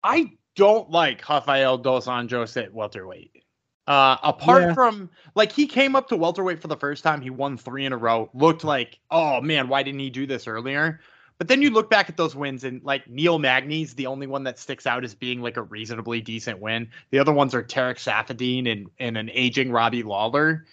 I 0.03 0.31
don't 0.55 0.89
like 0.89 1.27
Rafael 1.27 1.77
dos 1.77 2.07
Anjos 2.07 2.61
at 2.61 2.73
welterweight. 2.73 3.43
Uh, 3.87 4.17
apart 4.21 4.61
Yeah. 4.61 4.73
from 4.73 5.09
like 5.33 5.51
he 5.51 5.65
came 5.65 5.95
up 5.95 6.09
to 6.09 6.15
welterweight 6.15 6.61
for 6.61 6.67
the 6.67 6.77
first 6.77 7.03
time, 7.03 7.21
he 7.21 7.31
won 7.31 7.57
three 7.57 7.85
in 7.85 7.93
a 7.93 7.97
row. 7.97 8.29
Looked 8.33 8.63
like, 8.63 8.99
oh 9.09 9.41
man, 9.41 9.67
why 9.67 9.81
didn't 9.83 9.99
he 9.99 10.09
do 10.11 10.27
this 10.27 10.47
earlier? 10.47 10.99
But 11.39 11.47
then 11.47 11.61
you 11.61 11.69
look 11.71 11.89
back 11.89 12.09
at 12.09 12.17
those 12.17 12.35
wins, 12.35 12.65
and 12.65 12.83
like 12.83 13.07
Neil 13.09 13.39
Magny's 13.39 13.95
the 13.95 14.07
only 14.07 14.27
one 14.27 14.43
that 14.43 14.59
sticks 14.59 14.85
out 14.85 15.05
as 15.05 15.15
being 15.15 15.41
like 15.41 15.55
a 15.57 15.63
reasonably 15.63 16.19
decent 16.21 16.59
win. 16.59 16.89
The 17.11 17.19
other 17.19 17.31
ones 17.31 17.55
are 17.55 17.63
Tarec 17.63 17.95
Saffiedine 17.95 18.71
and 18.71 18.89
and 18.99 19.17
an 19.17 19.29
aging 19.33 19.71
Robbie 19.71 20.03
Lawler. 20.03 20.65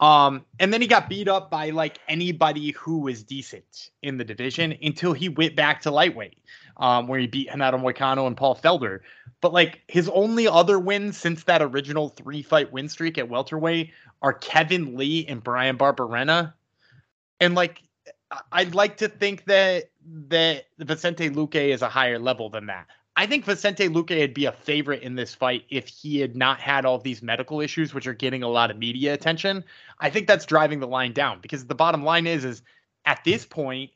Um, 0.00 0.46
and 0.58 0.72
then 0.72 0.80
he 0.80 0.86
got 0.86 1.10
beat 1.10 1.28
up 1.28 1.50
by 1.50 1.70
like 1.70 1.98
anybody 2.08 2.70
who 2.70 3.00
was 3.00 3.22
decent 3.22 3.90
in 4.02 4.16
the 4.16 4.24
division 4.24 4.76
until 4.82 5.12
he 5.12 5.28
went 5.28 5.56
back 5.56 5.82
to 5.82 5.90
lightweight, 5.90 6.38
um, 6.78 7.06
where 7.06 7.20
he 7.20 7.26
beat 7.26 7.50
Renato 7.50 7.76
Moicano 7.76 8.26
and 8.26 8.36
Paul 8.36 8.56
Felder. 8.56 9.00
But 9.42 9.52
like 9.52 9.82
his 9.88 10.08
only 10.08 10.48
other 10.48 10.78
wins 10.78 11.18
since 11.18 11.44
that 11.44 11.60
original 11.60 12.08
three 12.08 12.42
fight 12.42 12.72
win 12.72 12.88
streak 12.88 13.18
at 13.18 13.28
welterweight 13.28 13.90
are 14.22 14.32
Kevin 14.32 14.96
Lee 14.96 15.26
and 15.26 15.42
Bryan 15.42 15.76
Barberena. 15.76 16.54
And 17.38 17.54
like 17.54 17.82
I'd 18.52 18.74
like 18.74 18.96
to 18.98 19.08
think 19.08 19.44
that 19.46 19.90
that 20.28 20.66
Vicente 20.78 21.28
Luque 21.28 21.56
is 21.56 21.82
a 21.82 21.88
higher 21.88 22.18
level 22.18 22.48
than 22.48 22.66
that. 22.66 22.86
I 23.20 23.26
think 23.26 23.44
Vicente 23.44 23.86
Luque 23.86 24.18
would 24.18 24.32
be 24.32 24.46
a 24.46 24.52
favorite 24.52 25.02
in 25.02 25.14
this 25.14 25.34
fight 25.34 25.66
if 25.68 25.86
he 25.86 26.20
had 26.20 26.34
not 26.34 26.58
had 26.58 26.86
all 26.86 26.96
these 26.96 27.20
medical 27.20 27.60
issues, 27.60 27.92
which 27.92 28.06
are 28.06 28.14
getting 28.14 28.42
a 28.42 28.48
lot 28.48 28.70
of 28.70 28.78
media 28.78 29.12
attention. 29.12 29.62
I 29.98 30.08
think 30.08 30.26
that's 30.26 30.46
driving 30.46 30.80
the 30.80 30.86
line 30.86 31.12
down 31.12 31.40
because 31.42 31.66
the 31.66 31.74
bottom 31.74 32.02
line 32.02 32.26
is, 32.26 32.46
is 32.46 32.62
at 33.04 33.22
this 33.22 33.44
point, 33.44 33.90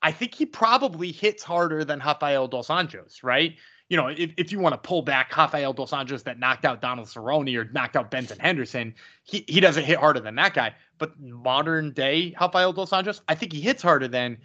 I 0.00 0.10
think 0.10 0.34
he 0.34 0.46
probably 0.46 1.12
hits 1.12 1.42
harder 1.42 1.84
than 1.84 1.98
Rafael 1.98 2.48
Dos 2.48 2.68
Anjos, 2.68 3.22
right? 3.22 3.56
You 3.90 3.98
know, 3.98 4.06
if, 4.06 4.32
if 4.38 4.50
you 4.50 4.58
want 4.58 4.72
to 4.72 4.78
pull 4.78 5.02
back 5.02 5.36
Rafael 5.36 5.74
Dos 5.74 5.90
Anjos 5.90 6.22
that 6.22 6.38
knocked 6.38 6.64
out 6.64 6.80
Donald 6.80 7.08
Cerrone 7.08 7.54
or 7.54 7.70
knocked 7.74 7.94
out 7.94 8.10
Benson 8.10 8.38
Henderson, 8.38 8.94
he, 9.24 9.44
he 9.48 9.60
doesn't 9.60 9.84
hit 9.84 9.98
harder 9.98 10.20
than 10.20 10.36
that 10.36 10.54
guy. 10.54 10.74
But 10.96 11.20
modern 11.20 11.92
day 11.92 12.34
Rafael 12.40 12.72
Dos 12.72 12.88
Anjos, 12.88 13.20
I 13.28 13.34
think 13.34 13.52
he 13.52 13.60
hits 13.60 13.82
harder 13.82 14.08
than. 14.08 14.38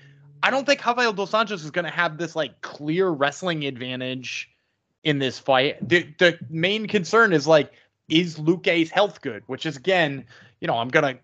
I 0.43 0.51
don't 0.51 0.65
think 0.65 0.85
Rafael 0.85 1.13
Dos 1.13 1.31
Anjos 1.31 1.63
is 1.63 1.71
going 1.71 1.85
to 1.85 1.91
have 1.91 2.17
this 2.17 2.35
like 2.35 2.61
clear 2.61 3.09
wrestling 3.09 3.65
advantage 3.65 4.49
in 5.03 5.19
this 5.19 5.39
fight. 5.39 5.77
The 5.87 6.07
the 6.17 6.37
main 6.49 6.87
concern 6.87 7.33
is 7.33 7.47
like, 7.47 7.71
is 8.09 8.37
Luque's 8.37 8.89
health 8.89 9.21
good? 9.21 9.43
Which 9.47 9.65
is 9.65 9.77
again, 9.77 10.25
you 10.59 10.67
know, 10.67 10.77
I'm 10.77 10.89
gonna 10.89 11.17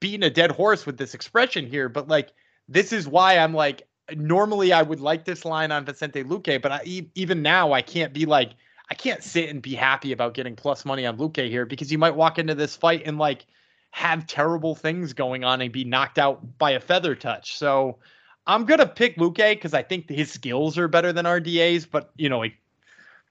beating 0.00 0.22
a 0.22 0.30
dead 0.30 0.50
horse 0.50 0.86
with 0.86 0.98
this 0.98 1.14
expression 1.14 1.66
here, 1.66 1.88
but 1.88 2.08
like 2.08 2.30
this 2.68 2.92
is 2.92 3.08
why 3.08 3.38
I'm 3.38 3.54
like 3.54 3.86
normally 4.14 4.72
I 4.72 4.82
would 4.82 5.00
like 5.00 5.24
this 5.24 5.44
line 5.44 5.72
on 5.72 5.84
Vicente 5.84 6.22
Luque, 6.24 6.60
but 6.60 6.72
I, 6.72 7.06
even 7.14 7.42
now 7.42 7.72
I 7.72 7.82
can't 7.82 8.12
be 8.12 8.26
like 8.26 8.52
I 8.90 8.94
can't 8.94 9.22
sit 9.22 9.48
and 9.48 9.62
be 9.62 9.74
happy 9.74 10.12
about 10.12 10.34
getting 10.34 10.56
plus 10.56 10.84
money 10.84 11.06
on 11.06 11.16
Luque 11.16 11.48
here 11.48 11.64
because 11.64 11.90
you 11.90 11.98
might 11.98 12.14
walk 12.14 12.38
into 12.38 12.54
this 12.54 12.76
fight 12.76 13.02
and 13.06 13.18
like 13.18 13.46
have 13.92 14.26
terrible 14.26 14.74
things 14.74 15.12
going 15.12 15.44
on 15.44 15.60
and 15.60 15.72
be 15.72 15.84
knocked 15.84 16.18
out 16.18 16.58
by 16.58 16.72
a 16.72 16.80
feather 16.80 17.14
touch. 17.14 17.56
So 17.56 17.98
I'm 18.46 18.64
gonna 18.64 18.86
pick 18.86 19.16
Luque 19.16 19.36
because 19.36 19.74
I 19.74 19.82
think 19.82 20.08
his 20.08 20.30
skills 20.30 20.76
are 20.76 20.88
better 20.88 21.12
than 21.12 21.24
RDA's, 21.24 21.86
but 21.86 22.10
you 22.16 22.28
know, 22.28 22.40
like, 22.40 22.54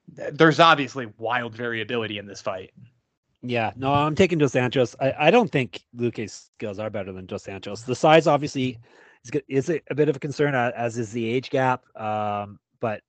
there's 0.08 0.60
obviously 0.60 1.12
wild 1.18 1.54
variability 1.54 2.18
in 2.18 2.26
this 2.26 2.40
fight. 2.40 2.72
Yeah, 3.42 3.72
no, 3.76 3.92
I'm 3.92 4.14
taking 4.14 4.38
Dos 4.38 4.52
Santos. 4.52 4.96
I, 5.00 5.14
I 5.18 5.30
don't 5.30 5.50
think 5.50 5.84
Luque's 5.96 6.50
skills 6.56 6.78
are 6.78 6.90
better 6.90 7.12
than 7.12 7.26
Dos 7.26 7.42
Santos. 7.42 7.82
The 7.82 7.94
size 7.94 8.26
obviously 8.26 8.78
is 9.24 9.42
is 9.48 9.70
a, 9.90 9.94
bit 9.94 10.08
of 10.08 10.16
a 10.16 10.20
concern, 10.20 10.54
as 10.54 10.98
is 10.98 11.12
the 11.12 11.26
age 11.26 11.50
gap. 11.50 11.84
Um, 11.96 12.58
but 12.80 13.02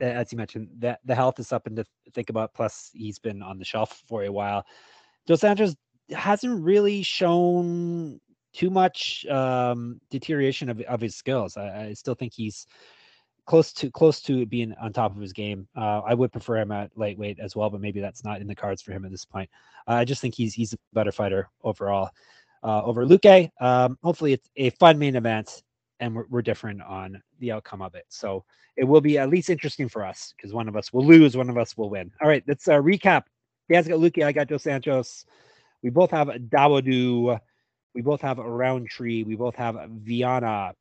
as 0.00 0.32
you 0.32 0.38
mentioned, 0.38 0.68
that 0.78 1.00
the 1.04 1.14
health 1.14 1.38
is 1.38 1.48
something 1.48 1.76
to 1.76 1.84
think 2.14 2.30
about. 2.30 2.54
Plus, 2.54 2.90
he's 2.94 3.18
been 3.18 3.42
on 3.42 3.58
the 3.58 3.64
shelf 3.64 4.02
for 4.08 4.24
a 4.24 4.32
while. 4.32 4.64
Dos 5.26 5.40
Santos 5.40 5.76
hasn't 6.10 6.62
really 6.62 7.02
shown 7.02 8.20
too 8.52 8.70
much 8.70 9.26
um, 9.26 10.00
deterioration 10.10 10.68
of, 10.68 10.80
of 10.82 11.00
his 11.00 11.16
skills. 11.16 11.56
I, 11.56 11.88
I 11.88 11.92
still 11.92 12.14
think 12.14 12.32
he's 12.34 12.66
close 13.46 13.72
to 13.72 13.90
close 13.90 14.20
to 14.20 14.44
being 14.44 14.74
on 14.80 14.92
top 14.92 15.14
of 15.14 15.22
his 15.22 15.32
game. 15.32 15.66
Uh, 15.76 16.00
I 16.06 16.14
would 16.14 16.32
prefer 16.32 16.58
him 16.58 16.70
at 16.70 16.90
lightweight 16.96 17.40
as 17.40 17.56
well, 17.56 17.70
but 17.70 17.80
maybe 17.80 18.00
that's 18.00 18.22
not 18.22 18.40
in 18.40 18.46
the 18.46 18.54
cards 18.54 18.82
for 18.82 18.92
him 18.92 19.04
at 19.04 19.10
this 19.10 19.24
point. 19.24 19.48
Uh, 19.88 19.92
I 19.94 20.04
just 20.04 20.20
think 20.20 20.34
he's 20.34 20.54
he's 20.54 20.74
a 20.74 20.78
better 20.92 21.12
fighter 21.12 21.48
overall 21.62 22.10
uh, 22.62 22.82
over 22.82 23.06
Luque. 23.06 23.50
Um, 23.60 23.98
hopefully, 24.02 24.34
it's 24.34 24.50
a 24.56 24.70
fun 24.70 24.98
main 24.98 25.16
event, 25.16 25.62
and 26.00 26.14
we're, 26.14 26.26
we're 26.28 26.42
different 26.42 26.82
on 26.82 27.22
the 27.38 27.52
outcome 27.52 27.82
of 27.82 27.94
it. 27.94 28.04
So 28.08 28.44
it 28.76 28.84
will 28.84 29.00
be 29.00 29.18
at 29.18 29.30
least 29.30 29.50
interesting 29.50 29.88
for 29.88 30.04
us 30.04 30.34
because 30.36 30.52
one 30.52 30.68
of 30.68 30.76
us 30.76 30.92
will 30.92 31.04
lose, 31.04 31.36
one 31.36 31.50
of 31.50 31.58
us 31.58 31.76
will 31.76 31.90
win. 31.90 32.12
All 32.22 32.28
right, 32.28 32.44
let's 32.46 32.68
uh, 32.68 32.76
recap. 32.76 33.24
Dan's 33.70 33.88
got 33.88 33.98
Luque, 33.98 34.24
I 34.24 34.32
got 34.32 34.46
Dos 34.48 34.62
Santos. 34.62 35.26
We 35.82 35.90
both 35.90 36.10
have 36.10 36.28
Dawodu. 36.28 37.38
We 37.94 38.02
both 38.02 38.20
have 38.20 38.38
Rountree. 38.38 39.24
We 39.24 39.36
both 39.36 39.54
have 39.56 39.76
Viana. 39.88 40.72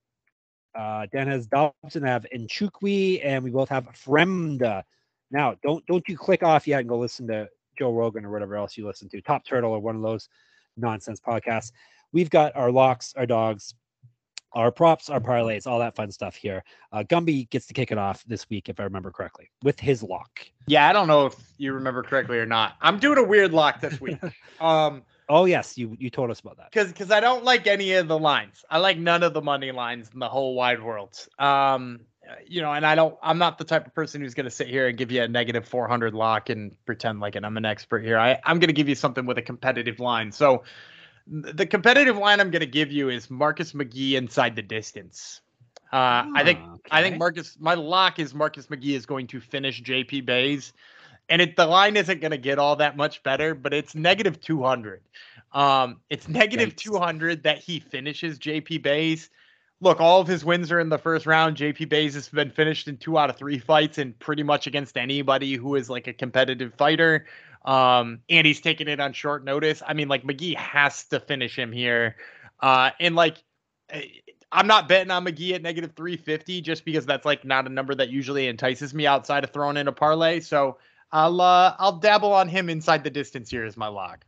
Uh, 0.76 1.08
Dan 1.12 1.28
has 1.28 1.48
Dobson, 1.48 2.04
I 2.04 2.10
have 2.10 2.26
Nchukwi, 2.36 3.22
and 3.24 3.44
we 3.44 3.50
both 3.50 3.70
have 3.70 3.86
Fremda. 3.94 4.84
Now, 5.32 5.56
don't 5.64 5.86
don't 5.88 6.08
you 6.08 6.18
click 6.18 6.44
off 6.44 6.68
yet 6.68 6.82
and 6.82 6.90
go 6.90 6.98
listen 6.98 7.28
to 7.28 7.50
Joe 7.78 7.92
Rogan 7.92 8.26
or 8.26 8.32
whatever 8.32 8.56
else 8.56 8.78
you 8.78 8.86
listen 8.86 9.10
to, 9.10 9.22
Top 9.22 9.46
Turtle 9.46 9.72
or 9.72 9.80
one 9.80 9.96
of 9.96 10.02
those 10.02 10.30
nonsense 10.78 11.20
podcasts. 11.20 11.72
We've 12.12 12.30
got 12.30 12.56
our 12.56 12.72
locks, 12.72 13.14
our 13.18 13.26
dogs, 13.26 13.74
our 14.54 14.72
props, 14.72 15.10
our 15.10 15.20
parlays, 15.20 15.68
all 15.68 15.80
that 15.80 15.96
fun 15.96 16.12
stuff 16.12 16.36
here. 16.36 16.64
Uh, 16.92 17.04
Gumby 17.04 17.50
gets 17.50 17.68
to 17.68 17.74
kick 17.74 17.92
it 17.92 17.98
off 17.98 18.24
this 18.26 18.50
week, 18.50 18.70
if 18.70 18.80
I 18.80 18.84
remember 18.84 19.12
correctly, 19.12 19.50
with 19.64 19.80
his 19.80 20.02
lock. 20.02 20.40
Yeah, 20.68 20.88
I 20.88 20.94
don't 20.94 21.08
know 21.08 21.26
if 21.26 21.36
you 21.58 21.74
remember 21.74 22.04
correctly 22.04 22.38
or 22.38 22.46
not. 22.46 22.76
I'm 22.82 23.00
doing 23.00 23.18
a 23.18 23.24
weird 23.24 23.52
lock 23.52 23.82
this 23.82 24.00
week. 24.00 24.20
um, 24.60 25.04
Oh 25.30 25.46
yes, 25.46 25.78
you 25.78 25.96
you 26.00 26.10
told 26.10 26.32
us 26.32 26.40
about 26.40 26.58
that. 26.58 26.72
because 26.72 26.88
because 26.88 27.12
I 27.12 27.20
don't 27.20 27.44
like 27.44 27.68
any 27.68 27.94
of 27.94 28.08
the 28.08 28.18
lines. 28.18 28.64
I 28.70 28.78
like 28.78 28.98
none 28.98 29.24
of 29.24 29.34
the 29.34 29.42
money 29.42 29.72
lines 29.72 30.10
in 30.14 30.20
the 30.20 30.30
whole 30.30 30.56
wide 30.56 30.82
world. 30.82 31.18
Um, 31.38 32.00
you 32.46 32.62
know, 32.62 32.72
and 32.74 32.86
I 32.86 32.96
don't. 32.96 33.18
I'm 33.22 33.38
not 33.38 33.58
the 33.58 33.64
type 33.66 33.86
of 33.88 33.94
person 33.94 34.22
who's 34.22 34.34
going 34.34 34.46
to 34.46 34.52
sit 34.52 34.68
here 34.68 34.88
and 34.88 34.98
give 34.98 35.12
you 35.12 35.22
a 35.24 35.28
negative 35.28 35.68
400 35.68 36.14
lock 36.14 36.50
and 36.50 36.76
pretend 36.86 37.20
like 37.20 37.36
I'm 37.36 37.58
an 37.58 37.66
expert 37.66 38.04
here. 38.04 38.18
I 38.18 38.40
I'm 38.46 38.60
going 38.60 38.68
to 38.70 38.74
give 38.74 38.88
you 38.90 38.96
something 38.96 39.26
with 39.26 39.38
a 39.38 39.42
competitive 39.42 40.00
line. 40.00 40.32
So 40.32 40.64
the 41.28 41.66
competitive 41.66 42.18
line 42.18 42.40
I'm 42.40 42.52
going 42.52 42.62
to 42.62 42.66
give 42.66 42.92
you 42.92 43.10
is 43.10 43.30
Marcus 43.30 43.74
McGhee 43.74 44.14
inside 44.14 44.56
the 44.56 44.62
distance. 44.62 45.42
Uh, 45.92 46.28
I 46.36 46.44
think 46.44 46.60
Ah, 46.62 46.76
I 46.92 47.02
think. 47.02 47.18
Marcus. 47.18 47.58
My 47.60 47.74
lock 47.74 48.20
is 48.20 48.34
Marcus 48.34 48.68
McGhee 48.68 48.96
is 48.96 49.06
going 49.06 49.28
to 49.28 49.40
finish 49.40 49.82
JP 49.82 50.26
Buys, 50.26 50.74
and 51.30 51.42
it 51.42 51.56
the 51.56 51.66
line 51.66 51.98
isn't 51.98 52.22
going 52.22 52.32
to 52.32 52.38
get 52.38 52.60
all 52.60 52.76
that 52.78 52.98
much 52.98 53.24
better, 53.24 53.54
but 53.54 53.74
it's 53.74 53.96
negative 53.96 54.40
two 54.40 54.64
hundred. 54.64 55.02
Um, 55.54 56.02
it's 56.10 56.28
negative 56.28 56.70
Yikes. 56.70 56.78
two 56.78 56.98
hundred 56.98 57.44
that 57.44 57.60
he 57.60 57.80
finishes 57.80 58.40
JP 58.40 58.84
Buys. 58.84 59.30
Look, 59.80 60.02
all 60.02 60.20
of 60.20 60.28
his 60.28 60.44
wins 60.44 60.72
are 60.72 60.80
in 60.80 60.90
the 60.90 60.98
first 60.98 61.26
round. 61.26 61.58
JP 61.58 61.90
Buys 61.90 62.16
has 62.16 62.30
been 62.30 62.50
finished 62.50 62.88
in 62.88 62.98
two 62.98 63.18
out 63.18 63.30
of 63.30 63.38
three 63.38 63.60
fights, 63.60 63.98
and 63.98 64.18
pretty 64.18 64.44
much 64.44 64.68
against 64.68 64.98
anybody 64.98 65.56
who 65.56 65.76
is 65.76 65.90
like 65.90 66.08
a 66.08 66.14
competitive 66.14 66.74
fighter. 66.76 67.26
Um, 67.66 68.20
and 68.30 68.48
he's 68.48 68.62
taking 68.62 68.88
it 68.88 69.00
on 69.00 69.14
short 69.14 69.44
notice. 69.44 69.84
I 69.86 69.94
mean, 69.94 70.08
like 70.08 70.24
McGhee 70.24 70.56
has 70.56 71.04
to 71.06 71.20
finish 71.20 71.58
him 71.58 71.72
here. 71.72 72.16
Uh, 72.62 72.92
and 73.00 73.16
like 73.16 73.44
eh, 73.90 74.04
I'm 74.52 74.68
not 74.68 74.88
betting 74.88 75.12
on 75.12 75.26
McGhee 75.26 75.54
at 75.54 75.62
negative 75.62 75.92
350 75.96 76.62
just 76.62 76.86
because 76.86 77.06
that's 77.06 77.26
like 77.26 77.44
not 77.44 77.66
a 77.68 77.70
number 77.70 77.94
that 77.96 78.10
usually 78.10 78.48
entices 78.48 78.94
me 78.94 79.06
outside 79.06 79.44
of 79.44 79.52
throwing 79.52 79.78
in 79.78 79.88
a 79.88 79.92
parlay. 79.92 80.40
So 80.40 80.78
I'll 81.12 81.40
uh, 81.42 81.76
I'll 81.80 82.00
dabble 82.00 82.34
on 82.34 82.48
him 82.48 82.70
inside 82.70 83.04
the 83.04 83.10
distance 83.10 83.50
here 83.50 83.66
as 83.66 83.78
my 83.78 83.88
lock. 83.88 84.26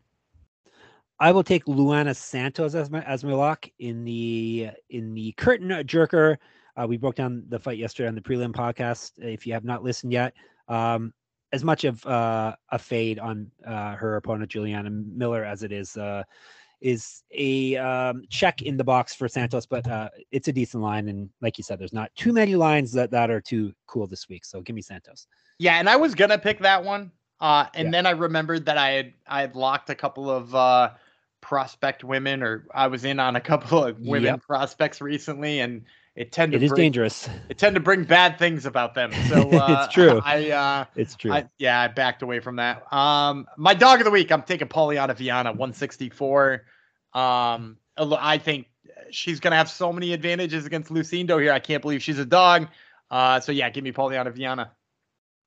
I 1.19 1.32
will 1.32 1.43
take 1.43 1.65
Luana 1.65 2.15
Santos 2.15 2.75
as 2.75 2.89
my 2.89 3.03
as 3.03 3.23
my 3.23 3.34
lock 3.34 3.67
in 3.80 4.05
the 4.05 4.69
in 4.89 5.13
the 5.13 5.34
curtain 5.34 5.69
jerker. 5.86 6.38
Uh, 6.77 6.88
we 6.88 6.97
broke 6.97 7.15
down 7.15 7.43
the 7.49 7.59
fight 7.59 7.77
yesterday 7.77 8.07
on 8.07 8.15
the 8.15 8.21
prelim 8.21 8.53
podcast. 8.53 9.11
If 9.17 9.45
you 9.45 9.53
have 9.53 9.65
not 9.65 9.84
listened 9.84 10.13
yet, 10.13 10.34
um, 10.69 11.13
as 11.51 11.63
much 11.63 11.84
of 11.84 12.05
uh, 12.05 12.55
a 12.69 12.80
fade 12.80 13.19
on 13.19 13.51
uh, 13.65 13.95
her 13.95 14.15
opponent 14.15 14.49
Juliana 14.49 14.89
Miller 14.89 15.43
as 15.43 15.63
it 15.63 15.73
is 15.73 15.97
uh, 15.97 16.23
is 16.82 17.23
a 17.32 17.75
um, 17.77 18.23
check 18.30 18.61
in 18.61 18.77
the 18.77 18.84
box 18.84 19.13
for 19.13 19.27
Santos, 19.27 19.65
but 19.65 19.88
uh, 19.88 20.09
it's 20.32 20.47
a 20.47 20.53
decent 20.53 20.82
line. 20.84 21.07
And 21.09 21.30
like 21.41 21.57
you 21.57 21.63
said, 21.63 21.80
there's 21.80 21.93
not 21.93 22.13
too 22.15 22.34
many 22.34 22.55
lines 22.55 22.91
that, 22.93 23.11
that 23.11 23.30
are 23.30 23.41
too 23.41 23.73
cool 23.88 24.07
this 24.07 24.30
week. 24.30 24.45
So 24.45 24.61
give 24.61 24.75
me 24.75 24.82
Santos. 24.82 25.27
Yeah, 25.57 25.75
and 25.75 25.89
I 25.89 25.95
was 25.95 26.15
gonna 26.15 26.38
pick 26.38 26.59
that 26.59 26.84
one. 26.84 27.11
Uh, 27.41 27.65
and 27.73 27.88
Yeah. 27.88 27.91
then 27.91 28.05
I 28.05 28.11
remembered 28.11 28.65
that 28.65 28.77
I 28.77 28.91
had 28.91 29.13
I 29.27 29.41
had 29.41 29.55
locked 29.55 29.89
a 29.89 29.95
couple 29.95 30.30
of 30.30 30.53
uh, 30.55 30.91
prospect 31.41 32.03
women, 32.03 32.43
or 32.43 32.65
I 32.73 32.88
was 32.88 33.05
in 33.05 33.19
on 33.19 33.36
a 33.36 33.41
couple 33.41 33.84
of 33.84 33.99
women 33.99 34.34
Yep. 34.34 34.41
prospects 34.41 35.01
recently, 35.01 35.59
and 35.59 35.86
it 36.16 36.32
tend 36.32 36.51
to 36.51 36.57
It 36.57 36.64
is 36.64 36.70
bring, 36.70 36.82
dangerous. 36.82 37.30
it 37.49 37.57
tend 37.57 37.76
to 37.76 37.80
bring 37.80 38.03
bad 38.03 38.38
things 38.38 38.66
about 38.66 38.93
them. 38.95 39.12
So 39.28 39.49
uh, 39.51 39.84
It's 39.86 39.93
true. 39.93 40.22
I 40.24 40.51
uh, 40.51 40.86
It's 40.95 41.16
true. 41.16 41.32
I, 41.32 41.49
yeah, 41.57 41.82
I 41.82 41.88
backed 41.88 42.22
away 42.22 42.39
from 42.39 42.57
that. 42.57 42.91
Um, 42.91 43.47
my 43.57 43.74
dog 43.74 43.99
of 43.99 44.05
the 44.05 44.12
week, 44.12 44.32
I'm 44.32 44.43
taking 44.43 44.68
Polyana 44.68 45.16
Viana, 45.16 45.51
164. 45.51 46.66
Um, 47.14 47.78
I 47.97 48.38
think 48.38 48.68
she's 49.12 49.39
gonna 49.39 49.55
have 49.55 49.70
so 49.70 49.91
many 49.93 50.14
advantages 50.14 50.66
against 50.66 50.91
Lucindo 50.91 51.41
here. 51.41 51.51
I 51.51 51.60
can't 51.60 51.82
believe 51.82 52.01
she's 52.03 52.20
a 52.20 52.26
dog. 52.26 52.68
Uh, 53.10 53.39
so 53.39 53.51
yeah, 53.51 53.70
give 53.70 53.84
me 53.84 53.91
Polyana 53.91 54.34
Viana. 54.34 54.72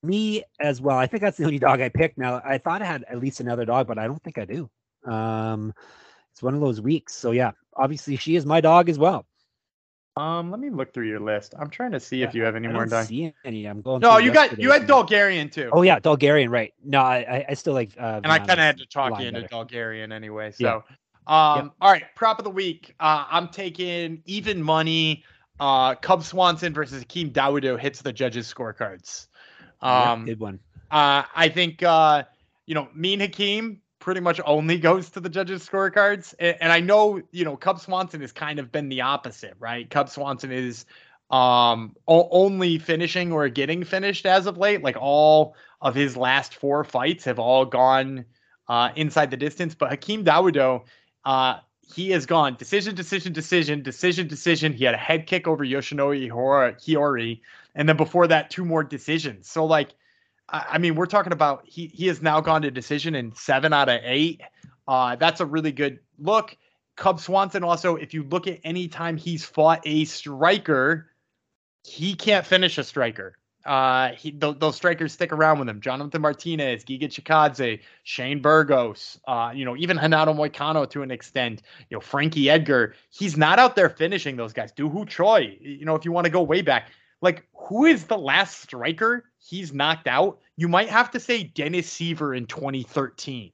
Me 0.02 0.42
as 0.60 0.80
well. 0.80 0.96
I 0.96 1.06
think 1.06 1.22
that's 1.22 1.36
the 1.36 1.44
only 1.44 1.60
dog 1.60 1.80
I 1.80 1.88
picked. 1.88 2.18
Now 2.18 2.42
I 2.44 2.58
thought 2.58 2.82
I 2.82 2.86
had 2.86 3.04
at 3.08 3.20
least 3.20 3.40
another 3.40 3.64
dog, 3.64 3.86
but 3.86 3.98
I 3.98 4.06
don't 4.06 4.22
think 4.22 4.38
I 4.38 4.44
do. 4.44 4.68
Um, 5.10 5.72
it's 6.32 6.42
one 6.42 6.54
of 6.54 6.60
those 6.60 6.80
weeks. 6.80 7.14
So 7.14 7.30
yeah, 7.30 7.52
obviously 7.76 8.16
she 8.16 8.34
is 8.36 8.44
my 8.44 8.60
dog 8.60 8.88
as 8.88 8.98
well. 8.98 9.26
Um, 10.16 10.50
let 10.50 10.60
me 10.60 10.68
look 10.68 10.92
through 10.92 11.08
your 11.08 11.20
list. 11.20 11.54
I'm 11.58 11.70
trying 11.70 11.92
to 11.92 12.00
see 12.00 12.22
if 12.22 12.34
you 12.34 12.42
have 12.42 12.54
any 12.54 12.68
I 12.68 12.72
more 12.72 12.82
don't 12.82 12.90
dogs. 12.90 13.08
see 13.08 13.32
any. 13.44 13.64
I'm 13.64 13.80
going. 13.80 14.00
No, 14.00 14.18
you 14.18 14.30
got 14.30 14.58
you 14.58 14.70
had 14.70 14.82
and- 14.82 14.90
Dulgarian 14.90 15.50
too. 15.50 15.70
Oh 15.72 15.82
yeah, 15.82 15.98
Dulgarian, 15.98 16.50
right? 16.50 16.74
No, 16.84 17.00
I 17.00 17.16
I, 17.18 17.44
I 17.50 17.54
still 17.54 17.72
like. 17.72 17.92
Uh, 17.98 18.20
and 18.22 18.26
I 18.30 18.38
kind 18.38 18.50
of 18.52 18.58
had 18.58 18.76
to 18.78 18.86
talk 18.86 19.18
you 19.20 19.26
into 19.28 19.40
better. 19.42 19.54
Dulgarian 19.54 20.12
anyway. 20.12 20.52
Yeah. 20.58 20.80
So, 21.26 21.32
um, 21.32 21.72
all 21.80 21.90
right, 21.90 22.04
prop 22.14 22.38
of 22.38 22.44
the 22.44 22.50
week. 22.50 22.94
Uh, 23.00 23.24
I'm 23.30 23.48
taking 23.48 24.22
even 24.26 24.62
money. 24.62 25.24
Uh, 25.60 25.94
Cub 25.94 26.22
Swanson 26.24 26.74
versus 26.74 27.00
Hakeem 27.02 27.30
Dawodu 27.30 27.78
hits 27.78 28.02
the 28.02 28.12
judges' 28.12 28.52
scorecards. 28.52 29.28
Yep, 29.82 29.90
Um, 29.90 30.24
good 30.26 30.40
one. 30.40 30.58
uh, 30.90 31.22
I 31.34 31.48
think 31.48 31.82
uh, 31.82 32.24
you 32.66 32.74
know, 32.74 32.88
Mean 32.94 33.20
Hakeem 33.20 33.80
pretty 34.02 34.20
much 34.20 34.40
only 34.44 34.78
goes 34.90 35.10
to 35.10 35.20
the 35.20 35.30
judges' 35.30 35.66
scorecards, 35.66 36.34
and, 36.38 36.72
I 36.72 36.80
know 36.80 37.22
you 37.30 37.44
know 37.44 37.56
Cub 37.56 37.80
Swanson 37.80 38.20
has 38.20 38.32
kind 38.32 38.58
of 38.58 38.70
been 38.70 38.88
the 38.90 39.00
opposite, 39.02 39.54
right? 39.58 39.88
Cub 39.88 40.10
Swanson 40.10 40.52
is 40.52 40.84
um 41.30 41.96
o- 42.06 42.28
only 42.30 42.78
finishing 42.78 43.32
or 43.32 43.48
getting 43.48 43.84
finished 43.84 44.26
as 44.26 44.46
of 44.46 44.58
late. 44.58 44.82
Like 44.82 44.96
all 45.00 45.54
of 45.80 45.94
his 45.94 46.16
last 46.16 46.54
four 46.56 46.84
fights 46.84 47.24
have 47.24 47.38
all 47.38 47.64
gone 47.64 48.26
uh, 48.68 48.90
inside 48.96 49.30
the 49.30 49.36
distance, 49.38 49.74
but 49.74 49.90
Hakeem 49.90 50.24
Dawodu, 50.24 50.82
uh, 51.24 51.58
he 51.94 52.10
has 52.10 52.26
gone 52.26 52.56
decision, 52.56 52.94
decision, 52.94 53.32
decision, 53.32 53.82
decision, 53.82 54.28
decision. 54.28 54.72
He 54.72 54.84
had 54.84 54.94
a 54.94 54.98
head 54.98 55.26
kick 55.26 55.46
over 55.48 55.64
Yoshinori 55.64 56.30
Hora- 56.30 56.74
Hiori, 56.74 57.40
and 57.74 57.88
then 57.88 57.96
before 57.96 58.26
that, 58.26 58.50
two 58.50 58.64
more 58.64 58.84
decisions. 58.84 59.48
So 59.48 59.64
like. 59.64 59.94
I 60.48 60.78
mean, 60.78 60.94
we're 60.94 61.06
talking 61.06 61.32
about 61.32 61.62
he 61.64 61.86
he 61.86 62.06
has 62.08 62.20
now 62.20 62.40
gone 62.40 62.62
to 62.62 62.70
decision 62.70 63.14
in 63.14 63.34
seven 63.34 63.72
out 63.72 63.88
of 63.88 64.00
eight. 64.04 64.42
Uh, 64.86 65.16
that's 65.16 65.40
a 65.40 65.46
really 65.46 65.72
good 65.72 66.00
look. 66.18 66.56
Cub 66.96 67.20
Swanson 67.20 67.64
also, 67.64 67.96
if 67.96 68.12
you 68.12 68.24
look 68.24 68.46
at 68.46 68.60
any 68.64 68.88
time 68.88 69.16
he's 69.16 69.44
fought 69.44 69.80
a 69.84 70.04
striker, 70.04 71.08
he 71.84 72.14
can't 72.14 72.44
finish 72.44 72.76
a 72.78 72.84
striker. 72.84 73.38
Uh, 73.64 74.10
he 74.12 74.32
th- 74.32 74.58
those 74.58 74.74
strikers 74.74 75.12
stick 75.12 75.32
around 75.32 75.60
with 75.60 75.68
him. 75.68 75.80
Jonathan 75.80 76.20
Martinez, 76.20 76.84
Giga 76.84 77.04
Chikadze, 77.04 77.80
Shane 78.02 78.42
Burgos, 78.42 79.18
uh, 79.28 79.52
you 79.54 79.64
know, 79.64 79.76
even 79.76 79.96
Renato 79.98 80.34
Moicano 80.34 80.88
to 80.90 81.02
an 81.02 81.10
extent, 81.10 81.62
you 81.88 81.96
know, 81.96 82.00
Frankie 82.00 82.50
Edgar. 82.50 82.94
He's 83.10 83.36
not 83.36 83.58
out 83.58 83.76
there 83.76 83.88
finishing 83.88 84.36
those 84.36 84.52
guys. 84.52 84.72
Doo 84.72 84.88
Ho 84.88 85.04
Choi, 85.04 85.56
you 85.60 85.84
know, 85.84 85.94
if 85.94 86.04
you 86.04 86.12
want 86.12 86.24
to 86.24 86.30
go 86.30 86.42
way 86.42 86.60
back, 86.60 86.90
like 87.20 87.46
who 87.54 87.84
is 87.86 88.04
the 88.04 88.18
last 88.18 88.60
striker 88.60 89.24
he's 89.42 89.72
knocked 89.72 90.06
out? 90.06 90.40
You 90.56 90.68
might 90.68 90.88
have 90.88 91.10
to 91.12 91.20
say 91.20 91.44
Dennis 91.44 91.92
Siver 91.92 92.36
in 92.36 92.46
2013. 92.46 93.52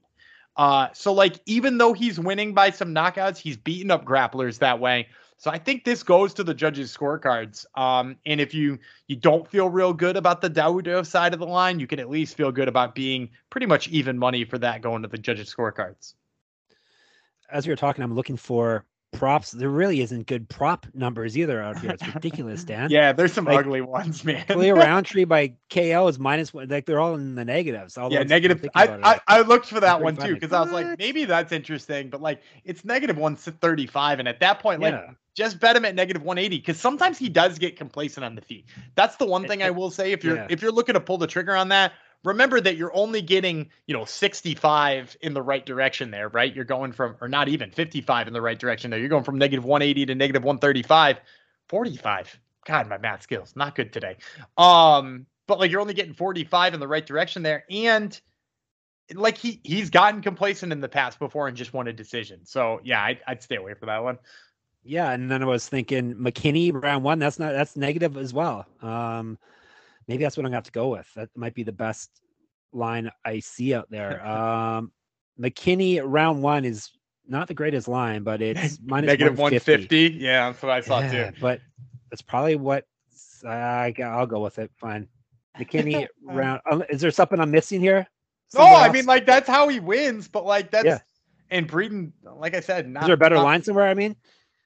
Uh, 0.56 0.88
so 0.92 1.12
like 1.12 1.40
even 1.46 1.78
though 1.78 1.92
he's 1.92 2.18
winning 2.18 2.52
by 2.52 2.70
some 2.70 2.94
knockouts, 2.94 3.38
he's 3.38 3.56
beating 3.56 3.90
up 3.90 4.04
grapplers 4.04 4.58
that 4.58 4.80
way. 4.80 5.08
So 5.36 5.52
I 5.52 5.58
think 5.58 5.84
this 5.84 6.02
goes 6.02 6.34
to 6.34 6.42
the 6.42 6.52
judges' 6.52 6.94
scorecards. 6.94 7.64
Um, 7.78 8.16
and 8.26 8.40
if 8.40 8.52
you 8.52 8.78
you 9.06 9.14
don't 9.14 9.48
feel 9.48 9.70
real 9.70 9.92
good 9.92 10.16
about 10.16 10.40
the 10.40 10.50
Dawodu 10.50 11.06
side 11.06 11.32
of 11.32 11.38
the 11.38 11.46
line, 11.46 11.78
you 11.78 11.86
can 11.86 12.00
at 12.00 12.10
least 12.10 12.36
feel 12.36 12.50
good 12.50 12.66
about 12.66 12.96
being 12.96 13.30
pretty 13.48 13.66
much 13.66 13.86
even 13.88 14.18
money 14.18 14.44
for 14.44 14.58
that 14.58 14.82
going 14.82 15.02
to 15.02 15.08
the 15.08 15.16
judges' 15.16 15.54
scorecards. 15.54 16.14
As 17.50 17.66
we 17.66 17.72
were 17.72 17.76
talking, 17.76 18.02
I'm 18.02 18.16
looking 18.16 18.36
for 18.36 18.84
props. 19.12 19.50
There 19.52 19.68
really 19.68 20.00
isn't 20.00 20.26
good 20.26 20.48
prop 20.48 20.86
numbers 20.94 21.36
either 21.36 21.60
out 21.62 21.78
here. 21.78 21.90
It's 21.90 22.14
ridiculous, 22.14 22.64
Dan. 22.64 22.90
Yeah, 22.90 23.12
there's 23.12 23.32
some 23.32 23.44
Like, 23.44 23.60
ugly 23.60 23.80
ones, 23.80 24.24
man. 24.24 24.44
Clear 24.46 24.74
Rountree 24.76 25.24
by 25.24 25.54
KO 25.70 26.08
is 26.08 26.18
minus 26.18 26.52
one. 26.52 26.68
Like 26.68 26.86
they're 26.86 27.00
all 27.00 27.14
in 27.14 27.34
the 27.34 27.44
negatives. 27.44 27.96
All 27.96 28.12
Yeah, 28.12 28.22
negative. 28.22 28.64
I, 28.74 28.86
I. 29.02 29.20
I 29.38 29.40
looked 29.42 29.66
for 29.66 29.80
that 29.80 30.00
one 30.00 30.16
too 30.16 30.34
because 30.34 30.52
I 30.52 30.60
was 30.60 30.72
like, 30.72 30.98
maybe 30.98 31.24
that's 31.24 31.52
interesting, 31.52 32.10
but 32.10 32.20
like 32.20 32.42
it's 32.64 32.84
negative 32.84 33.16
one 33.16 33.36
thirty 33.36 33.86
five, 33.86 34.18
and 34.18 34.28
at 34.28 34.40
that 34.40 34.60
point, 34.60 34.80
like 34.80 34.94
Yeah. 34.94 35.10
just 35.34 35.60
bet 35.60 35.76
him 35.76 35.84
at 35.84 35.94
negative 35.94 36.22
one 36.22 36.38
eighty 36.38 36.58
because 36.58 36.78
sometimes 36.78 37.18
he 37.18 37.28
does 37.28 37.58
get 37.58 37.76
complacent 37.76 38.24
on 38.24 38.34
the 38.34 38.42
feet. 38.42 38.66
That's 38.94 39.16
the 39.16 39.26
one 39.26 39.46
thing 39.46 39.62
I 39.62 39.70
will 39.70 39.90
say. 39.90 40.12
If 40.12 40.24
you're 40.24 40.36
Yeah. 40.36 40.46
if 40.50 40.62
you're 40.62 40.72
looking 40.72 40.94
to 40.94 41.00
pull 41.00 41.18
the 41.18 41.26
trigger 41.26 41.56
on 41.56 41.68
that, 41.70 41.92
remember 42.24 42.60
that 42.60 42.76
you're 42.76 42.94
only 42.94 43.22
getting 43.22 43.70
you 43.86 43.94
know 43.94 44.04
sixty 44.04 44.54
five 44.54 45.16
in 45.20 45.34
the 45.34 45.42
right 45.42 45.64
direction 45.64 46.10
there, 46.10 46.28
right? 46.28 46.54
You're 46.54 46.64
going 46.64 46.92
from 46.92 47.16
or 47.20 47.28
not 47.28 47.48
even 47.48 47.70
fifty 47.70 48.00
five 48.00 48.26
in 48.26 48.32
the 48.32 48.42
right 48.42 48.58
direction 48.58 48.90
there. 48.90 49.00
You're 49.00 49.08
going 49.08 49.24
from 49.24 49.38
negative 49.38 49.64
one 49.64 49.82
eighty 49.82 50.06
to 50.06 50.14
negative 50.14 50.44
one 50.44 50.58
thirty 50.58 50.82
five. 50.82 51.18
45. 51.68 52.38
God, 52.66 52.88
my 52.88 52.98
math 52.98 53.22
skills 53.22 53.54
not 53.56 53.74
good 53.74 53.92
today. 53.92 54.16
Um, 54.56 55.26
but 55.46 55.58
like 55.58 55.70
you're 55.70 55.80
only 55.80 55.94
getting 55.94 56.14
45 56.14 56.74
in 56.74 56.80
the 56.80 56.88
right 56.88 57.04
direction 57.04 57.42
there, 57.42 57.64
and 57.70 58.18
like 59.14 59.38
he 59.38 59.60
he's 59.64 59.88
gotten 59.88 60.20
complacent 60.20 60.72
in 60.72 60.80
the 60.80 60.88
past 60.88 61.18
before 61.18 61.48
and 61.48 61.56
just 61.56 61.72
won 61.72 61.88
a 61.88 61.92
decision. 61.92 62.44
So 62.44 62.80
yeah, 62.84 63.02
I'd, 63.02 63.20
I'd 63.26 63.42
stay 63.42 63.56
away 63.56 63.74
from 63.74 63.86
that 63.86 64.02
one. 64.02 64.18
Yeah, 64.84 65.10
and 65.12 65.30
then 65.30 65.42
I 65.42 65.46
was 65.46 65.68
thinking 65.68 66.14
McKinney 66.14 66.72
round 66.72 67.04
one. 67.04 67.18
That's 67.18 67.38
not 67.38 67.52
that's 67.52 67.76
negative 67.76 68.16
as 68.16 68.34
well. 68.34 68.66
Um, 68.82 69.38
maybe 70.08 70.24
that's 70.24 70.36
what 70.36 70.42
I'm 70.44 70.48
gonna 70.50 70.56
have 70.56 70.64
to 70.64 70.72
go 70.72 70.88
with. 70.88 71.06
That 71.14 71.28
might 71.36 71.54
be 71.54 71.62
the 71.62 71.72
best 71.72 72.10
line 72.72 73.10
I 73.24 73.38
see 73.40 73.74
out 73.74 73.90
there. 73.90 74.26
Um, 74.26 74.92
McKinney 75.40 76.00
round 76.04 76.42
one 76.42 76.64
is 76.64 76.90
not 77.28 77.46
the 77.46 77.54
greatest 77.54 77.86
line, 77.86 78.24
but 78.24 78.42
it's 78.42 78.78
minus 78.84 79.06
Negative 79.06 79.38
150. 79.38 79.72
150. 80.08 80.24
Yeah, 80.24 80.50
that's 80.50 80.62
what 80.62 80.72
I 80.72 80.80
thought 80.80 81.04
Yeah, 81.12 81.30
too. 81.30 81.36
but 81.40 81.60
that's 82.10 82.22
probably 82.22 82.56
what 82.56 82.84
I 83.46 83.94
I'll 84.02 84.26
go 84.26 84.40
with 84.40 84.58
it. 84.58 84.70
Fine. 84.76 85.06
McKinney 85.58 86.06
round. 86.24 86.60
uh, 86.70 86.80
Is 86.90 87.00
there 87.00 87.10
something 87.12 87.38
I'm 87.38 87.50
missing 87.52 87.80
here? 87.80 88.06
No, 88.54 88.62
I 88.62 88.86
else? 88.86 88.94
mean 88.94 89.06
like 89.06 89.26
that's 89.26 89.46
how 89.48 89.68
he 89.68 89.78
wins, 89.78 90.26
but 90.26 90.44
like 90.44 90.70
that's 90.70 90.86
Yeah. 90.86 90.98
and 91.50 91.68
Breeden, 91.68 92.12
like 92.36 92.54
I 92.54 92.60
said, 92.60 92.88
not 92.88 93.02
is 93.04 93.06
there 93.08 93.14
a 93.14 93.18
better 93.18 93.34
not- 93.36 93.44
line 93.44 93.62
somewhere? 93.62 93.86
I 93.86 93.94
mean, 93.94 94.16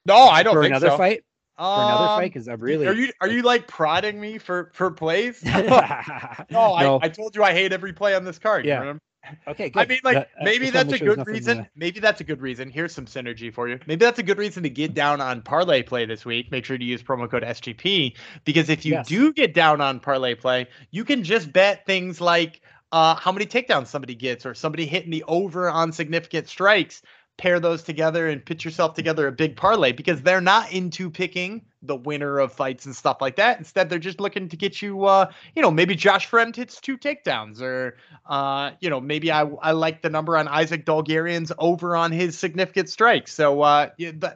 No, 0.07 0.15
I 0.17 0.41
don't 0.41 0.53
for 0.55 0.61
think 0.61 0.71
another 0.71 0.89
so. 0.89 0.97
fight. 0.97 1.23
For 1.57 1.63
another 1.63 2.03
Um, 2.09 2.19
fight, 2.19 2.33
because 2.33 2.47
I 2.47 2.53
really. 2.53 2.87
Are 2.87 2.93
you 2.93 3.11
are 3.21 3.27
you 3.29 3.41
like 3.43 3.67
prodding 3.67 4.19
me 4.19 4.37
for 4.39 4.71
for 4.73 4.89
plays? 4.91 5.43
no, 5.43 5.51
no, 6.49 6.59
I, 6.59 7.05
I 7.05 7.09
told 7.09 7.35
you 7.35 7.43
I 7.43 7.53
hate 7.53 7.71
every 7.73 7.93
play 7.93 8.15
on 8.15 8.23
this 8.23 8.39
card. 8.39 8.65
Yeah. 8.65 8.79
remember? 8.79 9.01
okay, 9.47 9.69
good. 9.69 9.79
I 9.79 9.85
mean, 9.85 9.99
like 10.03 10.15
That- 10.15 10.29
maybe 10.41 10.69
that's 10.69 10.91
a 10.91 10.97
sure 10.97 11.15
good 11.15 11.27
reason. 11.27 11.67
Maybe 11.75 11.99
that's 11.99 12.19
a 12.21 12.23
good 12.23 12.41
reason. 12.41 12.69
Here's 12.71 12.91
some 12.93 13.05
synergy 13.05 13.53
for 13.53 13.69
you. 13.69 13.79
Maybe 13.87 14.03
that's 14.03 14.19
a 14.19 14.23
good 14.23 14.37
reason 14.37 14.63
to 14.63 14.69
get 14.69 14.93
down 14.95 15.21
on 15.21 15.41
parlay 15.43 15.83
play 15.83 16.05
this 16.05 16.25
week. 16.25 16.51
Make 16.51 16.65
sure 16.65 16.77
to 16.77 16.83
use 16.83 17.01
promo 17.03 17.29
code 17.29 17.43
SGP 17.43 18.17
because 18.45 18.69
if 18.69 18.83
you 18.85 18.93
Yes. 18.93 19.07
do 19.07 19.31
get 19.31 19.53
down 19.53 19.79
on 19.79 19.99
parlay 19.99 20.35
play, 20.35 20.67
you 20.91 21.05
can 21.05 21.23
just 21.23 21.53
bet 21.53 21.85
things 21.85 22.19
like 22.19 22.61
uh, 22.91 23.15
how 23.15 23.31
many 23.31 23.45
takedowns 23.45 23.87
somebody 23.87 24.13
gets 24.15 24.45
or 24.45 24.53
somebody 24.53 24.85
hitting 24.85 25.09
the 25.11 25.23
over 25.27 25.69
on 25.69 25.91
significant 25.91 26.47
strikes. 26.49 27.01
Pair 27.37 27.59
those 27.59 27.83
together 27.83 28.29
and 28.29 28.45
pitch 28.45 28.63
yourself 28.63 28.93
together 28.93 29.27
a 29.27 29.31
big 29.31 29.55
parlay 29.57 29.91
because 29.91 30.21
they're 30.21 30.39
not 30.39 30.71
into 30.71 31.09
picking 31.09 31.65
the 31.81 31.95
winner 31.95 32.39
of 32.39 32.53
fights 32.53 32.85
and 32.85 32.95
stuff 32.95 33.17
like 33.21 33.35
that. 33.35 33.57
Instead, 33.57 33.89
they're 33.89 33.99
just 33.99 34.21
looking 34.21 34.47
to 34.47 34.55
get 34.55 34.81
you, 34.81 35.05
uh, 35.05 35.29
you 35.55 35.61
know, 35.61 35.71
maybe 35.71 35.95
Josh 35.95 36.29
Fremd 36.29 36.55
hits 36.55 36.79
two 36.79 36.97
takedowns, 36.97 37.61
or 37.61 37.97
uh, 38.27 38.71
you 38.79 38.89
know, 38.89 39.01
maybe 39.01 39.31
I 39.31 39.41
I 39.61 39.71
like 39.71 40.01
the 40.01 40.09
number 40.09 40.37
on 40.37 40.47
Isaac 40.47 40.85
Dulgarian's 40.85 41.51
over 41.57 41.95
on 41.95 42.11
his 42.11 42.37
significant 42.37 42.89
strikes. 42.89 43.33
So 43.33 43.61
uh, 43.61 43.89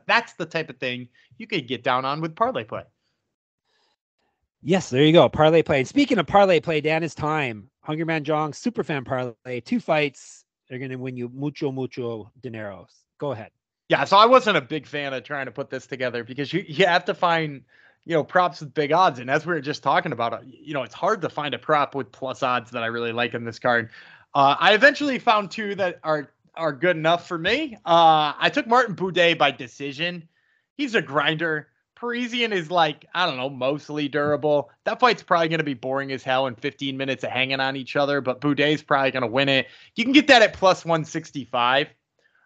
that's 0.06 0.34
the 0.34 0.46
type 0.46 0.70
of 0.70 0.78
thing 0.78 1.08
you 1.38 1.48
could 1.48 1.68
get 1.68 1.84
down 1.84 2.04
on 2.04 2.20
with 2.20 2.36
parlay 2.36 2.64
play. 2.64 2.84
Yes, 4.64 4.90
there 4.90 5.04
you 5.04 5.14
go. 5.14 5.30
Parlay 5.30 5.62
play. 5.62 5.80
And 5.80 5.88
speaking 5.88 6.18
of 6.18 6.28
parlay 6.28 6.60
play, 6.60 6.82
Dan, 6.82 7.04
it's 7.04 7.16
time. 7.16 7.70
Hungry 7.82 8.06
Man 8.06 8.24
Jong, 8.24 8.54
super 8.54 8.84
fan 8.84 9.06
parlay, 9.06 9.62
two 9.62 9.80
fights. 9.80 10.44
They're 10.70 10.80
going 10.80 10.92
to 10.92 10.98
win 10.98 11.18
you 11.18 11.30
mucho, 11.34 11.72
mucho 11.72 12.32
dineros. 12.42 12.92
Go 13.20 13.32
ahead. 13.32 13.52
Yeah, 13.90 14.04
so 14.04 14.18
I 14.18 14.26
wasn't 14.26 14.58
a 14.58 14.62
big 14.62 14.86
fan 14.86 15.14
of 15.14 15.24
trying 15.24 15.46
to 15.46 15.52
put 15.52 15.70
this 15.70 15.88
together 15.88 16.24
because 16.24 16.52
you 16.52 16.64
you 16.68 16.86
have 16.86 17.06
to 17.06 17.14
find 17.14 17.64
you 18.06 18.14
know 18.14 18.24
props 18.24 18.60
with 18.60 18.74
big 18.74 18.92
odds, 18.92 19.20
and 19.20 19.30
as 19.30 19.46
we 19.46 19.54
were 19.54 19.62
just 19.62 19.82
talking 19.82 20.12
about, 20.12 20.34
uh, 20.34 20.40
you 20.44 20.74
know, 20.74 20.84
it's 20.84 20.94
hard 20.94 21.22
to 21.22 21.30
find 21.30 21.54
a 21.54 21.60
prop 21.60 21.96
with 21.96 22.12
plus 22.12 22.44
odds 22.44 22.72
that 22.72 22.84
I 22.84 22.88
really 22.88 23.14
like 23.14 23.34
in 23.34 23.46
this 23.46 23.60
card. 23.60 23.90
Uh, 24.36 24.56
I 24.60 24.74
eventually 24.74 25.20
found 25.20 25.52
two 25.52 25.76
that 25.76 26.00
are 26.04 26.32
are 26.56 26.74
good 26.74 26.98
enough 26.98 27.28
for 27.28 27.38
me. 27.38 27.76
Uh, 27.86 28.34
I 28.38 28.50
took 28.52 28.68
Martin 28.68 28.96
Buday 28.96 29.38
by 29.38 29.52
decision. 29.52 30.28
He's 30.76 30.96
a 30.96 31.02
grinder. 31.02 31.70
Parisian 31.98 32.54
is 32.54 32.70
like, 32.70 33.08
I 33.16 33.26
don't 33.26 33.38
know, 33.38 33.50
mostly 33.50 34.08
durable. 34.08 34.70
That 34.84 35.00
fight's 35.00 35.24
probably 35.24 35.50
going 35.50 35.58
to 35.60 35.64
be 35.64 35.74
boring 35.74 36.12
as 36.12 36.22
hell 36.22 36.46
in 36.46 36.54
15 36.54 36.96
minutes 36.96 37.24
of 37.24 37.32
hanging 37.32 37.60
on 37.60 37.76
each 37.76 37.96
other, 37.96 38.22
but 38.22 38.40
Buday's 38.40 38.84
probably 38.84 39.10
going 39.10 39.22
to 39.22 39.28
win 39.28 39.50
it. 39.50 39.68
You 39.96 40.04
can 40.04 40.14
get 40.14 40.28
that 40.28 40.44
at 40.44 40.54
plus 40.54 40.86
165. 40.86 41.88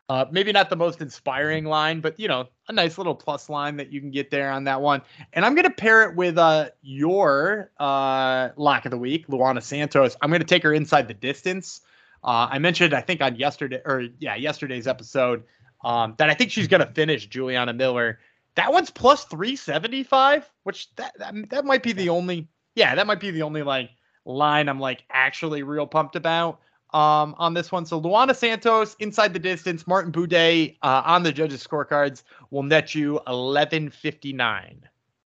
Uh, 0.08 0.26
maybe 0.32 0.54
not 0.54 0.70
the 0.70 0.76
most 0.76 1.02
inspiring 1.02 1.66
line, 1.66 2.00
but 2.00 2.18
you 2.20 2.28
know, 2.28 2.48
a 2.68 2.74
nice 2.74 2.98
little 2.98 3.16
plus 3.16 3.50
line 3.50 3.78
that 3.78 3.92
you 3.92 4.00
can 4.00 4.12
get 4.12 4.32
there 4.32 4.52
on 4.52 4.66
that 4.66 4.82
one. 4.82 5.02
And 5.34 5.46
I'm 5.46 5.56
gonna 5.56 5.70
pair 5.70 6.04
it 6.10 6.18
with 6.18 6.38
uh 6.38 6.70
your 6.82 7.72
uh 7.80 8.50
lock 8.58 8.84
of 8.84 8.92
the 8.92 8.98
week, 8.98 9.28
Luana 9.28 9.64
Santos. 9.64 10.18
I'm 10.22 10.30
gonna 10.30 10.44
take 10.44 10.64
her 10.64 10.74
inside 10.74 11.08
the 11.08 11.14
distance. 11.14 11.80
Uh, 12.26 12.48
I 12.52 12.60
mentioned, 12.60 12.94
I 12.94 13.00
think 13.00 13.22
on 13.22 13.38
yesterday 13.38 13.82
or 13.86 14.08
yeah, 14.20 14.36
yesterday's 14.36 14.86
episode, 14.86 15.44
um, 15.86 16.16
that 16.18 16.30
I 16.30 16.34
think 16.34 16.52
she's 16.52 16.68
gonna 16.68 16.92
finish 16.94 17.28
Juliana 17.28 17.72
Miller. 17.72 18.20
That 18.56 18.74
one's 18.74 18.90
plus 18.90 19.26
375, 19.26 20.50
which 20.64 20.94
that, 20.96 21.18
that 21.18 21.34
that 21.50 21.66
might 21.66 21.84
be 21.84 21.94
the 21.94 22.10
only 22.10 22.48
yeah, 22.76 22.96
that 22.96 23.08
might 23.08 23.20
be 23.20 23.32
the 23.32 23.44
only 23.44 23.64
like 23.64 23.90
line 24.26 24.70
I'm 24.70 24.80
like 24.80 25.04
actually 25.12 25.64
real 25.64 25.88
pumped 25.88 26.16
about 26.16 26.60
um, 26.94 27.36
on 27.38 27.54
this 27.54 27.72
one. 27.72 27.86
So 27.86 28.02
Luana 28.02 28.36
Santos 28.36 28.96
inside 29.00 29.34
the 29.34 29.40
distance, 29.40 29.88
Martin 29.88 30.12
Buday 30.12 30.78
uh, 30.82 31.02
on 31.06 31.24
the 31.24 31.32
judges' 31.32 31.66
scorecards 31.66 32.24
will 32.50 32.64
net 32.64 32.94
you 32.94 33.14
1159. 33.14 34.88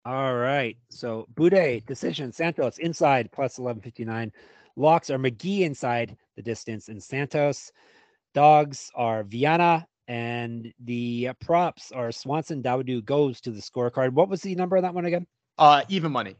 All 0.05 0.35
right. 0.35 0.77
So 0.89 1.27
Buday 1.33 1.85
decision, 1.85 2.31
Santos 2.31 2.77
inside 2.79 3.31
plus 3.31 3.57
1159. 3.57 4.31
Locks 4.75 5.09
are 5.09 5.17
McGee 5.17 5.61
inside 5.61 6.17
the 6.35 6.41
distance 6.41 6.89
and 6.89 7.01
Santos. 7.01 7.71
Dogs 8.33 8.91
are 8.95 9.23
Viana 9.23 9.87
and 10.07 10.73
the 10.83 11.31
props 11.39 11.91
are 11.91 12.11
Swanson 12.11 12.61
Dawodu 12.61 13.03
goes 13.03 13.41
to 13.41 13.51
the 13.51 13.61
scorecard. 13.61 14.11
What 14.11 14.29
was 14.29 14.41
the 14.41 14.55
number 14.55 14.77
on 14.77 14.83
that 14.83 14.93
one 14.93 15.05
again? 15.05 15.27
Uh, 15.57 15.83
even 15.89 16.11
money 16.11 16.35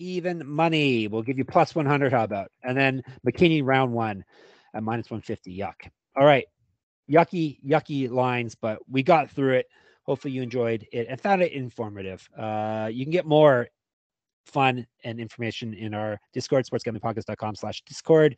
even 0.00 0.46
money. 0.46 1.06
We'll 1.06 1.22
give 1.22 1.38
you 1.38 1.44
plus 1.44 1.74
100. 1.74 2.12
How 2.12 2.24
about? 2.24 2.50
And 2.64 2.76
then 2.76 3.02
McKinney 3.26 3.62
round 3.64 3.92
one 3.92 4.24
at 4.74 4.82
minus 4.82 5.10
150. 5.10 5.56
Yuck. 5.56 5.90
All 6.16 6.24
right. 6.24 6.46
Yucky, 7.08 7.58
yucky 7.64 8.10
lines, 8.10 8.54
but 8.54 8.78
we 8.88 9.02
got 9.02 9.30
through 9.30 9.54
it. 9.54 9.66
Hopefully 10.04 10.32
you 10.32 10.42
enjoyed 10.42 10.86
it 10.92 11.06
and 11.08 11.20
found 11.20 11.42
it 11.42 11.52
informative. 11.52 12.28
Uh, 12.36 12.88
you 12.90 13.04
can 13.04 13.12
get 13.12 13.26
more 13.26 13.68
fun 14.46 14.86
and 15.04 15.20
information 15.20 15.74
in 15.74 15.92
our 15.92 16.18
Discord, 16.32 16.66
sportsgamblingpodcast.com 16.66 17.54
slash 17.56 17.82
Discord. 17.82 18.36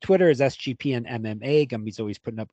Twitter 0.00 0.30
is 0.30 0.40
SGP 0.40 0.96
and 0.96 1.06
MMA. 1.06 1.68
Gumby's 1.68 2.00
always 2.00 2.18
putting 2.18 2.40
up 2.40 2.50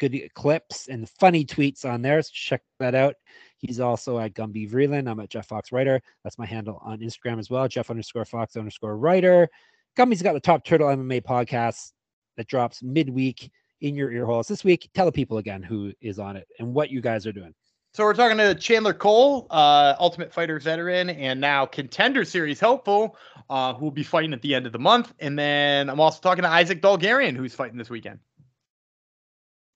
good 0.00 0.28
clips 0.34 0.88
and 0.88 1.08
funny 1.08 1.44
tweets 1.44 1.84
on 1.84 2.02
there. 2.02 2.20
So 2.22 2.30
check 2.32 2.62
that 2.80 2.96
out. 2.96 3.14
He's 3.58 3.78
also 3.78 4.18
at 4.18 4.34
Gumby 4.34 4.68
Vreeland. 4.68 5.08
I'm 5.08 5.20
at 5.20 5.28
Jeff 5.28 5.46
Fox 5.46 5.70
Writer. 5.70 6.00
That's 6.24 6.38
my 6.38 6.46
handle 6.46 6.80
on 6.82 6.98
Instagram 6.98 7.38
as 7.38 7.50
well. 7.50 7.68
Jeff 7.68 7.90
underscore 7.90 8.24
Fox 8.24 8.56
underscore 8.56 8.96
Writer. 8.96 9.48
Gumby's 9.96 10.22
got 10.22 10.32
the 10.32 10.40
Top 10.40 10.64
Turtle 10.64 10.88
MMA 10.88 11.22
podcast 11.22 11.92
that 12.36 12.48
drops 12.48 12.82
midweek 12.82 13.50
in 13.80 13.94
your 13.94 14.10
ear 14.10 14.26
holes. 14.26 14.48
This 14.48 14.64
week, 14.64 14.88
tell 14.94 15.06
the 15.06 15.12
people 15.12 15.38
again 15.38 15.62
who 15.62 15.92
is 16.00 16.18
on 16.18 16.36
it 16.36 16.48
and 16.58 16.74
what 16.74 16.90
you 16.90 17.00
guys 17.00 17.26
are 17.26 17.32
doing. 17.32 17.54
So 17.92 18.04
we're 18.04 18.14
talking 18.14 18.38
to 18.38 18.54
Chandler 18.54 18.94
Cole, 18.94 19.48
uh, 19.50 19.96
Ultimate 19.98 20.32
Fighter 20.32 20.60
veteran, 20.60 21.10
and 21.10 21.40
now 21.40 21.66
Contender 21.66 22.24
Series 22.24 22.60
hopeful, 22.60 23.16
uh, 23.50 23.74
who 23.74 23.86
will 23.86 23.90
be 23.90 24.04
fighting 24.04 24.32
at 24.32 24.40
the 24.42 24.54
end 24.54 24.64
of 24.64 24.72
the 24.72 24.78
month. 24.78 25.12
And 25.18 25.36
then 25.36 25.90
I'm 25.90 25.98
also 25.98 26.20
talking 26.20 26.42
to 26.42 26.48
Isaac 26.48 26.82
Dulgarian, 26.82 27.36
who's 27.36 27.52
fighting 27.52 27.76
this 27.76 27.90
weekend. 27.90 28.20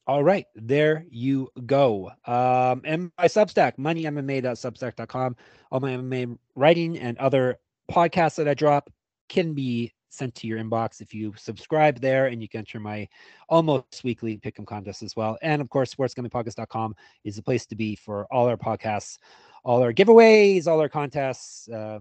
All 0.07 0.23
right, 0.23 0.47
there 0.55 1.07
you 1.09 1.49
go. 1.65 2.11
Um, 2.27 2.83
and 2.85 3.11
my 3.17 3.25
Substack, 3.25 3.79
moneymma.substack.com. 3.79 5.37
All 5.71 5.81
my 5.81 5.93
MMA 5.93 6.39
writing 6.55 6.99
and 6.99 7.17
other 7.19 7.59
podcasts 7.91 8.37
that 8.37 8.47
I 8.47 8.53
drop 8.53 8.91
can 9.31 9.55
be 9.55 9.93
sent 10.11 10.35
to 10.37 10.47
your 10.47 10.59
inbox 10.59 11.01
if 11.01 11.13
you 11.15 11.33
subscribe 11.37 12.01
there, 12.01 12.27
and 12.27 12.43
you 12.43 12.49
can 12.49 12.59
enter 12.59 12.79
my 12.79 13.09
almost 13.49 14.05
weekly 14.05 14.37
pick'em 14.39 14.67
contest 14.67 15.03
as 15.03 15.17
well. 15.17 15.39
And 15.43 15.61
of 15.61 15.71
course, 15.71 15.95
sportsgamblingpodcast.com 15.95 16.95
is 17.25 17.37
the 17.37 17.43
place 17.43 17.67
to 17.67 17.75
be 17.75 17.97
for 17.97 18.27
all 18.31 18.47
our 18.47 18.57
podcasts, 18.57 19.19
all 19.65 19.83
our 19.83 19.93
giveaways, 19.93 20.67
all 20.67 20.81
our 20.81 20.89
contests, 20.89 21.69
uh, 21.71 21.99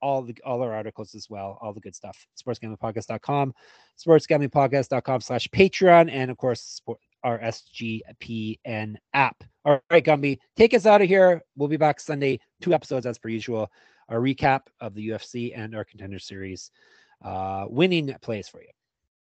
all 0.00 0.22
the 0.22 0.36
all 0.44 0.62
our 0.62 0.72
articles 0.72 1.14
as 1.14 1.28
well, 1.30 1.58
all 1.60 1.72
the 1.72 1.80
good 1.80 1.94
stuff. 1.94 2.26
Sportsgamblingpodcast.com, 2.40 3.54
sportsgamblingpodcast.com 3.98 5.20
slash 5.20 5.48
Patreon, 5.48 6.10
and 6.12 6.30
of 6.30 6.36
course, 6.36 6.62
sport, 6.62 6.98
our 7.28 7.38
SGPN 7.40 8.96
app. 9.12 9.44
All 9.66 9.80
right, 9.90 10.04
Gumby, 10.04 10.38
take 10.56 10.72
us 10.72 10.86
out 10.86 11.02
of 11.02 11.08
here. 11.08 11.42
We'll 11.56 11.68
be 11.68 11.76
back 11.76 12.00
Sunday, 12.00 12.40
two 12.62 12.72
episodes 12.72 13.04
as 13.04 13.18
per 13.18 13.28
usual. 13.28 13.70
A 14.08 14.14
recap 14.14 14.62
of 14.80 14.94
the 14.94 15.10
UFC 15.10 15.52
and 15.54 15.74
our 15.76 15.84
contender 15.84 16.18
series 16.18 16.70
uh, 17.22 17.66
winning 17.68 18.14
plays 18.22 18.48
for 18.48 18.62
you. 18.62 18.68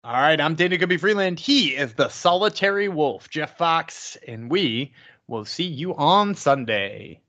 All 0.03 0.11
right, 0.11 0.41
I'm 0.41 0.55
Dana 0.55 0.75
Gumby 0.77 0.99
Vreeland. 0.99 1.39
He 1.39 1.69
is 1.69 1.93
the 1.93 2.09
solitary 2.09 2.89
wolf, 2.89 3.29
Jeff 3.29 3.57
Fox, 3.57 4.17
and 4.27 4.51
we 4.51 4.91
will 5.27 5.45
see 5.45 5.63
you 5.63 5.95
on 5.95 6.35
Sunday. 6.35 7.21